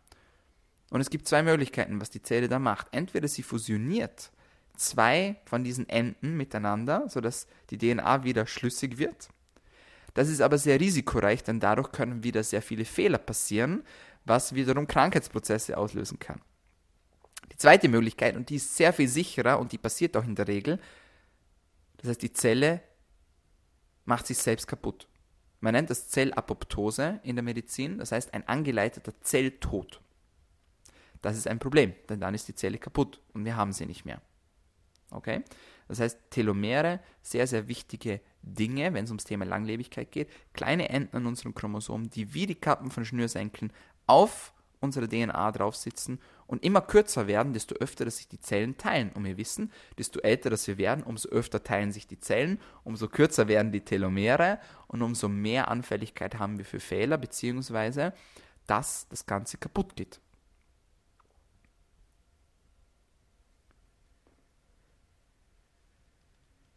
Und 0.92 1.02
es 1.02 1.10
gibt 1.10 1.28
zwei 1.28 1.44
Möglichkeiten, 1.44 2.02
was 2.02 2.10
die 2.10 2.22
Zelle 2.22 2.48
da 2.48 2.58
macht. 2.58 2.88
Entweder 2.92 3.28
sie 3.28 3.44
fusioniert 3.44 4.32
zwei 4.76 5.36
von 5.46 5.64
diesen 5.64 5.88
Enden 5.90 6.38
miteinander, 6.38 7.08
sodass 7.10 7.48
die 7.70 7.78
DNA 7.78 8.24
wieder 8.24 8.48
schlüssig 8.48 8.98
wird. 8.98 9.30
Das 10.14 10.30
ist 10.30 10.42
aber 10.42 10.58
sehr 10.58 10.80
risikoreich, 10.80 11.44
denn 11.44 11.60
dadurch 11.60 11.92
können 11.92 12.24
wieder 12.24 12.44
sehr 12.44 12.62
viele 12.62 12.86
Fehler 12.86 13.20
passieren, 13.20 13.84
was 14.26 14.56
wiederum 14.56 14.88
Krankheitsprozesse 14.88 15.78
auslösen 15.78 16.18
kann. 16.18 16.42
Die 17.52 17.58
zweite 17.58 17.90
Möglichkeit, 17.90 18.36
und 18.36 18.50
die 18.50 18.56
ist 18.56 18.76
sehr 18.76 18.94
viel 18.94 19.08
sicherer 19.08 19.60
und 19.60 19.72
die 19.72 19.78
passiert 19.78 20.16
auch 20.18 20.24
in 20.24 20.36
der 20.36 20.48
Regel, 20.48 20.80
das 21.98 22.10
heißt, 22.10 22.22
die 22.22 22.34
Zelle 22.34 22.82
macht 24.06 24.28
sich 24.28 24.38
selbst 24.38 24.68
kaputt. 24.68 25.08
Man 25.60 25.74
nennt 25.74 25.90
das 25.90 26.08
Zellapoptose 26.08 27.20
in 27.24 27.36
der 27.36 27.44
Medizin, 27.44 27.98
das 27.98 28.12
heißt 28.12 28.34
ein 28.34 28.48
angeleiteter 28.48 29.20
Zelltod. 29.22 30.02
Das 31.22 31.38
ist 31.38 31.48
ein 31.48 31.60
Problem, 31.60 31.94
denn 32.08 32.22
dann 32.22 32.34
ist 32.34 32.48
die 32.48 32.56
Zelle 32.56 32.78
kaputt 32.78 33.22
und 33.34 33.44
wir 33.44 33.58
haben 33.58 33.74
sie 33.74 33.86
nicht 33.86 34.06
mehr. 34.06 34.22
Okay? 35.12 35.44
Das 35.90 36.00
heißt, 36.00 36.18
Telomere, 36.30 37.02
sehr, 37.22 37.48
sehr 37.48 37.68
wichtige 37.68 38.22
Dinge, 38.42 38.94
wenn 38.94 39.04
es 39.04 39.10
ums 39.10 39.26
Thema 39.26 39.44
Langlebigkeit 39.44 40.12
geht. 40.12 40.30
Kleine 40.54 40.90
Enden 40.90 41.18
an 41.18 41.26
unseren 41.26 41.54
Chromosomen, 41.54 42.10
die 42.10 42.34
wie 42.34 42.46
die 42.46 42.56
Kappen 42.56 42.92
von 42.92 43.04
Schnürsenkeln 43.04 43.74
auf 44.06 44.54
unsere 44.82 45.08
DNA 45.08 45.52
drauf 45.52 45.76
sitzen 45.76 46.20
und 46.48 46.64
immer 46.64 46.82
kürzer 46.82 47.28
werden, 47.28 47.54
desto 47.54 47.76
öfter 47.76 48.06
dass 48.06 48.18
sich 48.18 48.28
die 48.28 48.40
Zellen 48.40 48.78
teilen. 48.78 49.12
Und 49.12 49.26
wir 49.26 49.38
wissen, 49.38 49.72
desto 49.98 50.20
älter 50.20 50.50
dass 50.50 50.68
wir 50.68 50.78
werden, 50.78 51.04
umso 51.04 51.30
öfter 51.30 51.64
teilen 51.64 51.92
sich 51.92 52.08
die 52.08 52.20
Zellen, 52.20 52.60
umso 52.84 53.08
kürzer 53.08 53.48
werden 53.48 53.72
die 53.72 53.82
Telomere 53.82 54.60
und 54.88 55.02
umso 55.02 55.28
mehr 55.28 55.68
Anfälligkeit 55.68 56.40
haben 56.40 56.58
wir 56.58 56.66
für 56.66 56.80
Fehler, 56.80 57.18
beziehungsweise 57.18 58.14
dass 58.68 59.08
das 59.10 59.26
Ganze 59.26 59.58
kaputt 59.58 59.96
geht. 59.96 60.20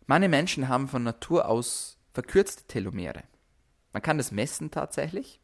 Manche 0.06 0.28
Menschen 0.28 0.68
haben 0.68 0.88
von 0.88 1.02
Natur 1.02 1.48
aus 1.48 1.98
verkürzte 2.12 2.64
Telomere. 2.64 3.22
Man 3.92 4.02
kann 4.02 4.18
das 4.18 4.30
messen 4.32 4.70
tatsächlich. 4.70 5.41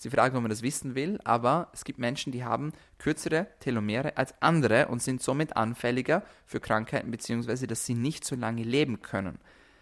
Ist 0.00 0.06
die 0.06 0.16
Frage, 0.16 0.34
ob 0.34 0.40
man 0.40 0.48
das 0.48 0.62
wissen 0.62 0.94
will, 0.94 1.20
aber 1.24 1.68
es 1.74 1.84
gibt 1.84 1.98
Menschen, 1.98 2.32
die 2.32 2.42
haben 2.42 2.72
kürzere 2.96 3.48
Telomere 3.60 4.16
als 4.16 4.32
andere 4.40 4.88
und 4.88 5.02
sind 5.02 5.20
somit 5.22 5.58
anfälliger 5.58 6.22
für 6.46 6.58
Krankheiten, 6.58 7.10
beziehungsweise 7.10 7.66
dass 7.66 7.84
sie 7.84 7.92
nicht 7.92 8.24
so 8.24 8.34
lange 8.34 8.62
leben 8.62 9.02
können. 9.02 9.38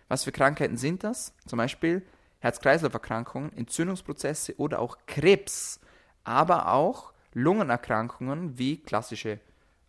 Was 0.09 0.25
für 0.25 0.33
Krankheiten 0.33 0.77
sind 0.77 1.05
das? 1.05 1.35
Zum 1.47 1.59
Beispiel 1.59 2.05
Herz-Kreislauf-Erkrankungen, 2.41 3.57
Entzündungsprozesse 3.57 4.57
oder 4.57 4.81
auch 4.81 4.99
Krebs, 5.07 5.79
aber 6.25 6.73
auch 6.73 7.13
Lungenerkrankungen 7.33 8.59
wie 8.59 8.83
klassische 8.83 9.39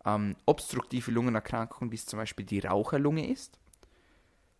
ähm, 0.05 0.35
obstruktive 0.45 1.09
Lungenerkrankungen, 1.09 1.91
wie 1.91 1.95
es 1.95 2.05
zum 2.05 2.19
Beispiel 2.19 2.45
die 2.45 2.59
Raucherlunge 2.59 3.31
ist 3.31 3.57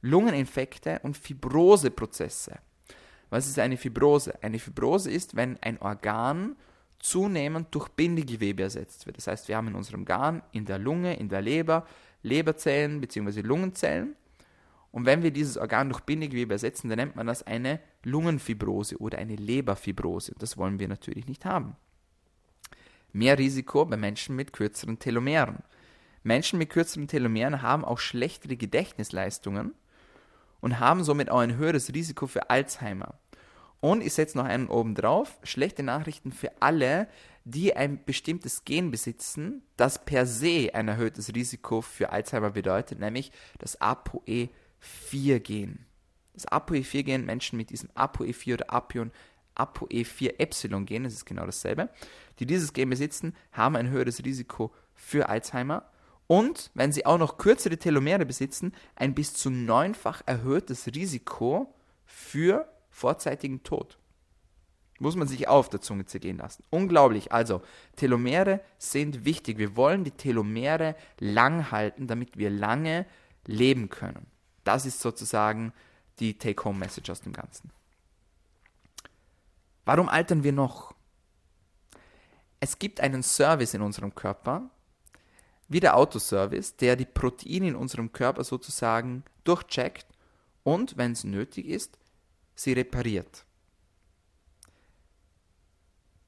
Lungeninfekte 0.02 1.00
und 1.04 1.16
Fibroseprozesse. 1.16 2.58
Was 3.30 3.48
ist 3.48 3.60
eine 3.60 3.78
Fibrose? 3.78 4.42
Eine 4.42 4.60
Fibrose 4.60 5.12
ist, 5.12 5.36
wenn 5.36 5.58
ein 5.62 5.80
Organ 5.82 6.56
zunehmend 7.00 7.68
durch 7.72 7.88
Bindegewebe 7.90 8.64
ersetzt 8.64 9.06
wird. 9.06 9.18
Das 9.18 9.28
heißt, 9.28 9.48
wir 9.48 9.58
haben 9.58 9.68
in 9.68 9.76
unserem 9.76 10.02
Organ, 10.02 10.42
in 10.52 10.66
der 10.66 10.80
Lunge, 10.80 11.16
in 11.18 11.30
der 11.30 11.42
Leber, 11.42 11.86
Leberzellen 12.24 13.00
bzw. 13.00 13.42
Lungenzellen. 13.42 14.16
Und 14.92 15.06
wenn 15.06 15.24
wir 15.24 15.32
dieses 15.32 15.58
Organ 15.58 15.90
durch 15.90 16.02
Bindegewebe 16.02 16.54
ersetzen, 16.54 16.90
dann 16.90 16.98
nennt 16.98 17.16
man 17.16 17.28
das 17.28 17.44
eine 17.44 17.80
Lungenfibrose 18.04 18.98
oder 18.98 19.20
eine 19.20 19.36
Leberfibrose. 19.36 20.34
Das 20.40 20.58
wollen 20.58 20.80
wir 20.80 20.88
natürlich 20.88 21.28
nicht 21.28 21.46
haben. 21.46 21.76
Mehr 23.14 23.38
Risiko 23.38 23.86
bei 23.86 23.98
Menschen 23.98 24.36
mit 24.36 24.52
kürzeren 24.52 25.00
Telomeren. 25.00 25.60
Menschen 26.24 26.60
mit 26.60 26.70
kürzeren 26.70 27.08
Telomeren 27.08 27.62
haben 27.62 27.86
auch 27.86 28.00
schlechtere 28.00 28.58
Gedächtnisleistungen 28.58 29.74
und 30.62 30.80
haben 30.80 31.04
somit 31.04 31.30
auch 31.30 31.40
ein 31.40 31.58
höheres 31.58 31.94
Risiko 31.94 32.28
für 32.28 32.50
Alzheimer. 32.50 33.16
Und 33.82 34.04
ich 34.04 34.14
setze 34.14 34.38
noch 34.38 34.46
einen 34.46 34.68
oben 34.68 34.96
drauf, 34.96 35.38
schlechte 35.44 35.84
Nachrichten 35.84 36.32
für 36.32 36.62
alle, 36.62 37.08
die 37.46 37.76
ein 37.76 38.04
bestimmtes 38.04 38.66
Gen 38.66 38.92
besitzen, 38.92 39.64
das 39.78 40.04
per 40.04 40.26
se 40.26 40.72
ein 40.74 40.88
erhöhtes 40.88 41.34
Risiko 41.34 41.82
für 41.82 42.12
Alzheimer 42.12 42.52
bedeutet, 42.52 43.00
nämlich 43.00 43.32
das 43.58 43.80
ApoE4-Gen. 43.80 45.86
Das 46.34 46.48
ApoE4-Gen, 46.48 47.26
Menschen 47.26 47.58
mit 47.58 47.70
diesem 47.70 47.90
ApoE4 47.92 48.56
oder 48.56 48.72
Apion, 48.72 49.12
ApoE4-Epsilon-Gen, 49.56 51.06
das 51.06 51.14
ist 51.14 51.26
genau 51.26 51.46
dasselbe, 51.46 51.90
die 52.40 52.46
dieses 52.46 52.74
Gen 52.74 52.90
besitzen, 52.90 53.36
haben 53.52 53.76
ein 53.76 53.90
höheres 53.90 54.24
Risiko 54.24 54.74
für 54.94 55.30
Alzheimer 55.30 55.90
und, 56.30 56.70
wenn 56.76 56.92
sie 56.92 57.08
auch 57.08 57.18
noch 57.18 57.40
kürzere 57.40 57.78
Telomere 57.78 58.24
besitzen, 58.24 58.76
ein 58.96 59.16
bis 59.16 59.34
zu 59.34 59.50
neunfach 59.50 60.22
erhöhtes 60.28 60.86
Risiko 60.86 61.74
für 62.06 62.72
vorzeitigen 62.92 63.64
Tod. 63.64 63.98
Muss 65.00 65.16
man 65.16 65.28
sich 65.28 65.48
auf 65.48 65.70
der 65.70 65.82
Zunge 65.82 66.06
zergehen 66.06 66.38
lassen. 66.38 66.64
Unglaublich. 66.70 67.32
Also, 67.32 67.64
Telomere 67.96 68.62
sind 68.78 69.26
wichtig. 69.26 69.58
Wir 69.58 69.76
wollen 69.76 70.04
die 70.04 70.12
Telomere 70.12 70.96
lang 71.18 71.72
halten, 71.72 72.06
damit 72.06 72.38
wir 72.38 72.52
lange 72.52 73.08
leben 73.48 73.90
können. 73.90 74.28
Das 74.64 74.86
ist 74.86 75.00
sozusagen 75.00 75.74
die 76.20 76.38
Take-Home-Message 76.38 77.10
aus 77.10 77.22
dem 77.22 77.34
Ganzen. 77.34 77.72
Warum 79.84 80.08
altern 80.10 80.44
wir 80.44 80.54
noch? 80.54 80.94
Es 82.60 82.78
gibt 82.78 83.00
einen 83.00 83.24
Service 83.24 83.74
in 83.74 83.82
unserem 83.82 84.14
Körper, 84.14 84.70
wie 85.70 85.80
der 85.80 85.96
Autoservice, 85.96 86.76
der 86.76 86.96
die 86.96 87.06
Proteine 87.06 87.70
in 87.70 87.76
unserem 87.76 88.12
Körper 88.12 88.44
sozusagen 88.44 89.24
durchcheckt 89.44 90.08
und, 90.64 90.98
wenn 90.98 91.14
es 91.14 91.24
nötig 91.24 91.68
ist, 91.68 91.98
sie 92.56 92.74
repariert. 92.74 93.46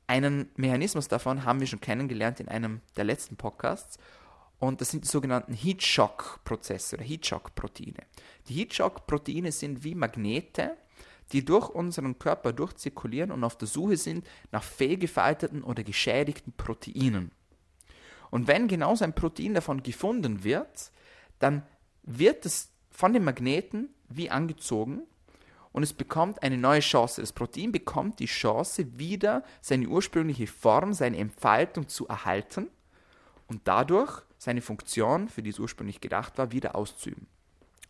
Einen 0.07 0.49
Mechanismus 0.55 1.07
davon 1.07 1.43
haben 1.45 1.59
wir 1.59 1.67
schon 1.67 1.81
kennengelernt 1.81 2.39
in 2.39 2.47
einem 2.47 2.81
der 2.95 3.05
letzten 3.05 3.35
Podcasts 3.35 3.97
und 4.59 4.79
das 4.79 4.91
sind 4.91 5.05
die 5.05 5.09
sogenannten 5.09 5.53
Heat-Shock-Prozesse 5.53 6.97
oder 6.97 7.05
Heat-Shock-Proteine. 7.05 8.05
Die 8.47 8.53
Heat-Shock-Proteine 8.53 9.51
sind 9.51 9.83
wie 9.83 9.95
Magnete, 9.95 10.77
die 11.31 11.43
durch 11.43 11.69
unseren 11.69 12.19
Körper 12.19 12.53
durchzirkulieren 12.53 13.31
und 13.31 13.43
auf 13.43 13.57
der 13.57 13.67
Suche 13.67 13.97
sind 13.97 14.27
nach 14.51 14.63
fehlgefalteten 14.63 15.63
oder 15.63 15.83
geschädigten 15.83 16.53
Proteinen. 16.53 17.31
Und 18.32 18.47
wenn 18.47 18.67
genau 18.67 18.95
so 18.95 19.03
ein 19.03 19.13
Protein 19.13 19.53
davon 19.53 19.84
gefunden 19.84 20.43
wird, 20.43 20.91
dann 21.39 21.63
wird 22.03 22.45
es 22.45 22.69
von 22.89 23.13
den 23.13 23.23
Magneten 23.23 23.89
wie 24.09 24.29
angezogen 24.29 25.03
und 25.71 25.84
es 25.84 25.93
bekommt 25.93 26.41
eine 26.43 26.57
neue 26.57 26.79
Chance. 26.79 27.21
Das 27.21 27.32
Protein 27.32 27.71
bekommt 27.71 28.19
die 28.19 28.25
Chance, 28.25 28.97
wieder 28.97 29.43
seine 29.61 29.88
ursprüngliche 29.88 30.47
Form, 30.47 30.93
seine 30.93 31.17
Entfaltung 31.17 31.88
zu 31.88 32.07
erhalten 32.07 32.67
und 33.47 33.61
dadurch 33.65 34.23
seine 34.38 34.61
Funktion, 34.61 35.29
für 35.29 35.43
die 35.43 35.51
es 35.51 35.59
ursprünglich 35.59 36.01
gedacht 36.01 36.38
war, 36.38 36.51
wieder 36.51 36.75
auszuüben. 36.75 37.27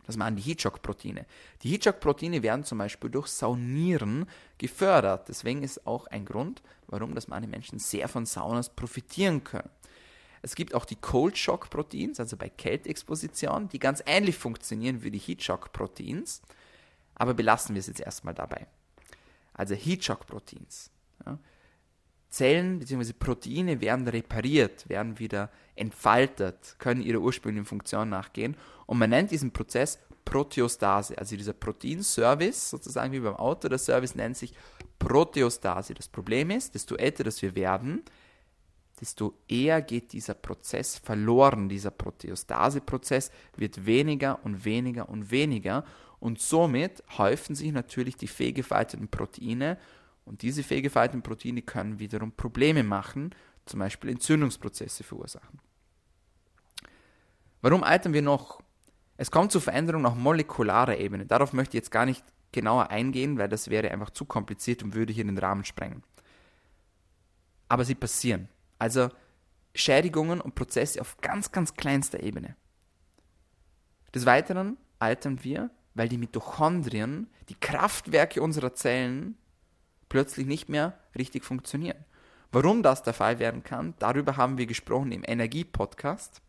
Das 0.06 0.16
machen 0.16 0.36
die 0.36 0.42
Heatshock-Proteine. 0.42 1.26
Die 1.62 1.70
Heatshock-Proteine 1.70 2.42
werden 2.42 2.64
zum 2.64 2.78
Beispiel 2.78 3.08
durch 3.08 3.28
Saunieren 3.28 4.26
gefördert. 4.58 5.28
Deswegen 5.28 5.62
ist 5.62 5.86
auch 5.86 6.08
ein 6.08 6.24
Grund, 6.24 6.60
warum 6.88 7.14
das 7.14 7.28
manche 7.28 7.48
Menschen 7.48 7.78
sehr 7.78 8.08
von 8.08 8.26
Saunas 8.26 8.68
profitieren 8.68 9.44
können. 9.44 9.70
Es 10.42 10.56
gibt 10.56 10.74
auch 10.74 10.84
die 10.84 10.96
Cold 10.96 11.38
Shock 11.38 11.70
Proteins, 11.70 12.18
also 12.18 12.36
bei 12.36 12.48
Kälteexposition, 12.48 13.68
die 13.68 13.78
ganz 13.78 14.02
ähnlich 14.06 14.36
funktionieren 14.36 15.02
wie 15.02 15.10
die 15.12 15.18
Heat 15.18 15.42
Shock 15.42 15.72
Proteins, 15.72 16.42
aber 17.14 17.32
belassen 17.32 17.74
wir 17.74 17.80
es 17.80 17.86
jetzt 17.86 18.00
erstmal 18.00 18.34
dabei. 18.34 18.66
Also 19.54 19.74
Heat 19.74 20.04
Shock 20.04 20.26
Proteins. 20.26 20.90
Ja. 21.24 21.38
Zellen 22.28 22.78
bzw. 22.80 23.12
Proteine 23.12 23.80
werden 23.80 24.08
repariert, 24.08 24.88
werden 24.88 25.18
wieder 25.18 25.50
entfaltet, 25.76 26.76
können 26.78 27.02
ihrer 27.02 27.20
ursprünglichen 27.20 27.66
Funktion 27.66 28.08
nachgehen 28.08 28.56
und 28.86 28.98
man 28.98 29.10
nennt 29.10 29.30
diesen 29.30 29.52
Prozess 29.52 29.98
Proteostase, 30.24 31.18
also 31.18 31.36
dieser 31.36 31.52
Proteinservice, 31.52 32.70
sozusagen 32.70 33.12
wie 33.12 33.20
beim 33.20 33.36
Auto, 33.36 33.68
der 33.68 33.78
Service 33.78 34.14
nennt 34.14 34.36
sich 34.36 34.54
Proteostase. 34.98 35.94
Das 35.94 36.08
Problem 36.08 36.50
ist, 36.50 36.74
desto 36.74 36.94
älter 36.94 37.24
das 37.24 37.42
wir 37.42 37.54
werden, 37.54 38.02
desto 39.02 39.34
eher 39.48 39.82
geht 39.82 40.12
dieser 40.12 40.34
Prozess 40.34 40.96
verloren. 40.96 41.68
Dieser 41.68 41.90
Proteostase-Prozess 41.90 43.32
wird 43.56 43.84
weniger 43.84 44.38
und 44.44 44.64
weniger 44.64 45.08
und 45.08 45.32
weniger 45.32 45.84
und 46.20 46.40
somit 46.40 47.02
häufen 47.18 47.56
sich 47.56 47.72
natürlich 47.72 48.16
die 48.16 48.28
fehlgefalteten 48.28 49.08
Proteine 49.08 49.76
und 50.24 50.42
diese 50.42 50.62
fehlgefalteten 50.62 51.22
Proteine 51.22 51.62
können 51.62 51.98
wiederum 51.98 52.30
Probleme 52.30 52.84
machen, 52.84 53.34
zum 53.66 53.80
Beispiel 53.80 54.10
Entzündungsprozesse 54.10 55.02
verursachen. 55.02 55.58
Warum 57.60 57.82
altern 57.82 58.12
wir 58.12 58.22
noch? 58.22 58.60
Es 59.16 59.32
kommt 59.32 59.50
zu 59.50 59.58
Veränderungen 59.58 60.06
auf 60.06 60.14
molekularer 60.14 60.96
Ebene. 60.98 61.26
Darauf 61.26 61.52
möchte 61.52 61.76
ich 61.76 61.82
jetzt 61.82 61.90
gar 61.90 62.06
nicht 62.06 62.24
genauer 62.52 62.90
eingehen, 62.90 63.36
weil 63.36 63.48
das 63.48 63.68
wäre 63.68 63.90
einfach 63.90 64.10
zu 64.10 64.24
kompliziert 64.24 64.84
und 64.84 64.94
würde 64.94 65.12
hier 65.12 65.24
den 65.24 65.38
Rahmen 65.38 65.64
sprengen. 65.64 66.04
Aber 67.68 67.84
sie 67.84 67.96
passieren. 67.96 68.48
Also 68.82 69.10
Schädigungen 69.76 70.40
und 70.40 70.56
Prozesse 70.56 71.00
auf 71.00 71.16
ganz, 71.18 71.52
ganz 71.52 71.74
kleinster 71.74 72.20
Ebene. 72.20 72.56
Des 74.12 74.26
Weiteren 74.26 74.76
altern 74.98 75.44
wir, 75.44 75.70
weil 75.94 76.08
die 76.08 76.18
Mitochondrien, 76.18 77.28
die 77.48 77.54
Kraftwerke 77.54 78.42
unserer 78.42 78.74
Zellen, 78.74 79.36
plötzlich 80.08 80.48
nicht 80.48 80.68
mehr 80.68 80.98
richtig 81.16 81.44
funktionieren. 81.44 82.04
Warum 82.50 82.82
das 82.82 83.04
der 83.04 83.12
Fall 83.12 83.38
werden 83.38 83.62
kann, 83.62 83.94
darüber 84.00 84.36
haben 84.36 84.58
wir 84.58 84.66
gesprochen 84.66 85.12
im 85.12 85.22
Energie-Podcast. 85.24 86.42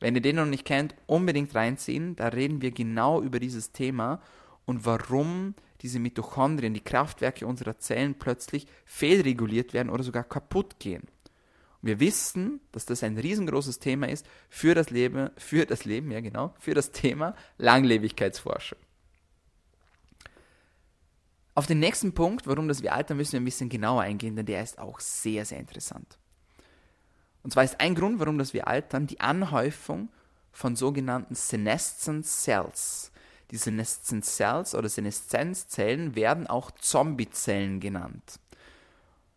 Wenn 0.00 0.16
ihr 0.16 0.20
den 0.20 0.36
noch 0.36 0.44
nicht 0.44 0.66
kennt, 0.66 0.94
unbedingt 1.06 1.54
reinziehen. 1.54 2.14
Da 2.14 2.28
reden 2.28 2.60
wir 2.60 2.72
genau 2.72 3.22
über 3.22 3.40
dieses 3.40 3.72
Thema 3.72 4.20
und 4.66 4.84
warum 4.84 5.54
diese 5.80 5.98
Mitochondrien, 5.98 6.74
die 6.74 6.84
Kraftwerke 6.84 7.46
unserer 7.46 7.78
Zellen 7.78 8.16
plötzlich 8.18 8.66
fehlreguliert 8.84 9.72
werden 9.72 9.88
oder 9.88 10.02
sogar 10.02 10.24
kaputt 10.24 10.78
gehen. 10.78 11.08
Wir 11.84 12.00
wissen, 12.00 12.60
dass 12.72 12.86
das 12.86 13.02
ein 13.02 13.18
riesengroßes 13.18 13.78
Thema 13.78 14.08
ist 14.08 14.26
für 14.48 14.74
das 14.74 14.88
Leben, 14.88 15.28
für 15.36 15.66
das 15.66 15.84
Leben, 15.84 16.10
ja 16.10 16.20
genau, 16.20 16.54
für 16.58 16.72
das 16.72 16.92
Thema 16.92 17.36
Langlebigkeitsforschung. 17.58 18.78
Auf 21.54 21.66
den 21.66 21.80
nächsten 21.80 22.14
Punkt, 22.14 22.46
warum 22.46 22.68
das 22.68 22.82
wir 22.82 22.94
altern, 22.94 23.18
müssen 23.18 23.32
wir 23.32 23.40
ein 23.40 23.44
bisschen 23.44 23.68
genauer 23.68 24.00
eingehen, 24.00 24.34
denn 24.34 24.46
der 24.46 24.62
ist 24.62 24.78
auch 24.78 24.98
sehr, 24.98 25.44
sehr 25.44 25.58
interessant. 25.58 26.18
Und 27.42 27.52
zwar 27.52 27.64
ist 27.64 27.78
ein 27.78 27.94
Grund, 27.94 28.18
warum 28.18 28.38
das 28.38 28.54
wir 28.54 28.66
altern, 28.66 29.06
die 29.06 29.20
Anhäufung 29.20 30.08
von 30.52 30.76
sogenannten 30.76 31.34
Senescent 31.34 32.24
Cells. 32.24 33.12
Die 33.50 33.58
Senescent 33.58 34.24
Cells 34.24 34.74
oder 34.74 34.88
Seneszenzzellen 34.88 36.14
werden 36.14 36.46
auch 36.46 36.70
Zombiezellen 36.70 37.78
genannt. 37.78 38.40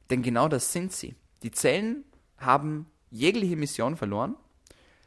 Denn 0.10 0.22
genau 0.22 0.48
das 0.48 0.72
sind 0.72 0.94
sie. 0.94 1.14
Die 1.44 1.52
Zellen 1.52 2.06
haben 2.38 2.88
jegliche 3.10 3.56
Mission 3.56 3.98
verloren. 3.98 4.36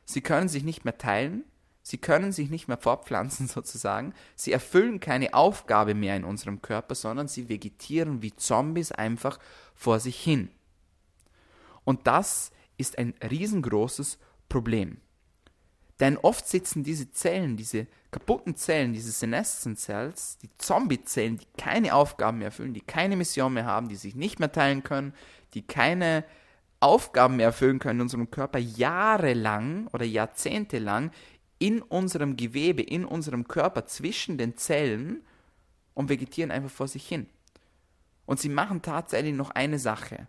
Sie 0.05 0.21
können 0.21 0.49
sich 0.49 0.65
nicht 0.65 0.85
mehr 0.85 0.99
teilen. 0.99 1.45
Sie 1.83 1.99
können 1.99 2.33
sich 2.33 2.51
nicht 2.51 2.69
mehr 2.69 2.77
fortpflanzen 2.77 3.49
sozusagen. 3.49 4.15
Sie 4.37 4.53
erfüllen 4.53 5.01
keine 5.01 5.35
Aufgabe 5.35 5.95
mehr 5.95 6.17
in 6.17 6.25
unserem 6.25 6.63
Körper, 6.63 6.95
sondern 6.95 7.29
sie 7.29 7.49
vegetieren 7.49 8.23
wie 8.23 8.35
Zombies 8.35 8.93
einfach 8.93 9.39
vor 9.75 10.01
sich 10.01 10.21
hin. 10.21 10.51
Und 11.85 12.07
das 12.07 12.51
ist 12.77 12.99
ein 12.99 13.15
riesengroßes 13.29 14.19
Problem. 14.49 14.99
Denn 16.01 16.17
oft 16.17 16.49
sitzen 16.49 16.83
diese 16.83 17.11
Zellen, 17.13 17.59
diese 17.59 17.87
kaputten 18.11 18.57
Zellen, 18.57 18.95
diese 18.95 19.13
Senescent 19.13 19.79
Cells, 19.79 20.39
die 20.39 20.49
Zombie-Zellen, 20.57 21.37
die 21.37 21.47
keine 21.59 21.95
Aufgaben 21.95 22.39
mehr 22.39 22.47
erfüllen, 22.47 22.73
die 22.73 22.81
keine 22.81 23.17
Mission 23.17 23.53
mehr 23.53 23.67
haben, 23.67 23.89
die 23.89 23.97
sich 23.97 24.15
nicht 24.15 24.41
mehr 24.41 24.51
teilen 24.51 24.83
können, 24.83 25.15
die 25.53 25.63
keine 25.63 26.25
Aufgaben 26.81 27.39
erfüllen 27.41 27.79
können 27.79 28.01
in 28.01 28.05
unserem 28.05 28.31
Körper, 28.31 28.59
jahrelang 28.59 29.87
oder 29.89 30.05
jahrzehntelang 30.05 31.11
in 31.59 31.83
unserem 31.83 32.37
Gewebe, 32.37 32.83
in 32.83 33.05
unserem 33.05 33.47
Körper 33.47 33.87
zwischen 33.87 34.39
den 34.39 34.57
Zellen 34.57 35.23
und 35.95 36.09
vegetieren 36.09 36.51
einfach 36.51 36.71
vor 36.71 36.89
sich 36.89 37.07
hin. 37.07 37.27
Und 38.25 38.41
sie 38.41 38.49
machen 38.49 38.81
tatsächlich 38.81 39.35
noch 39.35 39.51
eine 39.51 39.79
Sache. 39.79 40.27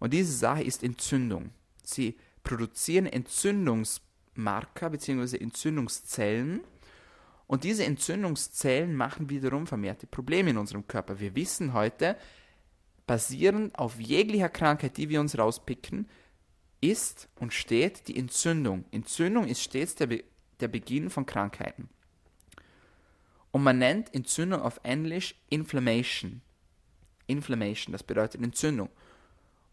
Und 0.00 0.12
diese 0.12 0.32
Sache 0.32 0.64
ist 0.64 0.82
Entzündung. 0.82 1.50
Sie 1.84 2.16
produzieren 2.42 3.06
Entzündungsmarker 3.06 4.90
bzw. 4.90 5.36
Entzündungszellen. 5.36 6.62
Und 7.46 7.62
diese 7.62 7.84
Entzündungszellen 7.84 8.96
machen 8.96 9.30
wiederum 9.30 9.66
vermehrte 9.66 10.06
Probleme 10.06 10.50
in 10.50 10.58
unserem 10.58 10.88
Körper. 10.88 11.20
Wir 11.20 11.36
wissen 11.36 11.72
heute, 11.74 12.16
basierend 13.12 13.78
auf 13.78 14.00
jeglicher 14.00 14.48
Krankheit, 14.48 14.96
die 14.96 15.10
wir 15.10 15.20
uns 15.20 15.36
rauspicken, 15.36 16.08
ist 16.80 17.28
und 17.38 17.52
steht 17.52 18.08
die 18.08 18.16
Entzündung. 18.16 18.86
Entzündung 18.90 19.46
ist 19.46 19.60
stets 19.60 19.94
der, 19.96 20.06
Be 20.06 20.24
der 20.60 20.68
Beginn 20.68 21.10
von 21.10 21.26
Krankheiten. 21.26 21.90
Und 23.50 23.64
man 23.64 23.76
nennt 23.76 24.14
Entzündung 24.14 24.62
auf 24.62 24.80
Englisch 24.82 25.34
Inflammation. 25.50 26.40
Inflammation, 27.26 27.92
das 27.92 28.02
bedeutet 28.02 28.42
Entzündung. 28.42 28.88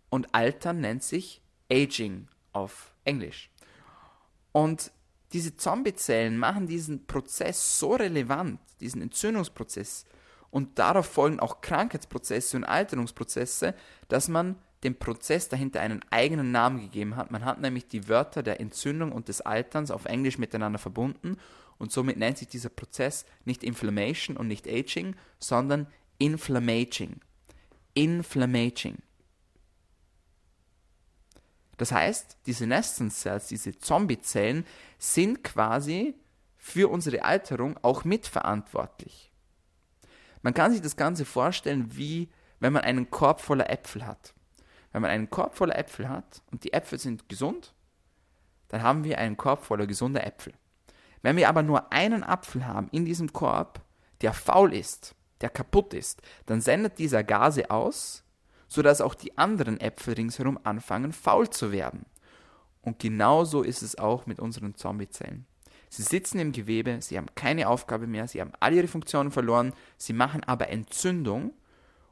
Und 0.10 0.36
Altern 0.36 0.82
nennt 0.82 1.04
sich 1.04 1.42
Aging 1.72 2.28
auf 2.52 2.94
Englisch. 3.06 3.50
Und 4.52 4.92
diese 5.32 5.56
Zombiezellen 5.56 6.38
machen 6.38 6.68
diesen 6.68 7.08
Prozess 7.08 7.80
so 7.80 7.94
relevant, 7.96 8.60
diesen 8.82 9.02
Entzündungsprozess, 9.02 10.04
und 10.52 10.80
darauf 10.80 11.06
folgen 11.06 11.40
auch 11.40 11.62
Krankheitsprozesse 11.62 12.58
und 12.58 12.64
Alterungsprozesse, 12.64 13.76
dass 14.08 14.28
man 14.28 14.56
dem 14.84 14.96
Prozess 14.96 15.50
dahinter 15.50 15.82
einen 15.82 16.02
eigenen 16.10 16.52
Namen 16.52 16.80
gegeben 16.80 17.16
hat. 17.16 17.32
Man 17.32 17.46
hat 17.46 17.60
nämlich 17.60 17.88
die 17.88 18.08
Wörter 18.08 18.44
der 18.44 18.60
Entzündung 18.60 19.12
und 19.12 19.28
des 19.28 19.42
Alterns 19.42 19.92
auf 19.92 20.06
Englisch 20.06 20.38
miteinander 20.38 20.80
verbunden 20.80 21.38
und 21.78 21.92
somit 21.92 22.18
nennt 22.18 22.38
sich 22.38 22.48
dieser 22.48 22.70
Prozess 22.70 23.26
nicht 23.46 23.64
Inflammation 23.64 24.38
und 24.38 24.48
nicht 24.48 24.68
Aging, 24.68 25.16
sondern 25.40 25.88
Inflammaging. 26.18 27.22
Inflammaging. 27.94 28.98
Das 31.78 31.94
heißt, 31.94 32.38
diese 32.46 32.60
Senescent 32.60 33.14
Cells, 33.14 33.48
diese 33.48 33.78
Zombiezellen, 33.78 34.66
sind 34.98 35.44
quasi 35.46 36.14
für 36.58 36.90
unsere 36.90 37.24
Alterung 37.24 37.80
auch 37.82 38.04
mitverantwortlich. 38.04 39.29
Man 40.42 40.54
kann 40.54 40.72
sich 40.72 40.82
das 40.82 40.96
Ganze 40.96 41.26
vorstellen, 41.26 41.96
wie 41.96 42.30
wenn 42.60 42.74
man 42.74 42.84
einen 42.84 43.10
Korb 43.10 43.42
voller 43.42 43.70
Äpfel 43.70 44.06
hat. 44.06 44.34
Wenn 44.92 45.02
man 45.02 45.12
einen 45.12 45.30
Korb 45.30 45.56
voller 45.56 45.78
Äpfel 45.78 46.10
hat 46.10 46.42
und 46.52 46.64
die 46.64 46.74
Äpfel 46.74 47.00
sind 47.00 47.30
gesund, 47.30 47.74
dann 48.70 48.84
haben 48.84 49.04
wir 49.04 49.18
einen 49.18 49.38
Korb 49.38 49.64
voller 49.64 49.88
gesunder 49.88 50.26
Äpfel. 50.26 50.54
Wenn 51.22 51.36
wir 51.36 51.50
aber 51.50 51.64
nur 51.64 51.92
einen 51.92 52.24
Apfel 52.24 52.66
haben 52.66 52.88
in 52.92 53.06
diesem 53.06 53.34
Korb, 53.34 53.82
der 54.22 54.34
faul 54.34 54.74
ist, 54.74 55.16
der 55.42 55.50
kaputt 55.50 55.94
ist, 55.94 56.22
dann 56.46 56.62
sendet 56.62 56.98
dieser 56.98 57.24
Gase 57.24 57.70
aus, 57.70 58.24
sodass 58.68 59.02
auch 59.02 59.16
die 59.16 59.38
anderen 59.38 59.80
Äpfel 59.80 60.14
ringsherum 60.14 60.60
anfangen 60.64 61.12
faul 61.12 61.50
zu 61.50 61.72
werden. 61.72 62.06
Und 62.82 63.00
genauso 63.00 63.62
ist 63.62 63.82
es 63.82 63.98
auch 63.98 64.26
mit 64.26 64.40
unseren 64.40 64.76
Zombiezellen. 64.76 65.46
Sie 65.90 66.04
sitzen 66.04 66.40
im 66.40 66.52
Gewebe, 66.52 67.02
sie 67.02 67.18
haben 67.18 67.34
keine 67.36 67.68
Aufgabe 67.68 68.06
mehr, 68.06 68.28
sie 68.28 68.42
haben 68.42 68.54
all 68.60 68.74
ihre 68.74 68.88
Funktionen 68.88 69.32
verloren, 69.32 69.74
sie 69.98 70.14
machen 70.14 70.44
aber 70.44 70.70
Entzündung. 70.70 71.54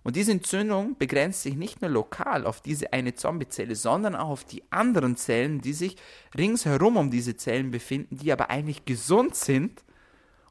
Und 0.04 0.16
diese 0.16 0.32
Entzündung 0.32 0.98
begrenzt 0.98 1.44
sich 1.44 1.56
nicht 1.56 1.82
nur 1.82 1.92
lokal 1.92 2.46
auf 2.46 2.62
diese 2.62 2.92
eine 2.94 3.14
Zombiezelle, 3.14 3.76
sondern 3.76 4.16
auch 4.16 4.30
auf 4.30 4.46
die 4.46 4.64
anderen 4.72 5.16
Zellen, 5.16 5.62
die 5.62 5.74
sich 5.74 5.96
ringsherum 6.36 6.98
um 6.98 7.12
diese 7.12 7.38
Zellen 7.38 7.72
befinden, 7.72 8.18
die 8.18 8.32
aber 8.32 8.50
eigentlich 8.50 8.86
gesund 8.86 9.36
sind 9.36 9.84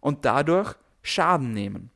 und 0.00 0.24
dadurch 0.24 0.74
Schaden 1.02 1.52
nehmen. 1.52 1.90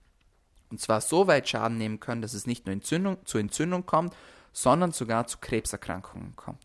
Und 0.70 0.81
zwar 0.81 1.01
so 1.01 1.26
weit 1.26 1.49
Schaden 1.49 1.78
nehmen 1.78 2.01
können, 2.01 2.22
dass 2.22 2.33
es 2.33 2.47
nicht 2.47 2.66
nur 2.66 2.72
Entzündung, 2.72 3.18
zu 3.24 3.39
Entzündung 3.39 3.87
kommt, 3.87 4.16
sondern 4.53 4.93
sogar 4.93 5.26
zu 5.26 5.39
Krebserkrankungen 5.39 6.35
kommt. 6.37 6.64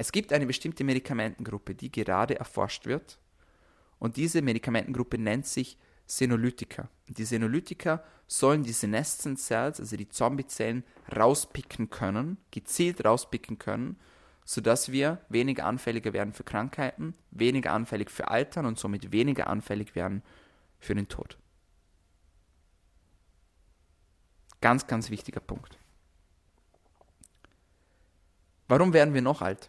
Es 0.00 0.12
gibt 0.12 0.32
eine 0.32 0.46
bestimmte 0.46 0.82
Medikamentengruppe, 0.82 1.74
die 1.74 1.92
gerade 1.92 2.38
erforscht 2.38 2.86
wird. 2.86 3.18
Und 3.98 4.16
diese 4.16 4.40
Medikamentengruppe 4.40 5.18
nennt 5.18 5.46
sich 5.46 5.76
Senolytika. 6.06 6.88
Die 7.06 7.26
Senolytika 7.26 8.02
sollen 8.26 8.62
die 8.62 8.72
Senescent 8.72 9.38
Cells, 9.38 9.78
also 9.78 9.98
die 9.98 10.08
Zombiezellen, 10.08 10.84
rauspicken 11.14 11.90
können, 11.90 12.38
gezielt 12.50 13.04
rauspicken 13.04 13.58
können, 13.58 14.00
sodass 14.46 14.90
wir 14.90 15.20
weniger 15.28 15.66
anfälliger 15.66 16.14
werden 16.14 16.32
für 16.32 16.44
Krankheiten, 16.44 17.12
weniger 17.30 17.74
anfällig 17.74 18.10
für 18.10 18.28
Altern 18.28 18.64
und 18.64 18.78
somit 18.78 19.12
weniger 19.12 19.48
anfällig 19.48 19.94
werden 19.94 20.22
für 20.78 20.94
den 20.94 21.08
Tod. 21.08 21.36
Ganz, 24.62 24.86
ganz 24.86 25.10
wichtiger 25.10 25.40
Punkt. 25.40 25.78
Warum 28.66 28.94
werden 28.94 29.12
wir 29.12 29.20
noch 29.20 29.42
alt? 29.42 29.68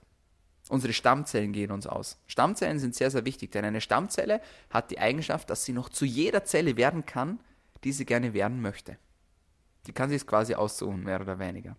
Unsere 0.70 0.94
Stammzellen 0.94 1.52
gehen 1.52 1.72
uns 1.72 1.88
aus. 1.88 2.18
Stammzellen 2.28 2.80
sind 2.80 2.96
sehr, 2.96 3.12
sehr 3.12 3.26
wichtig, 3.26 3.52
denn 3.52 3.66
eine 3.66 3.82
Stammzelle 3.82 4.42
hat 4.70 4.92
die 4.92 5.00
Eigenschaft, 5.00 5.50
dass 5.50 5.66
sie 5.66 5.74
noch 5.74 5.90
zu 5.90 6.06
jeder 6.06 6.46
Zelle 6.46 6.78
werden 6.78 7.06
kann, 7.06 7.40
die 7.84 7.92
sie 7.92 8.06
gerne 8.06 8.34
werden 8.34 8.62
möchte. 8.62 8.98
Die 9.88 9.94
kann 9.94 10.10
sich 10.10 10.26
quasi 10.26 10.56
aussuchen, 10.56 11.04
mehr 11.04 11.20
oder 11.20 11.40
weniger. 11.40 11.76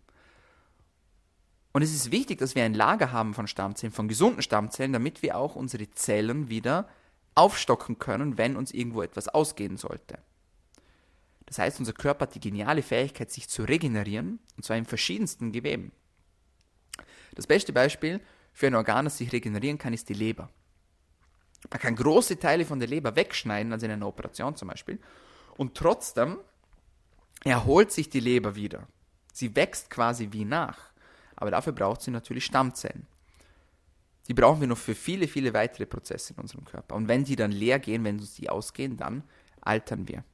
Und 1.72 1.82
es 1.82 1.94
ist 1.94 2.12
wichtig, 2.12 2.38
dass 2.38 2.54
wir 2.54 2.64
ein 2.64 2.74
Lager 2.74 3.12
haben 3.12 3.32
von 3.32 3.46
Stammzellen, 3.46 3.92
von 3.92 4.08
gesunden 4.08 4.42
Stammzellen, 4.42 4.92
damit 4.92 5.22
wir 5.22 5.36
auch 5.36 5.56
unsere 5.56 5.88
Zellen 5.90 6.50
wieder 6.50 6.88
aufstocken 7.34 7.98
können, 7.98 8.36
wenn 8.36 8.56
uns 8.56 8.72
irgendwo 8.72 9.00
etwas 9.00 9.28
ausgehen 9.28 9.78
sollte. 9.78 10.18
Das 11.46 11.58
heißt, 11.58 11.78
unser 11.78 11.92
Körper 11.92 12.22
hat 12.24 12.34
die 12.34 12.40
geniale 12.40 12.82
Fähigkeit, 12.82 13.30
sich 13.30 13.48
zu 13.48 13.62
regenerieren, 13.62 14.38
und 14.56 14.64
zwar 14.64 14.76
in 14.76 14.84
verschiedensten 14.84 15.52
Geweben. 15.52 15.92
Das 17.34 17.46
beste 17.46 17.72
Beispiel 17.72 18.20
für 18.52 18.66
ein 18.66 18.74
Organ, 18.74 19.06
das 19.06 19.18
sich 19.18 19.32
regenerieren 19.32 19.78
kann, 19.78 19.92
ist 19.92 20.08
die 20.08 20.14
Leber. 20.14 20.50
Man 21.70 21.80
kann 21.80 21.96
große 21.96 22.38
Teile 22.38 22.64
von 22.64 22.78
der 22.78 22.88
Leber 22.88 23.14
wegschneiden, 23.16 23.72
also 23.72 23.86
in 23.86 23.92
einer 23.92 24.08
Operation 24.08 24.56
zum 24.56 24.68
Beispiel, 24.68 24.98
und 25.56 25.74
trotzdem 25.74 26.38
erholt 27.44 27.92
sich 27.92 28.08
die 28.08 28.20
Leber 28.20 28.54
wieder. 28.54 28.86
Sie 29.32 29.54
wächst 29.56 29.90
quasi 29.90 30.28
wie 30.32 30.44
nach. 30.44 30.92
Aber 31.36 31.50
dafür 31.50 31.72
braucht 31.72 32.02
sie 32.02 32.10
natürlich 32.10 32.44
Stammzellen. 32.44 33.06
Die 34.28 34.34
brauchen 34.34 34.60
wir 34.60 34.68
noch 34.68 34.78
für 34.78 34.94
viele, 34.94 35.26
viele 35.26 35.52
weitere 35.52 35.86
Prozesse 35.86 36.34
in 36.34 36.40
unserem 36.40 36.64
Körper. 36.64 36.94
Und 36.94 37.08
wenn 37.08 37.24
die 37.24 37.34
dann 37.34 37.50
leer 37.50 37.80
gehen, 37.80 38.04
wenn 38.04 38.20
uns 38.20 38.34
die 38.34 38.48
ausgehen, 38.48 38.96
dann 38.96 39.24
altern 39.60 40.06
wir. 40.06 40.24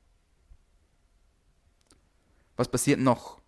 Was 2.57 2.69
passiert 2.69 3.01
noch? 3.01 3.41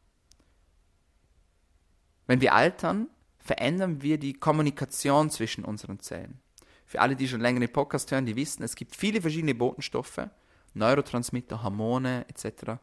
Wenn 2.26 2.40
wir 2.40 2.54
altern, 2.54 3.08
verändern 3.40 4.02
wir 4.02 4.18
die 4.18 4.34
Kommunikation 4.34 5.30
zwischen 5.30 5.64
unseren 5.64 6.00
Zellen. 6.00 6.40
Für 6.86 7.00
alle, 7.00 7.16
die 7.16 7.28
schon 7.28 7.40
länger 7.40 7.60
den 7.60 7.72
Podcast 7.72 8.10
hören, 8.10 8.26
die 8.26 8.36
wissen, 8.36 8.62
es 8.62 8.74
gibt 8.74 8.96
viele 8.96 9.20
verschiedene 9.20 9.54
Botenstoffe, 9.54 10.28
Neurotransmitter, 10.74 11.62
Hormone 11.62 12.26
etc., 12.28 12.80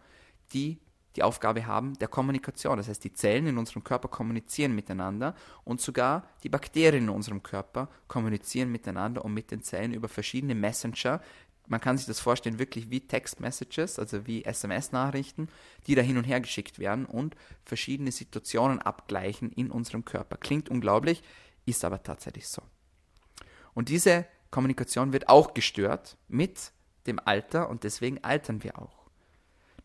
die 0.54 0.80
die 1.18 1.24
Aufgabe 1.24 1.66
haben 1.66 1.96
der 1.96 2.08
Kommunikation. 2.08 2.78
Das 2.78 2.88
heißt, 2.88 3.04
die 3.04 3.12
Zellen 3.12 3.48
in 3.48 3.58
unserem 3.58 3.84
Körper 3.84 4.08
kommunizieren 4.08 4.76
miteinander 4.76 5.34
und 5.64 5.82
sogar 5.82 6.28
die 6.44 6.50
Bakterien 6.50 7.06
in 7.06 7.10
unserem 7.10 7.42
Körper 7.42 7.90
kommunizieren 8.08 8.72
miteinander 8.72 9.26
und 9.26 9.34
mit 9.34 9.50
den 9.50 9.64
Zellen 9.64 9.94
über 9.94 10.08
verschiedene 10.08 10.54
Messenger, 10.54 11.20
man 11.68 11.82
kann 11.82 11.98
sich 11.98 12.08
das 12.08 12.20
vorstellen, 12.20 12.60
wirklich 12.60 12.90
wie 12.90 13.02
Text-Messages, 13.02 14.00
also 14.00 14.26
wie 14.26 14.46
SMS-Nachrichten, 14.46 15.50
die 15.86 15.96
da 15.96 16.02
hin 16.02 16.18
und 16.18 16.24
her 16.24 16.40
geschickt 16.40 16.80
werden 16.80 17.06
und 17.06 17.36
verschiedene 17.64 18.12
Situationen 18.12 18.80
abgleichen 18.80 19.52
in 19.52 19.70
unserem 19.70 20.06
Körper. 20.06 20.38
Klingt 20.38 20.70
unglaublich, 20.70 21.24
ist 21.66 21.84
aber 21.84 22.02
tatsächlich 22.04 22.48
so. 22.48 22.62
Und 23.74 23.90
diese 23.90 24.26
Kommunikation 24.50 25.14
wird 25.14 25.30
auch 25.30 25.54
gestört 25.54 26.18
mit 26.28 26.72
dem 27.06 27.20
Alter 27.20 27.70
und 27.70 27.84
deswegen 27.84 28.24
altern 28.24 28.64
wir 28.64 28.80
auch. 28.80 29.06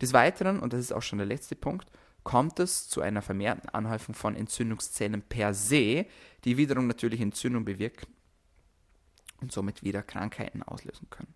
Des 0.00 0.12
Weiteren, 0.12 0.60
und 0.60 0.72
das 0.72 0.80
ist 0.80 0.92
auch 0.92 1.02
schon 1.02 1.18
der 1.18 1.26
letzte 1.26 1.56
Punkt, 1.56 1.88
kommt 2.24 2.60
es 2.60 2.88
zu 2.88 3.00
einer 3.00 3.22
vermehrten 3.22 3.68
Anhäufung 3.68 4.14
von 4.14 4.36
Entzündungszellen 4.36 5.22
per 5.22 5.54
se, 5.54 6.06
die 6.44 6.56
wiederum 6.56 6.86
natürlich 6.86 7.20
Entzündung 7.20 7.64
bewirken 7.64 8.06
und 9.40 9.50
somit 9.50 9.82
wieder 9.82 10.02
Krankheiten 10.02 10.62
auslösen 10.62 11.10
können. 11.10 11.34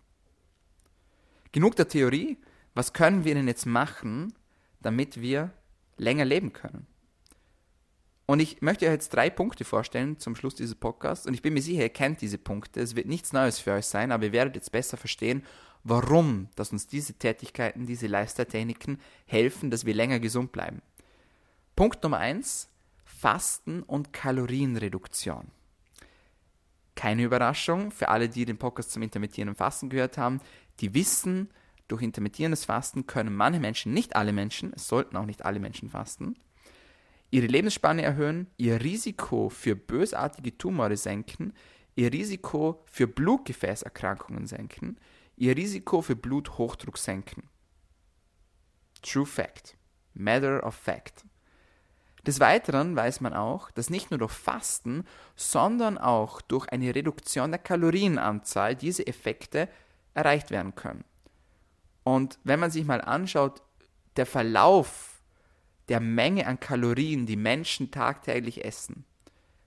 Genug 1.51 1.75
der 1.75 1.87
Theorie. 1.87 2.37
Was 2.73 2.93
können 2.93 3.23
wir 3.25 3.33
denn 3.33 3.47
jetzt 3.47 3.65
machen, 3.65 4.33
damit 4.81 5.19
wir 5.21 5.51
länger 5.97 6.25
leben 6.25 6.53
können? 6.53 6.87
Und 8.27 8.41
ich 8.41 8.61
möchte 8.61 8.85
euch 8.85 8.91
jetzt 8.91 9.13
drei 9.13 9.29
Punkte 9.29 9.63
vorstellen 9.63 10.19
zum 10.19 10.35
Schluss 10.35 10.53
dieses 10.53 10.75
Podcasts. 10.75 11.25
Und 11.25 11.33
ich 11.33 11.41
bin 11.41 11.53
mir 11.53 11.61
sicher, 11.61 11.81
ihr 11.81 11.89
kennt 11.89 12.21
diese 12.21 12.37
Punkte. 12.37 12.81
Es 12.81 12.95
wird 12.95 13.07
nichts 13.07 13.31
Neues 13.31 13.59
für 13.59 13.71
euch 13.71 13.85
sein, 13.85 14.11
aber 14.11 14.25
ihr 14.25 14.31
werdet 14.33 14.55
jetzt 14.55 14.71
besser 14.73 14.97
verstehen, 14.97 15.43
warum, 15.85 16.49
dass 16.55 16.73
uns 16.73 16.87
diese 16.87 17.13
Tätigkeiten, 17.13 17.85
diese 17.85 18.07
Lifestyle-Techniken 18.07 18.99
helfen, 19.25 19.71
dass 19.71 19.85
wir 19.85 19.93
länger 19.93 20.19
gesund 20.19 20.51
bleiben. 20.51 20.81
Punkt 21.77 22.03
Nummer 22.03 22.17
eins: 22.17 22.69
Fasten 23.05 23.81
und 23.81 24.11
Kalorienreduktion. 24.11 25.47
Keine 26.95 27.23
Überraschung 27.23 27.91
für 27.91 28.09
alle, 28.09 28.27
die 28.27 28.43
den 28.43 28.57
Podcast 28.57 28.91
zum 28.91 29.03
intermittierenden 29.03 29.55
Fasten 29.55 29.87
gehört 29.87 30.17
haben 30.17 30.41
die 30.79 30.93
wissen, 30.93 31.49
durch 31.87 32.01
intermittierendes 32.01 32.65
Fasten 32.65 33.07
können 33.07 33.35
manche 33.35 33.59
Menschen, 33.59 33.93
nicht 33.93 34.15
alle 34.15 34.33
Menschen, 34.33 34.73
es 34.73 34.87
sollten 34.87 35.15
auch 35.15 35.25
nicht 35.25 35.45
alle 35.45 35.59
Menschen 35.59 35.89
fasten, 35.89 36.35
ihre 37.29 37.47
Lebensspanne 37.47 38.01
erhöhen, 38.01 38.47
ihr 38.57 38.81
Risiko 38.81 39.49
für 39.49 39.75
bösartige 39.75 40.57
Tumore 40.57 40.97
senken, 40.97 41.53
ihr 41.95 42.11
Risiko 42.11 42.83
für 42.85 43.07
Blutgefäßerkrankungen 43.07 44.47
senken, 44.47 44.97
ihr 45.35 45.55
Risiko 45.55 46.01
für 46.01 46.15
Bluthochdruck 46.15 46.97
senken. 46.97 47.49
True 49.01 49.25
Fact. 49.25 49.77
Matter 50.13 50.65
of 50.65 50.73
Fact. 50.73 51.25
Des 52.25 52.39
Weiteren 52.39 52.95
weiß 52.95 53.21
man 53.21 53.33
auch, 53.33 53.71
dass 53.71 53.89
nicht 53.89 54.11
nur 54.11 54.17
durch 54.17 54.33
Fasten, 54.33 55.05
sondern 55.35 55.97
auch 55.97 56.41
durch 56.41 56.67
eine 56.69 56.93
Reduktion 56.93 57.51
der 57.51 57.59
Kalorienanzahl 57.59 58.75
diese 58.75 59.07
Effekte 59.07 59.69
erreicht 60.17 60.51
werden 60.51 60.75
können. 60.75 61.03
Und 62.03 62.39
wenn 62.43 62.59
man 62.59 62.71
sich 62.71 62.85
mal 62.85 63.01
anschaut, 63.01 63.61
der 64.15 64.25
Verlauf 64.25 65.21
der 65.89 65.99
Menge 65.99 66.47
an 66.47 66.59
Kalorien, 66.59 67.25
die 67.25 67.35
Menschen 67.35 67.91
tagtäglich 67.91 68.65
essen, 68.65 69.05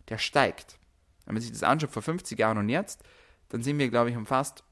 der 0.09 0.19
steigt. 0.19 0.79
Wenn 1.25 1.35
man 1.35 1.43
sich 1.43 1.53
das 1.53 1.63
anschaut 1.63 1.93
vor 1.93 2.03
50 2.03 2.39
Jahren 2.39 2.59
und 2.59 2.69
jetzt, 2.69 3.03
dann 3.49 3.63
sind 3.63 3.79
wir, 3.79 3.89
glaube 3.89 4.11
ich, 4.11 4.17
um 4.17 4.27
fast 4.27 4.65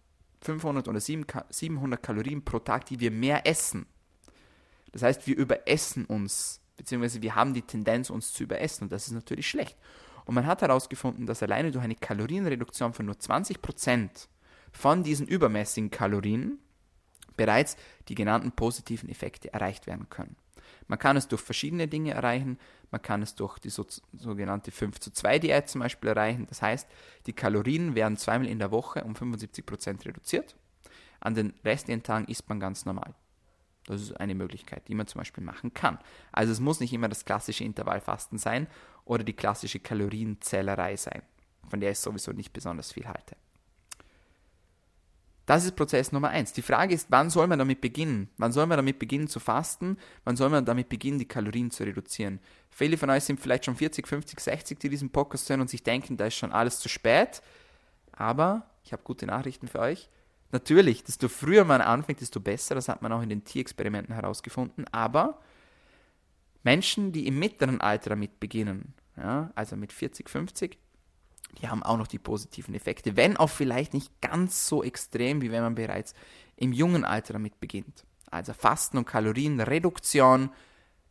500 0.43 0.89
oder 0.89 1.01
700 1.01 2.03
Kalorien 2.03 2.45
pro 2.45 2.59
Tag, 2.59 2.87
die 2.87 3.01
wir 3.01 3.11
mehr 3.11 3.47
essen. 3.47 3.87
Das 4.93 5.03
heißt, 5.03 5.27
wir 5.27 5.37
überessen 5.37 6.05
uns, 6.07 6.61
beziehungsweise 6.77 7.23
wir 7.23 7.35
haben 7.35 7.55
die 7.55 7.63
Tendenz, 7.63 8.11
uns 8.11 8.33
zu 8.33 8.43
überessen 8.43 8.85
und 8.85 8.93
das 8.93 9.07
ist 9.07 9.13
natürlich 9.13 9.49
schlecht. 9.49 9.77
Und 10.25 10.35
man 10.35 10.47
hat 10.47 10.63
herausgefunden, 10.63 11.27
dass 11.27 11.43
alleine 11.43 11.71
durch 11.71 11.85
eine 11.85 11.95
Kalorienreduktion 11.95 12.93
von 12.93 13.07
nur 13.07 13.19
20 13.19 13.63
Prozent 13.63 14.29
von 14.79 15.03
diesen 15.03 15.27
übermäßigen 15.27 15.91
Kalorien 15.91 16.59
bereits 17.37 17.77
die 18.09 18.15
genannten 18.15 18.53
positiven 18.53 19.09
Effekte 19.09 19.53
erreicht 19.53 19.89
werden 19.89 20.09
können. 20.09 20.37
Man 20.87 21.01
kann 21.01 21.17
es 21.17 21.27
durch 21.27 21.43
verschiedene 21.43 21.89
Dinge 21.89 22.13
erreichen. 22.13 22.59
Man 22.93 23.03
kann 23.03 23.21
es 23.21 23.35
durch 23.35 23.59
die 23.59 23.71
so, 23.71 23.85
sogenannte 24.13 24.71
5 24.71 25.01
zu 25.01 25.11
2 25.11 25.41
Diät 25.41 25.69
zum 25.69 25.81
Beispiel 25.81 26.11
erreichen. 26.11 26.47
Das 26.49 26.63
heißt, 26.63 26.89
die 27.27 27.33
Kalorien 27.33 27.97
werden 27.97 28.17
zweimal 28.17 28.47
in 28.47 28.61
der 28.61 28.71
Woche 28.71 29.03
um 29.03 29.15
75% 29.15 30.07
reduziert. 30.07 30.55
An 31.19 31.35
den 31.35 31.55
restlichen 31.65 32.05
Tagen 32.05 32.27
isst 32.27 32.49
man 32.49 32.61
ganz 32.61 32.85
normal. 32.85 33.15
Das 33.87 34.01
ist 34.01 34.13
eine 34.21 34.37
Möglichkeit, 34.37 34.87
die 34.87 34.95
man 34.95 35.09
zum 35.09 35.19
Beispiel 35.19 35.43
machen 35.43 35.75
kann. 35.75 35.99
Also 36.31 36.53
es 36.53 36.61
muss 36.61 36.79
nicht 36.79 36.93
immer 36.93 37.09
das 37.09 37.25
klassische 37.25 37.65
Intervallfasten 37.65 38.39
sein 38.39 38.69
oder 39.05 39.25
die 39.25 39.33
klassische 39.33 39.81
Kalorienzählerei 39.81 40.97
sein, 40.97 41.23
von 41.69 41.81
der 41.81 41.91
ich 41.91 41.99
sowieso 41.99 42.33
nicht 42.33 42.53
besonders 42.53 42.93
viel 42.93 43.09
halte. 43.09 43.37
Das 45.49 45.65
ist 45.65 45.77
Prozess 45.77 46.13
Nummer 46.13 46.29
eins. 46.29 46.53
Die 46.53 46.61
Frage 46.61 46.95
ist, 46.95 47.07
wann 47.09 47.31
soll 47.31 47.47
man 47.47 47.59
damit 47.59 47.81
beginnen? 47.81 48.29
Wann 48.37 48.53
soll 48.53 48.67
man 48.67 48.77
damit 48.77 48.99
beginnen 48.99 49.29
zu 49.29 49.41
fasten? 49.41 49.97
Wann 50.25 50.37
soll 50.37 50.51
man 50.51 50.67
damit 50.67 50.91
beginnen, 50.91 51.19
die 51.19 51.25
Kalorien 51.25 51.71
zu 51.71 51.85
reduzieren? 51.85 52.39
Viele 52.71 52.99
von 52.99 53.09
euch 53.09 53.25
sind 53.25 53.41
vielleicht 53.41 53.65
schon 53.65 53.75
40, 53.75 54.07
50, 54.07 54.41
60, 54.41 54.79
die 54.79 54.91
diesen 54.91 55.09
Podcast 55.09 55.49
hören 55.49 55.63
und 55.63 55.71
sich 55.71 55.83
denken, 55.83 56.19
da 56.19 56.27
ist 56.27 56.35
schon 56.35 56.53
alles 56.53 56.81
zu 56.81 56.91
spät. 56.91 57.41
Aber 58.13 58.67
ich 58.85 58.93
habe 58.93 59.03
gute 59.05 59.25
Nachrichten 59.25 59.69
für 59.69 59.79
euch. 59.79 60.11
Natürlich, 60.53 61.03
desto 61.03 61.31
früher 61.31 61.65
man 61.65 61.81
anfängt, 61.81 62.21
desto 62.21 62.41
besser. 62.41 62.75
Das 62.75 62.91
hat 62.91 63.01
man 63.01 63.11
auch 63.13 63.23
in 63.23 63.31
den 63.31 63.45
Tierexperimenten 63.45 64.15
herausgefunden. 64.15 64.85
Aber 64.93 65.41
Menschen, 66.63 67.11
die 67.11 67.27
im 67.27 67.39
mittleren 67.39 67.81
Alter 67.81 68.11
damit 68.11 68.39
beginnen, 68.39 68.93
ja, 69.17 69.51
also 69.55 69.77
mit 69.77 69.95
40, 69.95 70.29
50, 70.29 70.77
die 71.61 71.69
haben 71.69 71.83
auch 71.83 71.97
noch 71.97 72.07
die 72.07 72.19
positiven 72.19 72.75
Effekte, 72.75 73.17
wenn 73.17 73.37
auch 73.37 73.51
vielleicht 73.51 73.95
nicht 73.95 74.21
ganz 74.21 74.69
so 74.69 74.83
extrem, 74.83 75.41
wie 75.43 75.51
wenn 75.51 75.63
man 75.63 75.75
bereits 75.75 76.15
im 76.57 76.73
jungen 76.73 77.05
Alter 77.05 77.33
damit 77.33 77.59
beginnt. 77.61 78.05
Also 78.31 78.53
Fasten 78.53 78.99
und 78.99 79.07
Kalorienreduktion, 79.07 80.51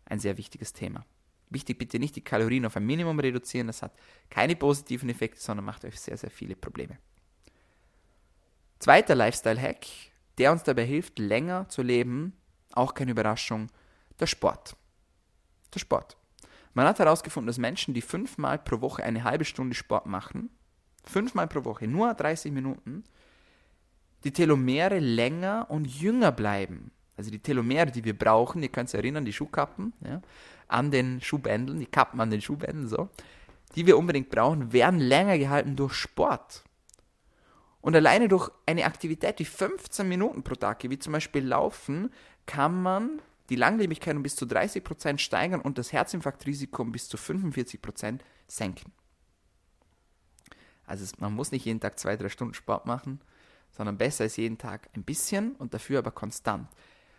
ein 0.06 0.20
sehr 0.20 0.38
wichtiges 0.38 0.74
Thema. 0.74 1.06
Wichtig 1.50 1.78
bitte 1.78 2.00
nicht 2.00 2.16
die 2.16 2.24
Kalorien 2.24 2.66
auf 2.66 2.76
ein 2.76 2.86
Minimum 2.86 3.20
reduzieren, 3.20 3.68
das 3.68 3.82
hat 3.82 3.94
keine 4.30 4.56
positiven 4.56 5.10
Effekte, 5.10 5.42
sondern 5.42 5.66
macht 5.66 5.86
euch 5.86 6.00
sehr, 6.00 6.18
sehr 6.18 6.30
viele 6.30 6.56
Probleme. 6.56 6.98
Zweiter 8.80 9.16
Lifestyle-Hack, 9.16 9.86
der 10.38 10.52
uns 10.52 10.64
dabei 10.64 10.86
hilft, 10.86 11.20
länger 11.20 11.68
zu 11.70 11.82
leben, 11.82 12.34
auch 12.74 12.94
keine 12.94 13.12
Überraschung, 13.12 13.72
der 14.20 14.28
Sport. 14.28 14.76
Der 15.74 15.80
Sport. 15.80 16.17
Man 16.78 16.86
hat 16.86 17.00
herausgefunden, 17.00 17.48
dass 17.48 17.58
Menschen, 17.58 17.96
die 17.96 18.04
fünfmal 18.04 18.60
pro 18.60 18.82
Woche 18.82 19.02
eine 19.02 19.24
halbe 19.24 19.46
Stunde 19.46 19.74
Sport 19.74 20.06
machen, 20.06 20.52
fünfmal 21.06 21.48
pro 21.48 21.66
Woche, 21.66 21.88
nur 21.88 22.14
30 22.14 22.52
Minuten, 22.52 23.04
die 24.24 24.32
Telomere 24.32 25.00
länger 25.00 25.66
und 25.70 25.88
jünger 25.88 26.32
bleiben. 26.32 26.92
Also 27.18 27.32
die 27.32 27.40
Telomere, 27.40 27.90
die 27.90 28.06
wir 28.06 28.16
brauchen, 28.16 28.62
ihr 28.62 28.70
könnt 28.70 28.90
es 28.90 28.94
erinnern, 28.94 29.26
die 29.26 29.34
Schuhkappen 29.34 29.94
ja, 30.06 30.22
an 30.68 30.92
den 30.92 31.20
Schuhbändeln, 31.20 31.80
die 31.80 31.88
Kappen 31.88 32.22
an 32.22 32.30
den 32.30 32.42
Schuhbändeln, 32.42 32.88
so, 32.88 33.10
die 33.74 33.88
wir 33.88 33.98
unbedingt 33.98 34.30
brauchen, 34.30 34.72
werden 34.72 35.00
länger 35.00 35.40
gehalten 35.40 35.76
durch 35.76 35.96
Sport. 35.96 36.64
Und 37.82 37.96
alleine 37.96 38.28
durch 38.28 38.52
eine 38.68 38.86
Aktivität, 38.86 39.40
die 39.40 39.46
15 39.46 40.08
Minuten 40.08 40.44
pro 40.44 40.54
Tag, 40.54 40.84
wie 40.88 41.00
zum 41.00 41.14
Beispiel 41.14 41.44
Laufen, 41.44 42.12
kann 42.46 42.84
man 42.84 43.20
die 43.50 43.56
Langlebigkeit 43.56 44.16
um 44.16 44.24
bis 44.24 44.36
zu 44.36 44.46
30% 44.46 45.18
steigern 45.18 45.62
und 45.62 45.78
das 45.78 45.94
Herzinfarktrisiko 45.94 46.82
um 46.82 46.92
bis 46.92 47.08
zu 47.08 47.18
45% 47.18 48.20
senken. 48.48 48.92
Also 50.86 51.06
man 51.20 51.34
muss 51.34 51.52
nicht 51.52 51.66
jeden 51.66 51.80
Tag 51.80 52.00
zwei, 52.00 52.16
drei 52.16 52.30
Stunden 52.30 52.54
Sport 52.54 52.86
machen, 52.86 53.22
sondern 53.72 53.98
besser 53.98 54.26
ist 54.26 54.38
jeden 54.38 54.58
Tag 54.58 54.90
ein 54.96 55.04
bisschen 55.04 55.54
und 55.56 55.74
dafür 55.74 56.00
aber 56.00 56.12
konstant. 56.12 56.70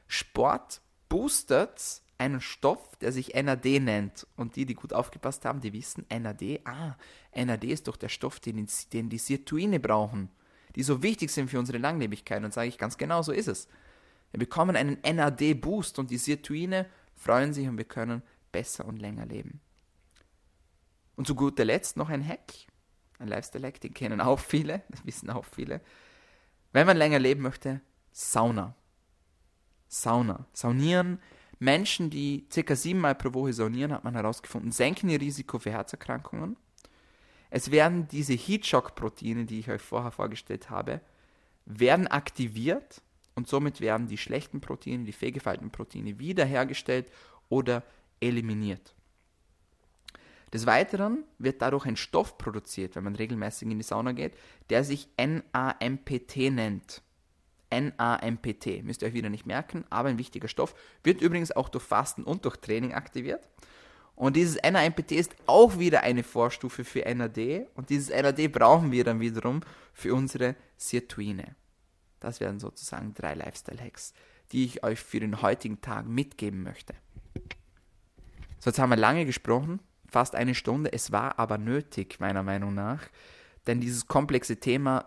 Sport 0.07 0.81
boostet 1.09 2.03
einen 2.19 2.41
Stoff, 2.41 2.97
der 2.97 3.13
sich 3.13 3.35
NAD 3.35 3.81
nennt. 3.81 4.27
Und 4.37 4.57
die, 4.57 4.67
die 4.67 4.75
gut 4.75 4.93
aufgepasst 4.93 5.45
haben, 5.45 5.61
die 5.61 5.73
wissen, 5.73 6.05
NAD, 6.11 6.61
ah, 6.65 6.97
NAD 7.35 7.65
ist 7.65 7.89
doch 7.89 7.97
der 7.97 8.09
Stoff, 8.09 8.41
den, 8.41 8.67
den 8.93 9.09
die 9.09 9.19
Sirtuine 9.19 9.79
brauchen, 9.79 10.29
die 10.75 10.83
so 10.83 11.03
wichtig 11.03 11.31
sind 11.31 11.49
für 11.49 11.59
unsere 11.59 11.79
Langlebigkeit. 11.79 12.43
Und 12.43 12.53
sage 12.53 12.69
ich 12.69 12.79
ganz 12.79 12.99
genau, 12.99 13.23
so 13.23 13.33
ist 13.33 13.49
es. 13.49 13.69
Wir 14.33 14.39
bekommen 14.39 14.77
einen 14.77 14.99
NAD-Boost 15.03 15.99
und 15.99 16.11
die 16.11 16.19
Sirtuine 16.19 16.87
freuen 17.15 17.53
sich 17.53 17.67
und 17.67 17.79
wir 17.79 17.85
können 17.85 18.23
besser 18.53 18.85
und 18.85 18.99
länger 18.99 19.27
leben. 19.27 19.61
Und 21.17 21.27
zu 21.27 21.35
guter 21.35 21.65
Letzt 21.65 21.97
noch 21.97 22.11
ein 22.11 22.27
Hack, 22.27 22.53
ein 23.19 23.29
Lifestyle-Hack, 23.29 23.81
den 23.81 23.95
kennen 23.95 24.21
auch 24.21 24.39
viele, 24.39 24.83
das 24.89 25.05
wissen 25.05 25.31
auch 25.31 25.45
viele. 25.45 25.81
Wenn 26.73 26.87
man 26.87 26.97
länger 26.97 27.19
leben 27.19 27.43
möchte, 27.43 27.81
Sauna. 28.13 28.75
Sauna. 29.89 30.47
Saunieren. 30.53 31.21
Menschen, 31.59 32.11
die 32.11 32.47
circa 32.53 32.77
siebenmal 32.77 33.15
pro 33.15 33.33
Woche 33.35 33.53
saunieren, 33.53 33.93
hat 33.93 34.05
man 34.05 34.15
herausgefunden, 34.15 34.71
senken 34.71 35.09
ihr 35.09 35.21
Risiko 35.21 35.59
für 35.59 35.73
Herzerkrankungen. 35.73 36.57
Es 37.51 37.71
werden 37.71 38.07
diese 38.09 38.35
Heatshock-Proteine, 38.35 39.47
die 39.47 39.61
ich 39.61 39.71
euch 39.71 39.83
vorher 39.83 40.13
vorgestellt 40.13 40.71
habe, 40.71 41.01
werden 41.65 42.07
aktiviert 42.07 43.03
und 43.39 43.47
somit 43.47 43.81
werden 43.81 44.09
die 44.09 44.19
schlechten 44.19 44.61
Proteine, 44.61 45.05
die 45.05 45.13
fehlgefalteten 45.13 45.71
Proteine 45.71 46.19
wiederhergestellt 46.19 47.07
oder 47.49 47.85
eliminiert. 48.19 48.97
Des 50.53 50.67
Weiteren 50.67 51.23
wird 51.39 51.63
dadurch 51.63 51.87
ein 51.87 51.97
Stoff 51.97 52.37
produziert, 52.37 52.97
wenn 52.97 53.05
man 53.05 53.15
regelmäßig 53.15 53.71
in 53.71 53.79
die 53.79 53.85
Sauna 53.85 54.11
geht, 54.11 54.33
der 54.71 54.83
sich 54.83 55.09
NAMPT 55.17 56.51
nennt. 56.51 57.01
NAMPT, 57.71 58.83
müsst 58.83 59.03
ihr 59.03 59.09
euch 59.09 59.15
wieder 59.15 59.31
nicht 59.31 59.47
merken, 59.47 59.85
aber 59.89 60.09
ein 60.09 60.19
wichtiger 60.19 60.49
Stoff, 60.49 60.75
wird 61.05 61.23
übrigens 61.23 61.53
auch 61.53 61.69
durch 61.69 61.85
Fasten 61.85 62.25
und 62.25 62.45
durch 62.45 62.57
Training 62.57 62.93
aktiviert. 62.93 63.49
Und 64.17 64.35
dieses 64.35 64.61
NAMPT 64.61 65.13
ist 65.13 65.37
auch 65.47 65.79
wieder 65.79 66.03
eine 66.03 66.25
Vorstufe 66.25 66.83
für 66.83 67.05
NAD 67.15 67.69
und 67.77 67.89
dieses 67.89 68.09
NAD 68.09 68.51
brauchen 68.51 68.91
wir 68.91 69.05
dann 69.05 69.21
wiederum 69.21 69.61
für 69.93 70.13
unsere 70.13 70.57
Sirtuine. 70.77 71.55
Das 72.21 72.41
wären 72.41 72.59
sozusagen 72.59 73.15
drei 73.15 73.35
Lifestyle-Hacks, 73.35 74.13
die 74.53 74.65
ich 74.65 74.83
euch 74.83 75.01
für 75.01 75.21
den 75.21 75.43
heutigen 75.43 75.81
Tag 75.81 76.07
mitgeben 76.07 76.63
möchte. 76.63 76.95
So, 78.59 78.71
jetzt 78.71 78.79
haben 78.79 78.91
wir 78.91 78.97
lange 78.97 79.25
gesprochen, 79.25 79.81
fast 80.09 80.35
eine 80.35 80.55
Stunde. 80.55 80.93
Es 80.93 81.13
war 81.13 81.39
aber 81.39 81.59
nötig, 81.59 82.19
meiner 82.19 82.43
Meinung 82.43 82.75
nach, 82.75 83.03
denn 83.67 83.81
dieses 83.81 84.09
komplexe 84.09 84.57
Thema 84.57 85.05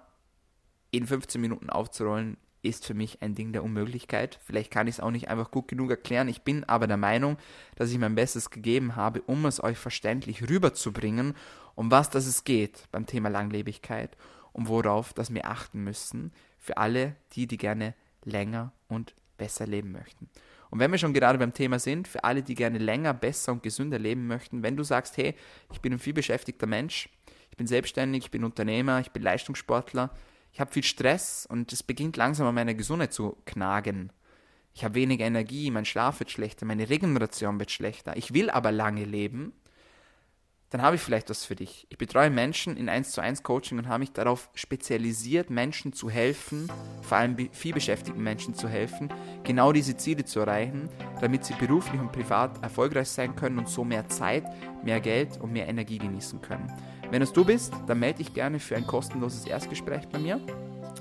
in 0.91 1.07
15 1.07 1.39
Minuten 1.41 1.69
aufzurollen, 1.69 2.37
ist 2.63 2.85
für 2.85 2.93
mich 2.93 3.21
ein 3.21 3.35
Ding 3.35 3.53
der 3.53 3.63
Unmöglichkeit. 3.63 4.39
Vielleicht 4.45 4.71
kann 4.71 4.87
ich 4.87 4.95
es 4.95 4.99
auch 4.99 5.11
nicht 5.11 5.29
einfach 5.29 5.51
gut 5.51 5.67
genug 5.67 5.89
erklären. 5.89 6.27
Ich 6.27 6.43
bin 6.43 6.63
aber 6.65 6.87
der 6.87 6.97
Meinung, 6.97 7.37
dass 7.75 7.91
ich 7.91 7.97
mein 7.97 8.15
Bestes 8.15 8.49
gegeben 8.49 8.95
habe, 8.95 9.21
um 9.23 9.45
es 9.45 9.63
euch 9.63 9.77
verständlich 9.77 10.47
rüberzubringen, 10.47 11.33
um 11.75 11.89
was 11.89 12.09
das 12.09 12.27
es 12.27 12.43
geht 12.43 12.87
beim 12.91 13.05
Thema 13.05 13.29
Langlebigkeit 13.29 14.15
und 14.53 14.67
worauf 14.67 15.13
das 15.13 15.33
wir 15.33 15.47
achten 15.47 15.83
müssen, 15.83 16.31
für 16.61 16.77
alle 16.77 17.17
die, 17.33 17.47
die 17.47 17.57
gerne 17.57 17.95
länger 18.23 18.71
und 18.87 19.13
besser 19.37 19.67
leben 19.67 19.91
möchten. 19.91 20.29
Und 20.69 20.79
wenn 20.79 20.91
wir 20.91 20.97
schon 20.97 21.13
gerade 21.13 21.37
beim 21.37 21.53
Thema 21.53 21.79
sind, 21.79 22.07
für 22.07 22.23
alle, 22.23 22.43
die 22.43 22.55
gerne 22.55 22.77
länger, 22.77 23.13
besser 23.13 23.51
und 23.51 23.63
gesünder 23.63 23.99
leben 23.99 24.27
möchten, 24.27 24.63
wenn 24.63 24.77
du 24.77 24.83
sagst, 24.83 25.17
hey, 25.17 25.35
ich 25.73 25.81
bin 25.81 25.91
ein 25.91 25.99
vielbeschäftigter 25.99 26.67
Mensch, 26.67 27.09
ich 27.49 27.57
bin 27.57 27.67
selbstständig, 27.67 28.25
ich 28.25 28.31
bin 28.31 28.45
Unternehmer, 28.45 29.01
ich 29.01 29.11
bin 29.11 29.23
Leistungssportler, 29.23 30.11
ich 30.53 30.61
habe 30.61 30.71
viel 30.71 30.83
Stress 30.83 31.45
und 31.45 31.73
es 31.73 31.83
beginnt 31.83 32.15
langsam 32.15 32.47
an 32.47 32.55
meiner 32.55 32.73
Gesundheit 32.73 33.11
zu 33.11 33.35
knagen. 33.45 34.13
Ich 34.73 34.85
habe 34.85 34.95
weniger 34.95 35.25
Energie, 35.25 35.69
mein 35.71 35.83
Schlaf 35.83 36.19
wird 36.19 36.31
schlechter, 36.31 36.65
meine 36.65 36.89
Regeneration 36.89 37.59
wird 37.59 37.71
schlechter. 37.71 38.15
Ich 38.15 38.33
will 38.33 38.49
aber 38.49 38.71
lange 38.71 39.03
leben 39.03 39.51
dann 40.71 40.81
habe 40.81 40.95
ich 40.95 41.01
vielleicht 41.01 41.29
was 41.29 41.43
für 41.43 41.55
dich. 41.55 41.85
Ich 41.89 41.97
betreue 41.97 42.29
Menschen 42.29 42.77
in 42.77 42.87
1 42.87 43.11
zu 43.11 43.21
1 43.21 43.43
Coaching 43.43 43.77
und 43.77 43.89
habe 43.89 43.99
mich 43.99 44.13
darauf 44.13 44.49
spezialisiert, 44.55 45.49
Menschen 45.49 45.91
zu 45.91 46.09
helfen, 46.09 46.71
vor 47.01 47.17
allem 47.17 47.35
vielbeschäftigten 47.51 48.23
Menschen 48.23 48.55
zu 48.55 48.69
helfen, 48.69 49.09
genau 49.43 49.73
diese 49.73 49.97
Ziele 49.97 50.23
zu 50.23 50.39
erreichen, 50.39 50.87
damit 51.19 51.43
sie 51.43 51.53
beruflich 51.55 51.99
und 51.99 52.13
privat 52.13 52.63
erfolgreich 52.63 53.09
sein 53.09 53.35
können 53.35 53.59
und 53.59 53.67
so 53.67 53.83
mehr 53.83 54.07
Zeit, 54.07 54.45
mehr 54.81 55.01
Geld 55.01 55.37
und 55.41 55.51
mehr 55.51 55.67
Energie 55.67 55.97
genießen 55.97 56.41
können. 56.41 56.71
Wenn 57.09 57.21
es 57.21 57.33
du 57.33 57.43
bist, 57.43 57.73
dann 57.87 57.99
melde 57.99 58.19
dich 58.19 58.33
gerne 58.33 58.57
für 58.57 58.77
ein 58.77 58.87
kostenloses 58.87 59.45
Erstgespräch 59.45 60.07
bei 60.07 60.19
mir. 60.19 60.39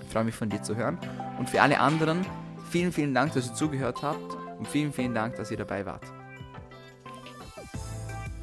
Ich 0.03 0.13
freue 0.13 0.25
mich 0.25 0.35
von 0.35 0.49
dir 0.49 0.61
zu 0.63 0.75
hören. 0.75 0.99
Und 1.39 1.49
für 1.49 1.63
alle 1.63 1.79
anderen, 1.79 2.27
vielen, 2.71 2.91
vielen 2.91 3.15
Dank, 3.15 3.35
dass 3.35 3.47
ihr 3.47 3.55
zugehört 3.55 4.03
habt 4.03 4.37
und 4.59 4.67
vielen, 4.67 4.93
vielen 4.93 5.15
Dank, 5.15 5.37
dass 5.37 5.53
ihr 5.53 5.57
dabei 5.57 5.87
wart. 5.87 6.03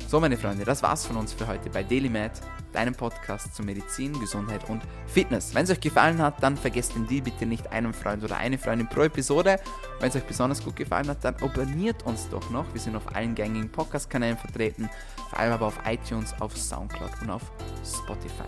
So, 0.08 0.22
meine 0.22 0.38
Freunde, 0.38 0.64
das 0.64 0.82
war's 0.84 1.05
von 1.05 1.18
uns 1.18 1.34
für 1.34 1.47
heute 1.47 1.70
bei 1.70 1.84
DailyMed, 1.84 2.32
deinem 2.72 2.95
Podcast 2.95 3.53
zu 3.53 3.62
Medizin, 3.62 4.18
Gesundheit 4.22 4.70
und 4.70 4.82
Fitness. 5.05 5.53
Wenn 5.53 5.66
es 5.66 5.70
euch 5.70 5.82
gefallen 5.82 6.22
hat, 6.22 6.41
dann 6.41 6.55
vergesst 6.55 6.95
den 6.95 7.05
Deal 7.08 7.22
bitte 7.22 7.45
nicht 7.45 7.70
einem 7.74 7.93
Freund 7.93 8.24
oder 8.24 8.38
eine 8.38 8.58
Freundin 8.58 8.88
pro 8.88 9.01
Episode. 9.01 9.60
Wenn 9.99 10.08
es 10.08 10.16
euch 10.16 10.24
besonders 10.24 10.64
gut 10.64 10.78
gefallen 10.78 11.10
hat, 11.10 11.26
dann 11.26 11.36
abonniert 11.36 12.05
uns 12.05 12.30
doch 12.30 12.49
noch. 12.51 12.74
Wir 12.74 12.80
sind 12.80 12.95
auf 12.95 13.14
allen 13.14 13.36
gängigen 13.36 13.70
Podcast-Kanälen 13.70 14.38
vertreten, 14.38 14.89
vor 15.30 15.39
allem 15.39 15.51
aber 15.51 15.66
auf 15.66 15.80
iTunes, 15.86 16.34
auf 16.39 16.55
Soundcloud 16.55 17.12
und 17.24 17.30
auf 17.30 17.41
Spotify. 17.84 18.47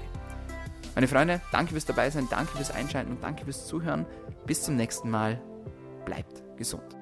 Meine 0.95 1.09
Freunde, 1.09 1.41
danke 1.51 1.73
fürs 1.73 1.85
Dabeisein, 1.85 2.25
danke 2.29 2.55
fürs 2.55 2.71
Einschalten 2.71 3.11
und 3.11 3.21
danke 3.21 3.43
fürs 3.43 3.67
Zuhören. 3.67 4.05
Bis 4.45 4.63
zum 4.63 4.77
nächsten 4.77 5.09
Mal. 5.09 5.41
Bleibt 6.05 6.41
gesund. 6.55 6.98